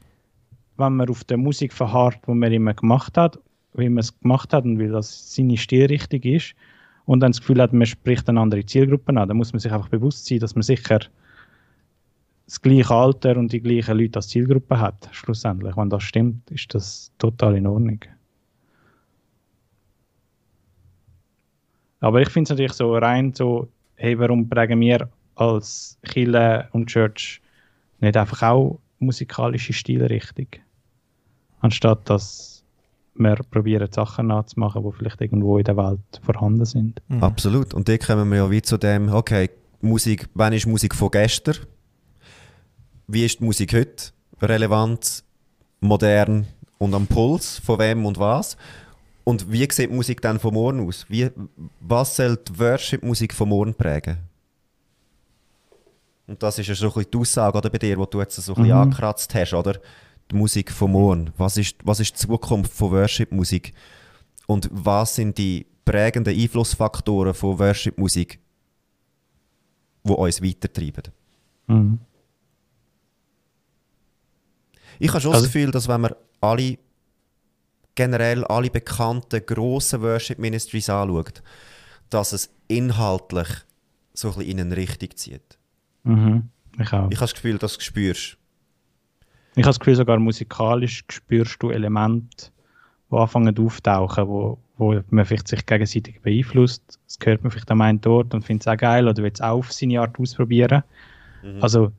wenn 0.76 0.96
man 0.96 1.08
auf 1.08 1.24
der 1.24 1.36
Musik 1.36 1.72
verharrt, 1.72 2.18
die 2.26 2.32
man 2.32 2.52
immer 2.52 2.74
gemacht 2.74 3.16
hat, 3.16 3.38
wie 3.74 3.88
man 3.88 3.98
es 3.98 4.18
gemacht 4.20 4.52
hat 4.52 4.64
und 4.64 4.78
weil 4.78 4.90
das 4.90 5.34
seine 5.34 5.56
Stilrichtung 5.56 6.20
ist 6.22 6.54
und 7.06 7.20
dann 7.20 7.32
das 7.32 7.40
Gefühl 7.40 7.60
hat, 7.60 7.72
man 7.72 7.86
spricht 7.86 8.28
eine 8.28 8.40
andere 8.40 8.64
Zielgruppe 8.64 9.16
an. 9.16 9.28
Da 9.28 9.34
muss 9.34 9.52
man 9.52 9.60
sich 9.60 9.72
einfach 9.72 9.88
bewusst 9.88 10.26
sein, 10.26 10.38
dass 10.38 10.54
man 10.54 10.62
sicher 10.62 11.00
das 12.46 12.60
gleiche 12.60 12.94
Alter 12.94 13.36
und 13.36 13.52
die 13.52 13.60
gleichen 13.60 13.98
Leute 13.98 14.18
als 14.18 14.28
Zielgruppe 14.28 14.78
hat, 14.78 15.08
schlussendlich. 15.12 15.76
Wenn 15.76 15.90
das 15.90 16.02
stimmt, 16.02 16.50
ist 16.50 16.74
das 16.74 17.12
total 17.18 17.56
in 17.56 17.66
Ordnung. 17.66 18.00
Aber 22.00 22.20
ich 22.20 22.28
finde 22.28 22.44
es 22.44 22.50
natürlich 22.50 22.72
so 22.72 22.96
rein 22.96 23.32
so, 23.32 23.68
hey, 23.94 24.18
warum 24.18 24.48
prägen 24.48 24.80
wir 24.80 25.08
als 25.36 25.98
Chile 26.04 26.68
und 26.72 26.86
Church 26.86 27.40
nicht 28.00 28.16
einfach 28.16 28.42
auch 28.42 28.80
musikalische 28.98 29.72
Stilrichtung? 29.72 30.48
Anstatt 31.60 32.10
dass 32.10 32.64
wir 33.14 33.36
probieren, 33.50 33.88
Sachen 33.92 34.28
nachzumachen, 34.28 34.82
die 34.82 34.96
vielleicht 34.96 35.20
irgendwo 35.20 35.58
in 35.58 35.64
der 35.64 35.76
Welt 35.76 36.00
vorhanden 36.22 36.64
sind. 36.64 37.00
Mhm. 37.08 37.22
Absolut. 37.22 37.74
Und 37.74 37.88
da 37.88 37.96
kommen 37.98 38.28
wir 38.30 38.38
ja 38.38 38.50
wie 38.50 38.62
zu 38.62 38.78
dem, 38.78 39.08
okay, 39.08 39.50
Musik, 39.80 40.28
wann 40.34 40.52
ist 40.52 40.66
Musik 40.66 40.94
von 40.94 41.10
gestern? 41.10 41.56
Wie 43.12 43.26
ist 43.26 43.40
die 43.40 43.44
Musik 43.44 43.74
heute? 43.74 44.10
Relevant, 44.40 45.22
modern 45.80 46.46
und 46.78 46.94
am 46.94 47.06
Puls, 47.06 47.58
von 47.58 47.78
wem 47.78 48.06
und 48.06 48.18
was? 48.18 48.56
Und 49.24 49.52
wie 49.52 49.68
sieht 49.70 49.90
die 49.90 49.94
Musik 49.94 50.22
dann 50.22 50.40
von 50.40 50.54
morgen 50.54 50.88
aus? 50.88 51.04
Wie, 51.10 51.30
was 51.80 52.16
soll 52.16 52.38
die 52.38 52.58
Worship-Musik 52.58 53.34
von 53.34 53.50
morgen 53.50 53.74
prägen? 53.74 54.16
Und 56.26 56.42
das 56.42 56.58
ist 56.58 56.68
ja 56.68 56.74
so 56.74 56.86
ein 56.86 56.94
bisschen 56.94 57.10
die 57.10 57.18
Aussage 57.18 57.58
oder, 57.58 57.68
bei 57.68 57.76
dir, 57.76 57.98
wo 57.98 58.06
du 58.06 58.18
jetzt 58.18 58.36
so 58.36 58.52
ein 58.52 58.62
bisschen 58.62 58.74
Mhm. 58.74 58.82
angekratzt 58.82 59.34
hast, 59.34 59.52
oder? 59.52 59.78
Die 60.30 60.34
Musik 60.34 60.72
von 60.72 60.92
morgen. 60.92 61.32
Was 61.36 61.58
ist, 61.58 61.76
was 61.84 62.00
ist 62.00 62.14
die 62.14 62.26
Zukunft 62.26 62.72
von 62.72 62.92
Worship-Musik? 62.92 63.74
Und 64.46 64.70
was 64.72 65.16
sind 65.16 65.36
die 65.36 65.66
prägenden 65.84 66.34
Einflussfaktoren 66.34 67.34
von 67.34 67.58
Worship-Musik, 67.58 68.38
die 70.02 70.12
uns 70.12 70.42
weitertreiben? 70.42 71.12
Mhm. 71.66 71.98
Ich 75.02 75.10
habe 75.10 75.20
schon 75.20 75.32
Also- 75.32 75.44
das 75.46 75.52
Gefühl, 75.52 75.70
dass 75.72 75.88
wenn 75.88 76.00
man 76.00 76.14
alle, 76.40 76.78
generell 77.96 78.44
alle 78.44 78.70
bekannten 78.70 79.44
grossen 79.44 80.00
Worship 80.00 80.38
Ministries 80.38 80.88
anschaut, 80.88 81.42
dass 82.08 82.32
es 82.32 82.50
inhaltlich 82.68 83.48
so 84.14 84.28
ein 84.28 84.34
bisschen 84.36 84.50
in 84.58 84.60
eine 84.60 84.76
Richtung 84.76 85.08
zieht. 85.16 85.58
Mhm. 86.04 86.50
Ich 86.78 86.92
auch. 86.92 87.10
Ich 87.10 87.16
habe 87.16 87.26
das 87.26 87.34
Gefühl, 87.34 87.58
dass 87.58 87.72
du 87.74 87.78
es 87.80 87.84
spürst. 87.84 88.36
Ich 89.54 89.64
habe 89.64 89.70
das 89.70 89.80
Gefühl, 89.80 89.96
sogar 89.96 90.18
musikalisch 90.18 91.02
spürst 91.10 91.62
du 91.62 91.70
Elemente, 91.70 92.50
die 93.10 93.16
anfangen 93.16 93.58
auftauchen, 93.58 94.28
wo, 94.28 94.58
wo 94.76 95.00
man 95.10 95.24
vielleicht 95.24 95.48
sich 95.48 95.66
gegenseitig 95.66 96.20
beeinflusst. 96.22 97.00
Das 97.06 97.18
hört 97.24 97.42
man 97.42 97.50
vielleicht 97.50 97.70
am 97.70 97.80
einen 97.80 98.00
Ort 98.06 98.32
und 98.34 98.44
findet 98.44 98.66
es 98.66 98.72
auch 98.72 98.76
geil 98.78 99.08
oder 99.08 99.22
will 99.22 99.32
es 99.34 99.40
auch 99.40 99.58
auf 99.58 99.72
seine 99.72 100.00
Art 100.00 100.18
ausprobieren. 100.18 100.84
Also, 101.60 101.92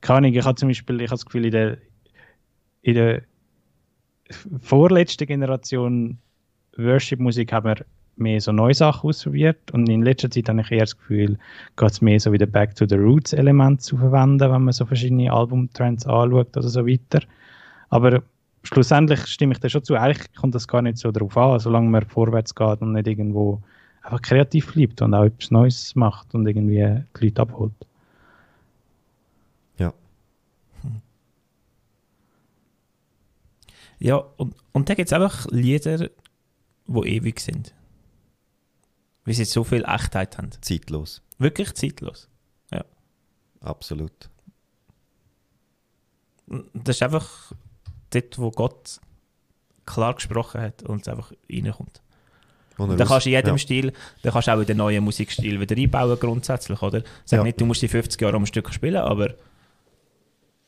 keine 0.00 0.18
Ahnung, 0.18 0.34
ich 0.34 0.44
habe 0.44 0.54
zum 0.54 0.68
Beispiel, 0.68 1.00
ich 1.00 1.08
habe 1.08 1.16
das 1.16 1.26
Gefühl, 1.26 1.46
in 1.46 1.52
der, 1.52 1.78
in 2.82 2.94
der 2.94 3.22
vorletzten 4.60 5.26
Generation 5.26 6.18
Worship-Musik 6.76 7.52
haben 7.52 7.66
wir 7.66 7.84
mehr 8.18 8.40
so 8.40 8.52
neue 8.52 8.74
Sachen 8.74 9.08
ausprobiert 9.08 9.70
und 9.72 9.88
in 9.88 10.02
letzter 10.02 10.30
Zeit 10.30 10.48
habe 10.48 10.60
ich 10.60 10.70
eher 10.70 10.80
das 10.80 10.96
Gefühl, 10.96 11.38
geht 11.76 11.90
es 11.90 12.00
mehr 12.00 12.20
so 12.20 12.32
wieder 12.32 12.46
Back 12.46 12.74
to 12.74 12.86
the 12.86 12.96
Roots 12.96 13.32
Element 13.32 13.80
zu 13.82 13.96
verwenden, 13.96 14.40
wenn 14.40 14.62
man 14.62 14.72
so 14.72 14.84
verschiedene 14.84 15.32
Albumtrends 15.32 16.06
anschaut 16.06 16.56
oder 16.56 16.68
so 16.68 16.86
weiter. 16.86 17.22
Aber 17.90 18.22
schlussendlich 18.62 19.26
stimme 19.26 19.52
ich 19.52 19.60
da 19.60 19.68
schon 19.68 19.84
zu, 19.84 19.94
eigentlich 19.94 20.32
kommt 20.34 20.54
das 20.54 20.68
gar 20.68 20.82
nicht 20.82 20.98
so 20.98 21.10
drauf 21.10 21.36
an, 21.36 21.58
solange 21.58 21.88
man 21.88 22.04
vorwärts 22.04 22.54
geht 22.54 22.80
und 22.80 22.92
nicht 22.92 23.06
irgendwo 23.06 23.62
einfach 24.02 24.22
kreativ 24.22 24.72
bleibt 24.72 25.02
und 25.02 25.14
auch 25.14 25.24
etwas 25.24 25.50
Neues 25.50 25.94
macht 25.94 26.34
und 26.34 26.46
irgendwie 26.46 27.02
die 27.18 27.24
Leute 27.24 27.42
abholt. 27.42 27.72
Ja. 29.78 29.92
Ja, 33.98 34.16
und, 34.16 34.54
und 34.72 34.88
da 34.88 34.94
gibt 34.94 35.08
es 35.08 35.12
einfach 35.12 35.46
Lieder, 35.50 36.08
die 36.86 37.08
ewig 37.08 37.40
sind. 37.40 37.74
Weil 39.24 39.34
sie 39.34 39.44
so 39.44 39.64
viel 39.64 39.84
Echtheit 39.86 40.38
haben. 40.38 40.50
Zeitlos. 40.62 41.22
Wirklich 41.38 41.74
zeitlos. 41.74 42.28
Absolut. 43.60 44.30
Das 46.72 46.96
ist 46.96 47.02
einfach 47.02 47.52
dort, 48.10 48.38
wo 48.38 48.50
Gott 48.50 49.00
klar 49.84 50.14
gesprochen 50.14 50.60
hat 50.60 50.82
und 50.82 51.02
es 51.02 51.08
einfach 51.08 51.32
reinkommt. 51.52 52.02
Und 52.76 52.96
Da 52.98 53.04
kannst 53.04 53.26
du 53.26 53.30
in 53.30 53.34
jedem 53.34 53.54
ja. 53.54 53.58
Stil, 53.58 53.92
da 54.22 54.30
kannst 54.30 54.48
du 54.48 54.52
auch 54.52 54.60
in 54.60 54.66
den 54.66 54.76
neuen 54.76 55.02
Musikstil 55.02 55.58
wieder 55.58 55.76
einbauen 55.76 56.18
grundsätzlich, 56.18 56.80
oder? 56.80 57.02
Sag 57.24 57.38
Ja. 57.38 57.42
nicht, 57.42 57.60
du 57.60 57.66
musst 57.66 57.82
die 57.82 57.88
50 57.88 58.20
Jahre 58.20 58.36
am 58.36 58.46
Stück 58.46 58.72
spielen, 58.72 58.96
aber 58.96 59.34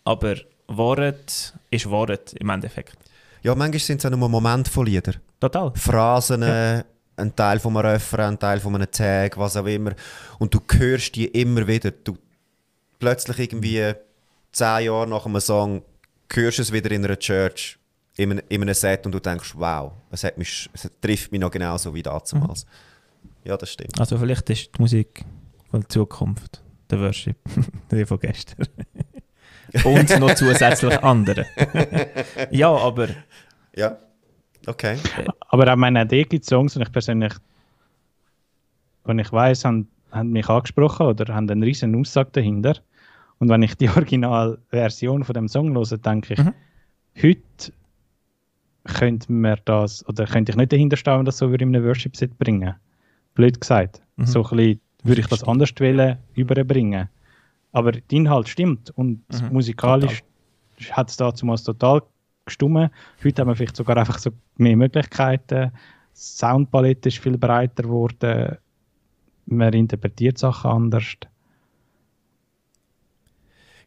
aber 0.03 0.37
Wort 0.67 1.55
ist 1.71 1.89
Wort 1.89 2.33
im 2.33 2.49
Endeffekt. 2.49 2.97
Ja, 3.43 3.55
manchmal 3.55 3.81
sind 3.81 3.99
es 3.99 4.07
auch 4.07 4.17
nur 4.17 4.29
Momente 4.29 4.71
von 4.71 4.87
Liedern. 4.87 5.17
Total. 5.39 5.73
Phrasen, 5.75 6.43
äh, 6.43 6.85
ein 7.17 7.35
Teil 7.35 7.59
von 7.59 7.77
einem 7.77 7.87
Refrain, 7.87 8.35
ein 8.35 8.39
Teil 8.39 8.61
von 8.61 8.75
einem 8.75 8.91
Tag, 8.91 9.37
was 9.37 9.57
auch 9.57 9.67
immer. 9.67 9.93
Und 10.39 10.55
du 10.55 10.61
hörst 10.79 11.15
die 11.17 11.27
immer 11.27 11.67
wieder. 11.67 11.91
Du 11.91 12.17
plötzlich 12.99 13.39
irgendwie 13.39 13.93
zehn 14.53 14.85
Jahre 14.85 15.07
nach 15.07 15.27
einem 15.27 15.41
Song 15.41 15.83
hörst 16.33 16.59
du 16.59 16.63
es 16.63 16.73
wieder 16.73 16.91
in 16.91 17.05
einer 17.05 17.19
Church, 17.19 17.79
in 18.17 18.33
einem, 18.33 18.45
in 18.49 18.63
einem 18.63 18.75
Set 18.75 19.07
und 19.07 19.13
du 19.13 19.21
denkst, 19.21 19.55
wow, 19.57 19.93
es, 20.11 20.25
hat 20.25 20.39
mich, 20.39 20.69
es 20.73 20.89
trifft 21.01 21.33
mich 21.33 21.41
noch 21.41 21.51
genauso 21.51 21.95
wie 21.95 22.03
damals. 22.03 22.67
Ja, 23.45 23.57
das 23.57 23.73
stimmt. 23.73 23.99
Also 23.99 24.19
vielleicht 24.19 24.49
ist 24.51 24.71
die 24.77 24.81
Musik 24.81 25.25
von 25.71 25.81
der 25.81 25.89
Zukunft 25.89 26.63
der 26.91 27.01
Worship, 27.01 27.37
die 27.91 28.05
von 28.05 28.19
gestern. 28.19 28.67
Und 29.85 30.19
noch 30.21 30.35
zusätzlich 30.35 30.99
andere. 31.03 31.47
ja, 32.51 32.71
aber 32.71 33.09
Ja, 33.77 33.99
okay. 34.67 34.97
Aber 35.49 35.73
auch 35.73 35.77
meine 35.77 36.07
die 36.07 36.25
gibt 36.25 36.45
Songs, 36.45 36.77
und 36.77 36.83
ich 36.83 36.93
persönlich, 36.93 37.33
wenn 39.05 39.19
ich 39.19 39.33
weiß, 39.33 39.65
haben, 39.65 39.89
haben 40.13 40.31
mich 40.31 40.49
angesprochen 40.49 41.07
oder 41.07 41.35
haben 41.35 41.49
eine 41.49 41.65
riesen 41.65 41.95
Aussage 41.95 42.31
dahinter. 42.33 42.77
Und 43.39 43.49
wenn 43.49 43.63
ich 43.63 43.75
die 43.77 43.89
Originalversion 43.89 45.25
von 45.25 45.35
dem 45.35 45.49
Song 45.49 45.75
höre, 45.75 45.99
denke 45.99 46.35
ich, 46.35 46.41
Mhm. 46.41 46.55
heute 47.23 47.73
könnte 48.85 49.33
man 49.33 49.59
das, 49.65 50.07
oder 50.09 50.27
könnte 50.27 50.53
ich 50.53 50.57
nicht 50.57 50.73
dahinter 50.73 50.97
stehen, 50.97 51.19
wenn 51.19 51.25
das 51.25 51.39
so 51.39 51.51
würde 51.51 51.65
in 51.65 51.75
einem 51.75 51.85
Worship-Set 51.85 52.39
bringen. 52.39 52.75
Blöd 53.35 53.61
gesagt. 53.61 54.03
Mhm. 54.17 54.27
So 54.27 54.43
ein 54.45 54.57
bisschen 54.57 54.81
würde 55.05 55.21
ich 55.21 55.27
das 55.29 55.45
anders 55.45 55.71
wollen, 55.79 56.19
überbringen. 56.35 57.09
Aber 57.73 57.93
der 57.93 58.03
Inhalt 58.11 58.49
stimmt 58.49 58.91
und 58.91 59.23
Mhm, 59.33 59.53
musikalisch 59.53 60.23
hat 60.91 61.11
es 61.11 61.17
damals 61.17 61.63
total 61.63 62.03
gestummen. 62.45 62.91
Heute 63.23 63.43
haben 63.43 63.49
wir 63.49 63.57
vielleicht 63.57 63.77
sogar 63.77 63.97
einfach 63.97 64.19
so 64.19 64.31
mehr 64.57 64.77
Möglichkeiten. 64.77 65.73
Die 65.73 65.79
Soundpalette 66.15 67.09
ist 67.09 67.19
viel 67.19 67.39
breiter 67.39 67.85
geworden. 67.85 68.59
Man 69.47 69.73
interpretiert 69.73 70.39
Sachen 70.39 70.71
anders. 70.71 71.05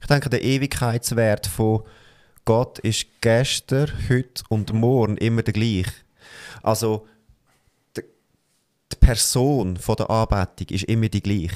Ich 0.01 0.07
denke, 0.07 0.29
der 0.29 0.43
Ewigkeitswert 0.43 1.47
von 1.47 1.83
Gott 2.45 2.79
ist 2.79 3.07
gestern, 3.21 3.89
heute 4.09 4.43
und 4.49 4.73
morgen 4.73 5.15
immer 5.17 5.43
der 5.43 5.53
gleiche. 5.53 5.93
Also, 6.61 7.07
die, 7.95 8.03
Person 8.99 9.77
von 9.77 9.95
der 9.95 10.09
Anbetung 10.09 10.67
ist 10.69 10.83
immer 10.83 11.07
die 11.07 11.23
gleiche. 11.23 11.55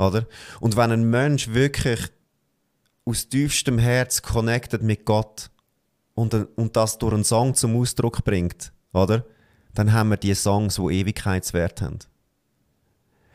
Oder? 0.00 0.26
Und 0.60 0.76
wenn 0.76 0.92
ein 0.92 1.10
Mensch 1.10 1.48
wirklich 1.48 2.00
aus 3.04 3.28
tiefstem 3.28 3.78
Herz 3.78 4.22
connected 4.22 4.82
mit 4.82 5.04
Gott 5.04 5.50
und, 6.14 6.34
und 6.56 6.74
das 6.74 6.96
durch 6.96 7.12
einen 7.12 7.24
Song 7.24 7.54
zum 7.54 7.76
Ausdruck 7.76 8.24
bringt, 8.24 8.72
oder? 8.94 9.26
Dann 9.74 9.92
haben 9.92 10.08
wir 10.08 10.16
die 10.16 10.34
Songs, 10.34 10.76
die 10.76 11.00
Ewigkeitswert 11.00 11.82
haben. 11.82 11.98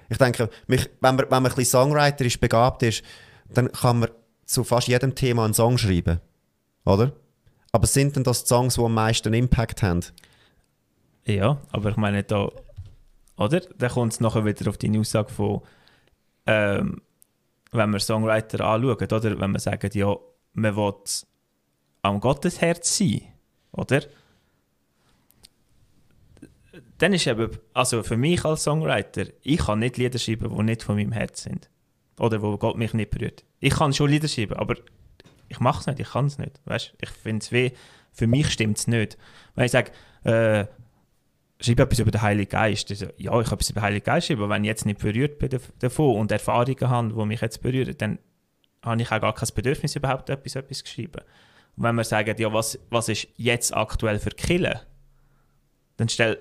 Ich 0.09 0.18
denke, 0.18 0.49
mich, 0.66 0.89
wenn, 1.01 1.16
man, 1.16 1.20
wenn 1.20 1.30
man 1.30 1.45
ein 1.45 1.55
bisschen 1.55 1.66
songwriterisch 1.66 2.39
begabt 2.39 2.82
ist, 2.82 3.03
dann 3.47 3.72
kann 3.72 3.99
man 3.99 4.09
zu 4.45 4.63
fast 4.63 4.88
jedem 4.88 5.13
Thema 5.13 5.45
einen 5.45 5.53
Song 5.53 5.78
schreiben. 5.78 6.20
Oder? 6.84 7.13
Aber 7.72 7.86
sind 7.86 8.16
denn 8.16 8.24
das 8.24 8.43
die 8.43 8.49
Songs, 8.49 8.76
die 8.76 8.82
am 8.82 8.93
meisten 8.93 9.34
Impact 9.34 9.84
haben? 9.84 10.01
Ja, 11.26 11.59
aber 11.72 11.91
ich 11.91 11.97
meine 11.97 12.24
da, 12.24 12.49
oder? 13.38 13.59
Dann 13.59 13.91
kommt 13.91 14.13
es 14.13 14.20
nachher 14.20 14.45
wieder 14.45 14.70
auf 14.70 14.78
die 14.78 14.97
Aussage 14.97 15.32
von, 15.32 15.61
ähm, 16.46 17.02
wenn 17.72 17.89
wir 17.91 18.00
Songwriter 18.00 18.66
anschauen, 18.66 18.96
oder? 18.96 19.39
Wenn 19.39 19.52
man 19.52 19.60
sagt, 19.60 19.96
ja, 19.96 20.16
man 20.54 20.76
will 20.76 20.93
am 22.02 22.20
Gottesherz 22.20 22.98
sein, 22.98 23.22
oder? 23.72 24.02
Dann 26.98 27.14
ist 27.14 27.28
eben, 27.28 27.50
also 27.74 28.04
für 28.04 28.18
mich 28.18 28.46
als 28.46 28.64
Songwriter, 28.64 29.26
ich 29.41 29.58
kann 29.58 29.80
nicht 29.80 29.98
Lieder 29.98 30.20
schreiben, 30.20 30.56
die 30.56 30.64
nicht 30.64 30.84
von 30.84 30.96
meinem 30.96 31.12
Herz 31.12 31.43
sind. 31.43 31.70
Oder 32.20 32.41
wo 32.41 32.58
Gott 32.58 32.78
mich 32.78 32.93
nicht 32.93 33.12
berührt. 33.12 33.43
Ich 33.60 33.74
kann 33.74 33.91
schon 33.91 34.10
Lieder 34.10 34.30
schreiben, 34.30 34.54
aber 34.54 34.76
ich 35.50 35.60
mache 35.60 35.82
es 35.82 35.88
nicht, 35.88 36.00
ich 36.00 36.10
kann 36.10 36.28
es 36.28 36.38
nicht. 36.38 36.62
Weißt? 36.66 36.93
Ich 37.02 37.10
finde 37.10 37.43
es 37.43 37.52
weh, 37.52 37.72
für 38.14 38.28
mich 38.28 38.50
stimmt 38.50 38.78
es 38.78 38.88
nicht. 38.88 39.18
Wenn 39.56 39.66
ich 39.66 39.72
sage, 39.72 39.91
äh, 40.24 40.66
schreibe 41.60 41.84
etwas 41.84 41.99
über 41.99 42.12
den 42.12 42.22
Heiligen 42.22 42.49
Geist, 42.49 42.91
also, 42.91 43.06
ja, 43.18 43.39
ich 43.39 43.45
habe 43.47 43.56
etwas 43.56 43.70
über 43.70 43.80
den 43.80 43.86
Heiligen 43.86 44.06
Geist 44.06 44.32
aber 44.32 44.49
wenn 44.49 44.64
ich 44.64 44.68
jetzt 44.68 44.86
nicht 44.86 44.99
berührt 44.99 45.39
bin 45.39 45.49
davon 45.80 46.18
und 46.18 46.32
Erfahrungen 46.32 46.89
habe, 46.89 47.14
die 47.14 47.26
mich 47.26 47.41
jetzt 47.41 47.62
berühren, 47.62 47.95
dann 47.97 48.20
habe 48.84 49.01
ich 49.01 49.12
auch 49.12 49.22
gar 49.22 49.34
kein 49.34 49.49
Bedürfnis, 49.56 49.95
überhaupt 49.95 50.30
etwas, 50.30 50.56
etwas 50.56 50.84
zu 50.84 50.93
schreiben. 50.93 51.22
Und 51.78 51.84
wenn 51.84 51.95
wir 51.95 52.03
sagen, 52.03 52.36
ja, 52.38 52.53
was, 52.53 52.80
was 52.89 53.10
ist 53.10 53.28
jetzt 53.36 53.76
aktuell 53.76 54.20
für 54.20 54.30
Killen, 54.30 54.80
dann, 55.97 56.10
stell, 56.10 56.38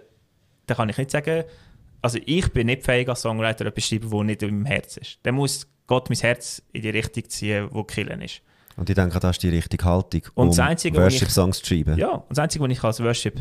dann 0.67 0.77
kann 0.77 0.89
ich 0.89 0.99
nicht 0.99 1.11
sagen, 1.11 1.45
also 2.03 2.19
ich 2.27 2.53
bin 2.53 2.67
nicht 2.67 2.85
fähig 2.85 3.09
als 3.09 3.23
Songwriter 3.23 3.67
etwas 3.67 3.85
zu 3.85 3.95
schreiben, 3.95 4.11
das 4.11 4.23
nicht 4.23 4.43
in 4.43 4.51
meinem 4.51 4.67
Herz 4.67 4.97
ist. 4.97 5.19
Dann 5.23 5.37
muss 5.37 5.67
Gott 5.87 6.11
mein 6.11 6.19
Herz 6.19 6.63
in 6.73 6.83
die 6.83 6.91
Richtung 6.91 7.29
ziehen, 7.29 7.69
wo 7.71 7.85
Killen 7.85 8.21
ist. 8.21 8.43
Und 8.77 8.91
ich 8.91 8.95
denke, 8.95 9.19
das 9.21 9.37
ist 9.37 9.43
die 9.43 9.49
richtige 9.51 9.85
Haltung, 9.85 10.23
und 10.35 10.49
um 10.49 10.57
Worship-Songs 10.59 11.61
zu 11.61 11.67
schreiben. 11.67 11.97
Ja, 11.97 12.11
und 12.11 12.31
das 12.31 12.41
Einzige, 12.41 12.65
was 12.65 12.73
ich 12.73 12.83
als 12.83 13.01
Worship, 13.01 13.41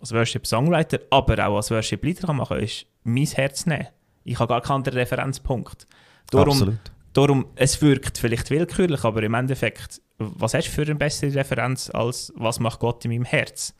als 0.00 0.12
Worship-Songwriter, 0.12 1.00
aber 1.10 1.46
auch 1.46 1.56
als 1.56 1.70
Worship-Leader 1.70 2.32
machen 2.32 2.56
kann, 2.56 2.64
ist 2.64 2.86
mein 3.04 3.26
Herz 3.26 3.66
nehmen. 3.66 3.88
Ich 4.24 4.38
habe 4.38 4.48
gar 4.48 4.60
keinen 4.60 4.76
anderen 4.76 4.98
Referenzpunkt. 4.98 5.86
Darum, 6.30 6.52
Absolut. 6.52 6.78
darum, 7.12 7.46
es 7.54 7.80
wirkt 7.80 8.18
vielleicht 8.18 8.50
willkürlich, 8.50 9.04
aber 9.04 9.22
im 9.22 9.34
Endeffekt, 9.34 10.00
was 10.18 10.54
hast 10.54 10.68
du 10.68 10.72
für 10.72 10.82
eine 10.82 10.96
bessere 10.96 11.34
Referenz, 11.34 11.90
als 11.90 12.32
was 12.36 12.58
macht 12.58 12.80
Gott 12.80 13.04
in 13.04 13.12
meinem 13.12 13.24
Herz? 13.24 13.74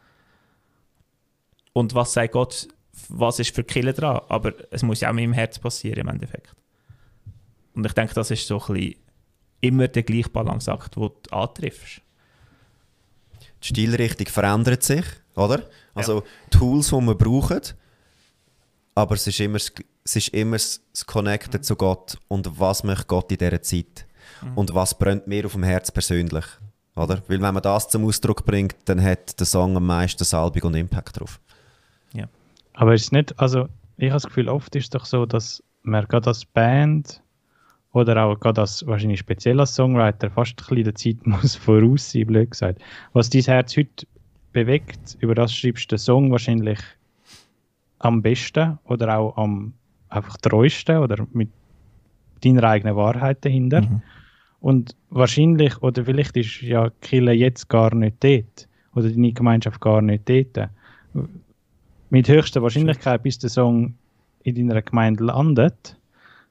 Und 1.73 1.95
was 1.95 2.13
sagt 2.13 2.33
Gott, 2.33 2.69
was 3.09 3.39
ist 3.39 3.55
für 3.55 3.65
Killer 3.65 3.93
dran? 3.93 4.21
Aber 4.29 4.55
es 4.71 4.83
muss 4.83 5.01
ja 5.01 5.09
auch 5.09 5.13
in 5.13 5.17
meinem 5.17 5.33
Herz 5.33 5.59
passieren 5.59 6.01
im 6.01 6.09
Endeffekt. 6.09 6.55
Und 7.75 7.85
ich 7.85 7.93
denke, 7.93 8.15
das 8.15 8.31
ist 8.31 8.47
so 8.47 8.59
ein 8.61 8.75
bisschen 8.75 8.95
immer 9.61 9.89
der 9.89 10.03
gleiche 10.03 10.31
Balanceakt, 10.31 10.97
den 10.97 11.03
du 11.03 11.31
antriffst. 11.31 12.01
Die 13.63 13.69
Stilrichtung 13.69 14.27
verändert 14.29 14.83
sich, 14.83 15.05
oder? 15.35 15.69
Also 15.97 16.23
Tools, 16.51 16.89
die 16.89 16.95
wir 17.01 17.15
brauchen, 17.15 17.61
aber 18.95 19.15
es 19.15 19.27
ist 19.27 19.41
immer, 19.41 19.59
das- 19.59 19.73
es 20.05 20.17
ist 20.17 20.29
immer 20.29 20.57
das 20.57 20.81
Connecten 21.07 21.63
zu 21.63 21.77
Gott 21.77 22.19
und 22.29 22.59
was 22.59 22.85
möchte 22.85 23.07
Gott 23.07 23.31
in 23.33 23.39
dieser 23.39 23.63
Zeit 23.63 24.07
und 24.55 24.75
was 24.75 24.97
brennt 24.99 25.27
mir 25.27 25.47
auf 25.47 25.53
dem 25.53 25.63
Herz 25.65 25.91
persönlich, 25.91 26.45
oder? 26.95 27.23
Weil 27.29 27.41
wenn 27.41 27.55
man 27.55 27.63
das 27.63 27.89
zum 27.89 28.05
Ausdruck 28.05 28.45
bringt, 28.45 28.77
dann 28.85 29.03
hat 29.03 29.39
der 29.39 29.47
Song 29.47 29.77
am 29.77 29.87
meisten 29.87 30.25
Salbung 30.25 30.63
und 30.63 30.75
Impact 30.75 31.19
drauf. 31.21 31.41
Aber 32.75 32.93
ist 32.95 33.05
es 33.05 33.13
nicht, 33.13 33.39
also 33.41 33.69
ich 33.97 34.11
habe 34.11 34.17
das 34.17 34.25
Gefühl, 34.27 34.49
oft 34.51 34.75
ist 34.77 34.85
es 34.85 34.91
doch 34.91 35.07
so, 35.07 35.25
dass 35.25 35.63
man 35.83 36.05
gerade 36.07 36.27
als 36.29 36.45
Band 36.45 37.23
oder 37.93 38.23
auch 38.23 38.39
gerade 38.39 38.61
als 38.61 38.87
wahrscheinlich 38.87 39.21
speziell 39.21 39.59
als 39.61 39.75
Songwriter 39.75 40.31
fast 40.31 40.53
ein 40.61 40.67
bisschen 40.67 40.85
der 40.85 40.95
Zeit 40.95 41.27
muss 41.43 41.57
voraus 41.57 42.11
sein, 42.11 42.27
blöd 42.27 42.51
gesagt. 42.51 42.83
Was 43.15 43.31
dein 43.31 43.43
Herz 43.43 43.75
heute 43.79 44.07
bewegt, 44.57 45.19
über 45.21 45.35
das 45.35 45.55
schreibst 45.55 45.93
du 45.93 45.97
den 45.97 45.99
Song 45.99 46.33
wahrscheinlich 46.33 46.79
am 47.99 48.23
besten 48.23 48.79
oder 48.85 49.19
auch 49.19 49.37
am 49.37 49.75
einfach 50.09 50.39
treuesten 50.39 50.97
oder 50.97 51.27
mit 51.35 51.51
deiner 52.43 52.65
eigenen 52.65 52.97
Wahrheit 52.97 53.45
dahinter. 53.45 53.83
Mhm. 53.83 54.03
Und 54.61 54.97
wahrscheinlich, 55.11 55.83
oder 55.83 56.07
vielleicht 56.07 56.39
ist 56.39 56.63
ja 56.63 56.91
Kille 57.03 57.33
jetzt 57.33 57.69
gar 57.69 57.95
nicht 57.95 58.17
dort. 58.25 58.67
Oder 58.95 59.11
deine 59.11 59.33
Gemeinschaft 59.33 59.79
gar 59.83 60.01
nicht 60.01 60.27
dort. 60.27 60.71
Mit 62.09 62.29
höchster 62.29 62.63
Wahrscheinlichkeit, 62.63 63.23
bis 63.23 63.39
der 63.39 63.51
Song 63.51 63.95
in 64.43 64.55
deiner 64.55 64.81
Gemeinde 64.81 65.25
landet, 65.25 65.99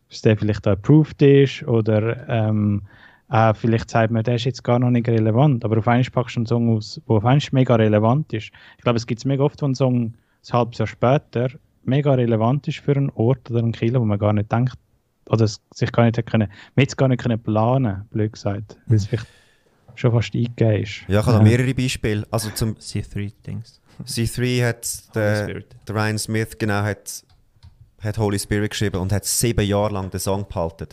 bis 0.09 0.21
der 0.21 0.37
vielleicht 0.37 0.67
approved 0.67 1.21
ist 1.23 1.63
oder 1.63 2.29
ähm, 2.29 2.83
äh, 3.29 3.53
vielleicht 3.53 3.89
sagt 3.89 4.11
man, 4.11 4.23
der 4.23 4.35
ist 4.35 4.45
jetzt 4.45 4.63
gar 4.63 4.79
noch 4.79 4.89
nicht 4.91 5.07
relevant. 5.07 5.65
Aber 5.65 5.77
auf 5.77 5.87
einmal 5.87 6.05
packst 6.11 6.35
du 6.35 6.39
einen 6.39 6.45
Song 6.45 6.75
aus, 6.75 7.01
der 7.07 7.15
auf 7.15 7.25
einmal 7.25 7.41
mega 7.51 7.75
relevant 7.75 8.33
ist. 8.33 8.51
Ich 8.77 8.83
glaube, 8.83 8.97
es 8.97 9.07
gibt 9.07 9.25
mega 9.25 9.43
oft, 9.43 9.61
wo 9.61 9.65
ein 9.65 9.75
Song 9.75 10.13
ein 10.47 10.53
halbes 10.53 10.77
Jahr 10.77 10.87
später 10.87 11.49
mega 11.85 12.13
relevant 12.13 12.67
ist 12.67 12.79
für 12.79 12.95
einen 12.95 13.09
Ort 13.11 13.49
oder 13.49 13.59
einen 13.59 13.71
Killer, 13.71 14.01
wo 14.01 14.05
man 14.05 14.19
gar 14.19 14.33
nicht 14.33 14.51
denkt, 14.51 14.75
oder 15.29 15.45
es 15.45 15.61
sich 15.73 15.91
gar 15.91 16.03
nicht 16.03 16.23
können, 16.25 16.49
man 16.49 16.81
hätte 16.81 16.91
es 16.91 16.97
gar 16.97 17.07
nicht 17.07 17.21
können 17.21 17.41
planen, 17.41 18.05
blöd 18.11 18.33
gesagt, 18.33 18.77
weil 18.87 18.97
es 18.97 19.07
vielleicht 19.07 19.27
schon 19.95 20.11
fast 20.11 20.35
eingegeben 20.35 20.83
ist. 20.83 21.05
Ja, 21.07 21.21
ich 21.21 21.25
habe 21.25 21.37
da 21.37 21.43
mehrere 21.43 21.73
Beispiele. 21.73 22.25
Also 22.29 22.49
zum 22.51 22.75
C3-Dings. 22.75 23.81
C3 24.03 24.67
hat 24.67 25.15
der, 25.15 25.61
der 25.87 25.95
Ryan 25.95 26.17
Smith 26.17 26.57
genau 26.57 26.81
hat, 26.81 27.23
hat 28.01 28.17
Holy 28.17 28.37
Spirit 28.37 28.71
geschrieben 28.71 28.97
und 28.97 29.13
hat 29.13 29.25
sieben 29.25 29.65
Jahre 29.65 29.93
lang 29.93 30.09
den 30.09 30.19
Song 30.19 30.45
behalten. 30.47 30.89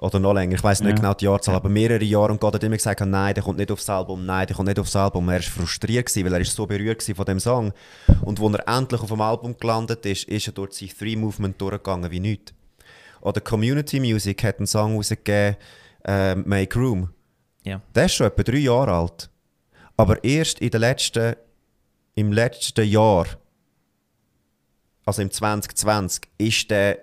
Oder 0.00 0.20
noch 0.20 0.32
länger, 0.32 0.54
ich 0.54 0.62
weiß 0.62 0.80
nicht 0.82 0.90
Ja. 0.90 0.94
genau 0.96 1.14
die 1.14 1.24
Jahrzahl, 1.24 1.56
aber 1.56 1.68
mehrere 1.68 2.04
Jahre 2.04 2.30
und 2.30 2.40
Gott 2.40 2.54
hat 2.54 2.62
immer 2.62 2.76
gesagt, 2.76 3.00
nein, 3.00 3.34
der 3.34 3.42
kommt 3.42 3.58
nicht 3.58 3.70
aufs 3.72 3.90
Album, 3.90 4.24
nein, 4.24 4.46
der 4.46 4.54
kommt 4.54 4.68
nicht 4.68 4.78
aufs 4.78 4.94
Album. 4.94 5.28
Er 5.28 5.34
war 5.36 5.42
frustriert, 5.42 6.06
gewesen, 6.06 6.24
weil 6.24 6.34
er 6.34 6.40
ist 6.40 6.54
so 6.54 6.66
berührt 6.66 7.06
war 7.08 7.14
von 7.16 7.24
dem 7.24 7.40
Song. 7.40 7.72
Und 8.22 8.40
als 8.40 8.54
er 8.54 8.76
endlich 8.78 9.00
auf 9.00 9.08
dem 9.08 9.20
Album 9.20 9.56
gelandet 9.58 10.06
ist, 10.06 10.24
ist 10.28 10.46
er 10.46 10.52
durch 10.52 10.70
das 10.70 10.78
C3-Movement 10.78 11.60
durchgegangen 11.60 12.10
wie 12.12 12.20
nichts. 12.20 12.54
Oder 13.20 13.40
Community 13.40 13.98
Music 13.98 14.44
hat 14.44 14.58
einen 14.58 14.68
Song 14.68 14.94
rausgegeben, 14.94 15.56
äh, 16.04 16.36
Make 16.36 16.78
Room. 16.78 17.10
Ja. 17.64 17.80
Der 17.92 18.04
ist 18.04 18.14
schon 18.14 18.28
etwa 18.28 18.42
drei 18.44 18.58
Jahre 18.58 18.92
alt. 18.92 19.28
Aber 19.96 20.22
erst 20.22 20.60
in 20.60 20.70
den 20.70 20.80
letzten, 20.80 21.34
im 22.14 22.30
letzten 22.32 22.86
Jahr, 22.86 23.26
also 25.04 25.22
im 25.22 25.30
2020, 25.32 26.22
ist 26.38 26.70
der 26.70 27.00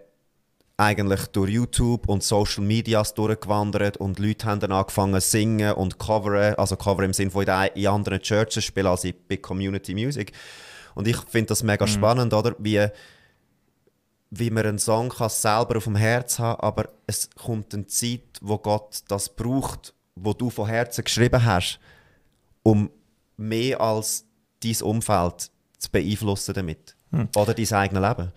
eigentlich 0.77 1.27
durch 1.27 1.51
YouTube 1.51 2.07
und 2.09 2.21
Social 2.23 2.63
Medias 2.63 3.13
durchgewandert 3.13 3.97
und 3.97 4.19
Leute 4.19 4.45
haben 4.45 4.59
dann 4.59 4.73
angefangen 4.73 5.19
zu 5.21 5.29
singen 5.29 5.73
und 5.73 5.97
coveren, 5.99 6.55
also 6.55 6.75
coveren 6.75 7.05
im 7.05 7.13
Sinne 7.13 7.31
von 7.31 7.43
in, 7.43 7.47
den- 7.47 7.71
in 7.75 7.87
anderen 7.87 8.19
Churches 8.21 8.63
spielen 8.65 8.87
als 8.87 9.05
in- 9.05 9.13
bei 9.29 9.37
Community 9.37 9.93
Music. 9.93 10.33
Und 10.93 11.07
ich 11.07 11.17
finde 11.27 11.47
das 11.47 11.63
mega 11.63 11.85
spannend, 11.87 12.33
oder? 12.33 12.55
Wie, 12.59 12.85
wie 14.31 14.49
man 14.49 14.65
einen 14.65 14.79
Song 14.79 15.09
kann 15.09 15.29
selber 15.29 15.77
auf 15.77 15.85
dem 15.85 15.95
Herz 15.95 16.39
haben, 16.39 16.59
aber 16.61 16.89
es 17.07 17.29
kommt 17.31 17.73
eine 17.73 17.85
Zeit, 17.87 18.21
wo 18.41 18.57
Gott 18.57 18.99
das 19.07 19.29
braucht, 19.29 19.93
wo 20.15 20.33
du 20.33 20.49
von 20.49 20.67
Herzen 20.67 21.03
geschrieben 21.05 21.43
hast, 21.45 21.79
um 22.63 22.89
mehr 23.37 23.79
als 23.79 24.25
dein 24.61 24.81
Umfeld 24.81 25.51
zu 25.77 25.89
beeinflussen 25.91 26.53
damit. 26.53 26.95
Oder 27.35 27.53
dein 27.53 27.71
eigenes 27.73 28.09
Leben. 28.09 28.31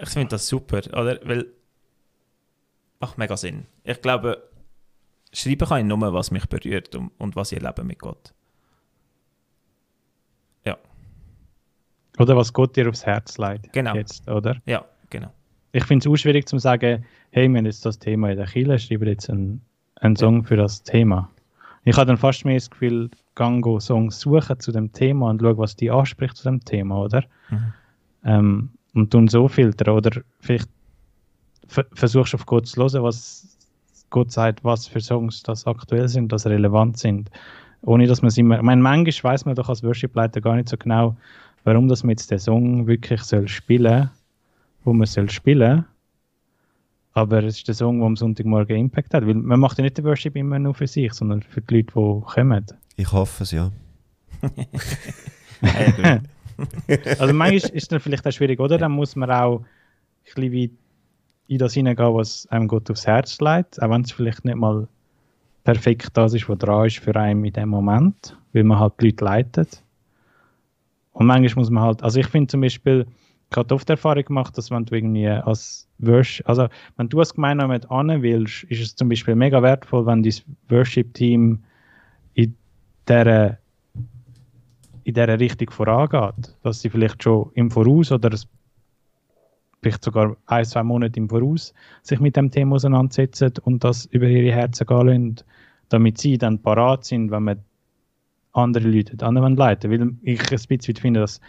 Ich 0.00 0.08
finde 0.08 0.28
das 0.28 0.48
super, 0.48 0.78
oder? 0.88 1.18
Weil. 1.24 1.46
Macht 3.00 3.18
mega 3.18 3.36
Sinn. 3.36 3.66
Ich 3.82 4.00
glaube, 4.00 4.48
schreiben 5.32 5.68
kann 5.68 5.80
ich 5.80 5.84
nur, 5.84 6.12
was 6.12 6.30
mich 6.30 6.46
berührt 6.48 6.94
und, 6.94 7.10
und 7.18 7.36
was 7.36 7.52
ich 7.52 7.60
erlebe 7.60 7.84
mit 7.84 7.98
Gott. 7.98 8.32
Ja, 10.64 10.78
Oder 12.18 12.36
was 12.36 12.52
Gott 12.52 12.76
dir 12.76 12.88
aufs 12.88 13.04
Herz 13.04 13.36
leitet. 13.38 13.72
Genau. 13.72 13.94
Jetzt, 13.94 14.28
oder? 14.28 14.56
ja, 14.66 14.84
genau. 15.10 15.32
Ich 15.72 15.84
finde 15.84 16.08
es 16.08 16.12
auch 16.12 16.16
schwierig 16.16 16.48
zu 16.48 16.58
sagen, 16.58 17.04
hey, 17.30 17.48
wir 17.48 17.58
haben 17.58 17.66
jetzt 17.66 17.84
das 17.84 17.98
Thema 17.98 18.30
in 18.30 18.36
der 18.36 18.46
Kirche, 18.46 18.78
schreiben 18.78 19.08
jetzt 19.08 19.28
einen, 19.28 19.60
einen 19.96 20.16
Song 20.16 20.44
für 20.44 20.56
das 20.56 20.82
Thema. 20.82 21.28
Ich 21.84 21.96
habe 21.96 22.06
dann 22.06 22.16
fast 22.16 22.44
mehr 22.44 22.54
das 22.54 22.70
Gefühl, 22.70 23.10
gang 23.34 23.60
go 23.62 23.80
Songs 23.80 24.20
suchen 24.20 24.60
zu 24.60 24.72
dem 24.72 24.92
Thema 24.92 25.30
und 25.30 25.42
schauen, 25.42 25.58
was 25.58 25.76
die 25.76 25.90
anspricht 25.90 26.36
zu 26.36 26.44
dem 26.44 26.64
Thema, 26.64 27.02
oder? 27.02 27.24
Mhm. 27.50 27.72
Ähm, 28.24 28.70
und 28.94 29.12
dann 29.14 29.28
so 29.28 29.48
filtern, 29.48 29.94
oder 29.94 30.22
vielleicht 30.40 30.68
ver 31.66 31.84
versuchst 31.92 32.32
du 32.32 32.36
auf 32.36 32.46
Gott 32.46 32.66
zu 32.66 32.80
hören, 32.80 33.02
was 33.02 33.56
Gott 34.10 34.30
sagt, 34.32 34.64
was 34.64 34.86
für 34.86 35.00
Songs 35.00 35.42
das 35.42 35.66
aktuell 35.66 36.08
sind, 36.08 36.30
das 36.30 36.46
relevant 36.46 36.98
sind. 36.98 37.30
Ohne 37.82 38.06
dass 38.06 38.22
man 38.22 38.28
es 38.28 38.38
immer. 38.38 38.56
Ich 38.56 38.62
meine, 38.62 38.80
manchmal 38.80 39.34
weiß 39.34 39.44
man 39.44 39.54
doch 39.54 39.68
als 39.68 39.82
Worship-Leiter 39.82 40.40
gar 40.40 40.56
nicht 40.56 40.68
so 40.68 40.76
genau, 40.76 41.16
warum 41.64 41.88
das 41.88 42.02
man 42.02 42.10
jetzt 42.10 42.30
den 42.30 42.38
Song 42.38 42.86
wirklich 42.86 43.22
soll 43.22 43.48
spielen 43.48 44.10
wo 44.84 44.92
man 44.92 45.06
soll 45.06 45.30
spielen 45.30 45.86
aber 47.14 47.44
es 47.44 47.58
ist 47.58 47.68
der 47.68 47.74
Song, 47.74 47.98
der 47.98 48.06
am 48.06 48.16
Sonntagmorgen 48.16 48.76
Impact 48.76 49.14
hat. 49.14 49.26
Weil 49.26 49.34
man 49.34 49.60
macht 49.60 49.78
ja 49.78 49.84
nicht 49.84 49.96
den 49.96 50.04
Worship 50.04 50.36
immer 50.36 50.58
nur 50.58 50.74
für 50.74 50.88
sich, 50.88 51.12
sondern 51.12 51.42
für 51.42 51.60
die 51.60 51.76
Leute, 51.76 51.92
die 51.94 52.20
kommen. 52.34 52.66
Ich 52.96 53.12
hoffe 53.12 53.44
es, 53.44 53.52
ja. 53.52 53.70
also 57.18 57.34
manchmal 57.34 57.72
ist 57.72 57.92
dann 57.92 58.00
vielleicht 58.00 58.26
auch 58.26 58.32
schwierig, 58.32 58.60
oder? 58.60 58.78
Dann 58.78 58.92
muss 58.92 59.16
man 59.16 59.30
auch 59.30 59.60
ein 59.60 59.66
bisschen 60.24 60.52
wie 60.52 60.70
in 61.48 61.58
das 61.58 61.74
hineingehen, 61.74 62.14
was 62.14 62.46
einem 62.48 62.68
Gott 62.68 62.90
aufs 62.90 63.06
Herz 63.06 63.40
legt, 63.40 63.82
auch 63.82 63.90
wenn 63.90 64.02
es 64.02 64.12
vielleicht 64.12 64.44
nicht 64.44 64.56
mal 64.56 64.88
perfekt 65.64 66.10
das 66.14 66.34
ist, 66.34 66.48
was 66.48 66.58
dran 66.58 66.86
ist 66.86 66.98
für 66.98 67.14
einen 67.16 67.44
in 67.44 67.52
dem 67.52 67.68
Moment, 67.68 68.36
weil 68.52 68.64
man 68.64 68.78
halt 68.78 68.94
die 69.00 69.06
Leute 69.06 69.24
leitet. 69.24 69.82
Und 71.12 71.26
manchmal 71.26 71.62
muss 71.62 71.70
man 71.70 71.82
halt, 71.82 72.02
also 72.02 72.20
ich 72.20 72.26
finde 72.26 72.48
zum 72.48 72.60
Beispiel, 72.60 73.06
ich 73.50 73.56
habe 73.56 73.74
oft 73.74 73.88
Erfahrung 73.88 74.24
gemacht, 74.24 74.56
dass 74.58 74.70
wenn 74.70 74.84
du 74.84 74.94
irgendwie 74.94 75.28
als 75.28 75.88
Worship, 75.98 76.48
also 76.48 76.68
wenn 76.96 77.08
du 77.08 77.20
als 77.20 77.34
Gemeinde 77.34 77.68
mit 77.68 77.90
an 77.90 78.22
willst, 78.22 78.64
ist 78.64 78.80
es 78.80 78.96
zum 78.96 79.08
Beispiel 79.08 79.36
mega 79.36 79.62
wertvoll, 79.62 80.06
wenn 80.06 80.22
dein 80.22 80.34
Worship-Team 80.68 81.62
in 82.34 82.56
dieser 83.08 83.58
in 85.04 85.14
dieser 85.14 85.38
Richtung 85.38 85.70
vorangeht, 85.70 86.56
dass 86.62 86.80
sie 86.80 86.90
vielleicht 86.90 87.22
schon 87.22 87.50
im 87.54 87.70
Voraus 87.70 88.10
oder 88.10 88.36
vielleicht 89.82 90.02
sogar 90.02 90.36
ein, 90.46 90.64
zwei 90.64 90.82
Monate 90.82 91.18
im 91.18 91.28
Voraus 91.28 91.74
sich 92.02 92.20
mit 92.20 92.36
dem 92.36 92.50
Thema 92.50 92.76
auseinandersetzen 92.76 93.52
und 93.62 93.84
das 93.84 94.06
über 94.06 94.26
ihre 94.26 94.54
Herzen 94.54 94.86
gehen 94.86 95.06
lassen, 95.06 95.36
damit 95.90 96.18
sie 96.18 96.38
dann 96.38 96.60
parat 96.60 97.04
sind, 97.04 97.30
wenn 97.30 97.44
man 97.44 97.58
andere 98.52 98.88
Leute 98.88 99.16
dann 99.16 99.36
leiten 99.56 99.90
Weil 99.90 100.14
ich 100.22 100.40
ein 100.40 100.78
bisschen 100.78 100.96
finde, 100.96 101.20
dass 101.20 101.40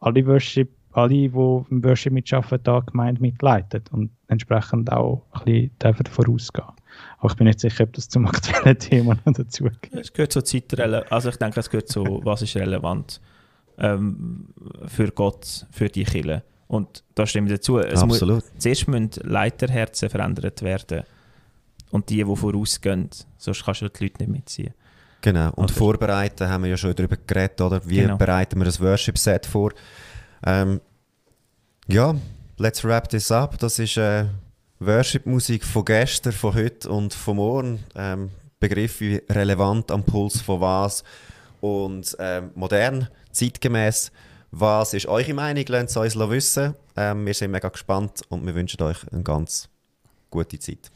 alle 0.00 0.26
Worship 0.26 0.70
alle, 0.92 1.08
die 1.08 1.24
im 1.26 1.84
Worship 1.84 2.12
mitarbeiten, 2.12 2.64
da 2.64 2.80
Gemeinde 2.80 3.20
mitleiten 3.20 3.82
und 3.92 4.10
entsprechend 4.26 4.90
auch 4.92 5.22
ein 5.46 5.70
bisschen 5.78 6.06
vorausgehen. 6.06 6.77
Aber 7.18 7.30
ich 7.30 7.36
bin 7.36 7.46
nicht 7.46 7.60
sicher, 7.60 7.84
ob 7.84 7.92
das 7.92 8.08
zum 8.08 8.26
aktuellen 8.26 8.78
Thema 8.78 9.16
noch 9.24 9.32
dazu 9.32 9.64
gehört. 9.64 9.88
Es 9.92 10.12
gehört 10.12 10.32
so 10.32 10.40
zeitrelevant, 10.40 11.10
also 11.12 11.28
ich 11.30 11.36
denke, 11.36 11.60
es 11.60 11.70
gehört 11.70 11.88
so, 11.88 12.20
was 12.24 12.42
ist 12.42 12.56
relevant 12.56 13.20
ähm, 13.78 14.48
für 14.86 15.10
Gott, 15.10 15.66
für 15.70 15.88
die 15.88 16.04
Kirche. 16.04 16.42
Und 16.68 17.02
da 17.14 17.26
stimmt 17.26 17.50
dazu. 17.50 17.78
Es 17.78 18.02
Absolut. 18.02 18.44
Muss, 18.44 18.52
zuerst 18.58 18.88
müssen 18.88 19.10
Leiterherzen 19.22 20.10
verändert 20.10 20.62
werden. 20.62 21.02
Und 21.90 22.10
die, 22.10 22.22
die 22.22 22.36
vorausgehen, 22.36 23.08
sonst 23.38 23.64
kannst 23.64 23.80
du 23.80 23.88
die 23.88 24.04
Leute 24.04 24.18
nicht 24.18 24.30
mitziehen. 24.30 24.74
Genau, 25.22 25.48
und 25.54 25.64
oder? 25.64 25.72
vorbereiten 25.72 26.48
haben 26.48 26.64
wir 26.64 26.70
ja 26.70 26.76
schon 26.76 26.94
darüber 26.94 27.16
geredet, 27.16 27.60
oder? 27.60 27.80
Wie 27.88 27.96
genau. 27.96 28.16
bereiten 28.16 28.58
wir 28.58 28.66
das 28.66 28.80
Worship-Set 28.80 29.46
vor? 29.46 29.72
Ähm, 30.44 30.80
ja, 31.88 32.14
let's 32.58 32.84
wrap 32.84 33.08
this 33.08 33.32
up. 33.32 33.58
Das 33.58 33.78
ist 33.78 33.96
äh, 33.96 34.26
Worship-Musik 34.80 35.64
von 35.64 35.84
gestern, 35.84 36.32
von 36.32 36.54
heute 36.54 36.88
und 36.88 37.12
von 37.12 37.36
morgen. 37.36 37.84
Ähm, 37.96 38.30
Begriff 38.60 39.00
wie 39.00 39.22
relevant 39.28 39.90
am 39.90 40.04
Puls 40.04 40.40
von 40.40 40.60
was 40.60 41.04
und 41.60 42.16
ähm, 42.18 42.50
modern, 42.54 43.08
zeitgemäß. 43.32 44.12
Was 44.50 44.94
ist 44.94 45.06
eure 45.06 45.34
Meinung? 45.34 45.64
Lasst 45.68 45.96
es 45.96 46.16
uns 46.16 46.30
wissen. 46.30 46.74
Ähm, 46.96 47.26
wir 47.26 47.34
sind 47.34 47.50
mega 47.50 47.68
gespannt 47.68 48.22
und 48.28 48.46
wir 48.46 48.54
wünschen 48.54 48.82
euch 48.82 48.98
eine 49.12 49.22
ganz 49.22 49.68
gute 50.30 50.58
Zeit. 50.58 50.90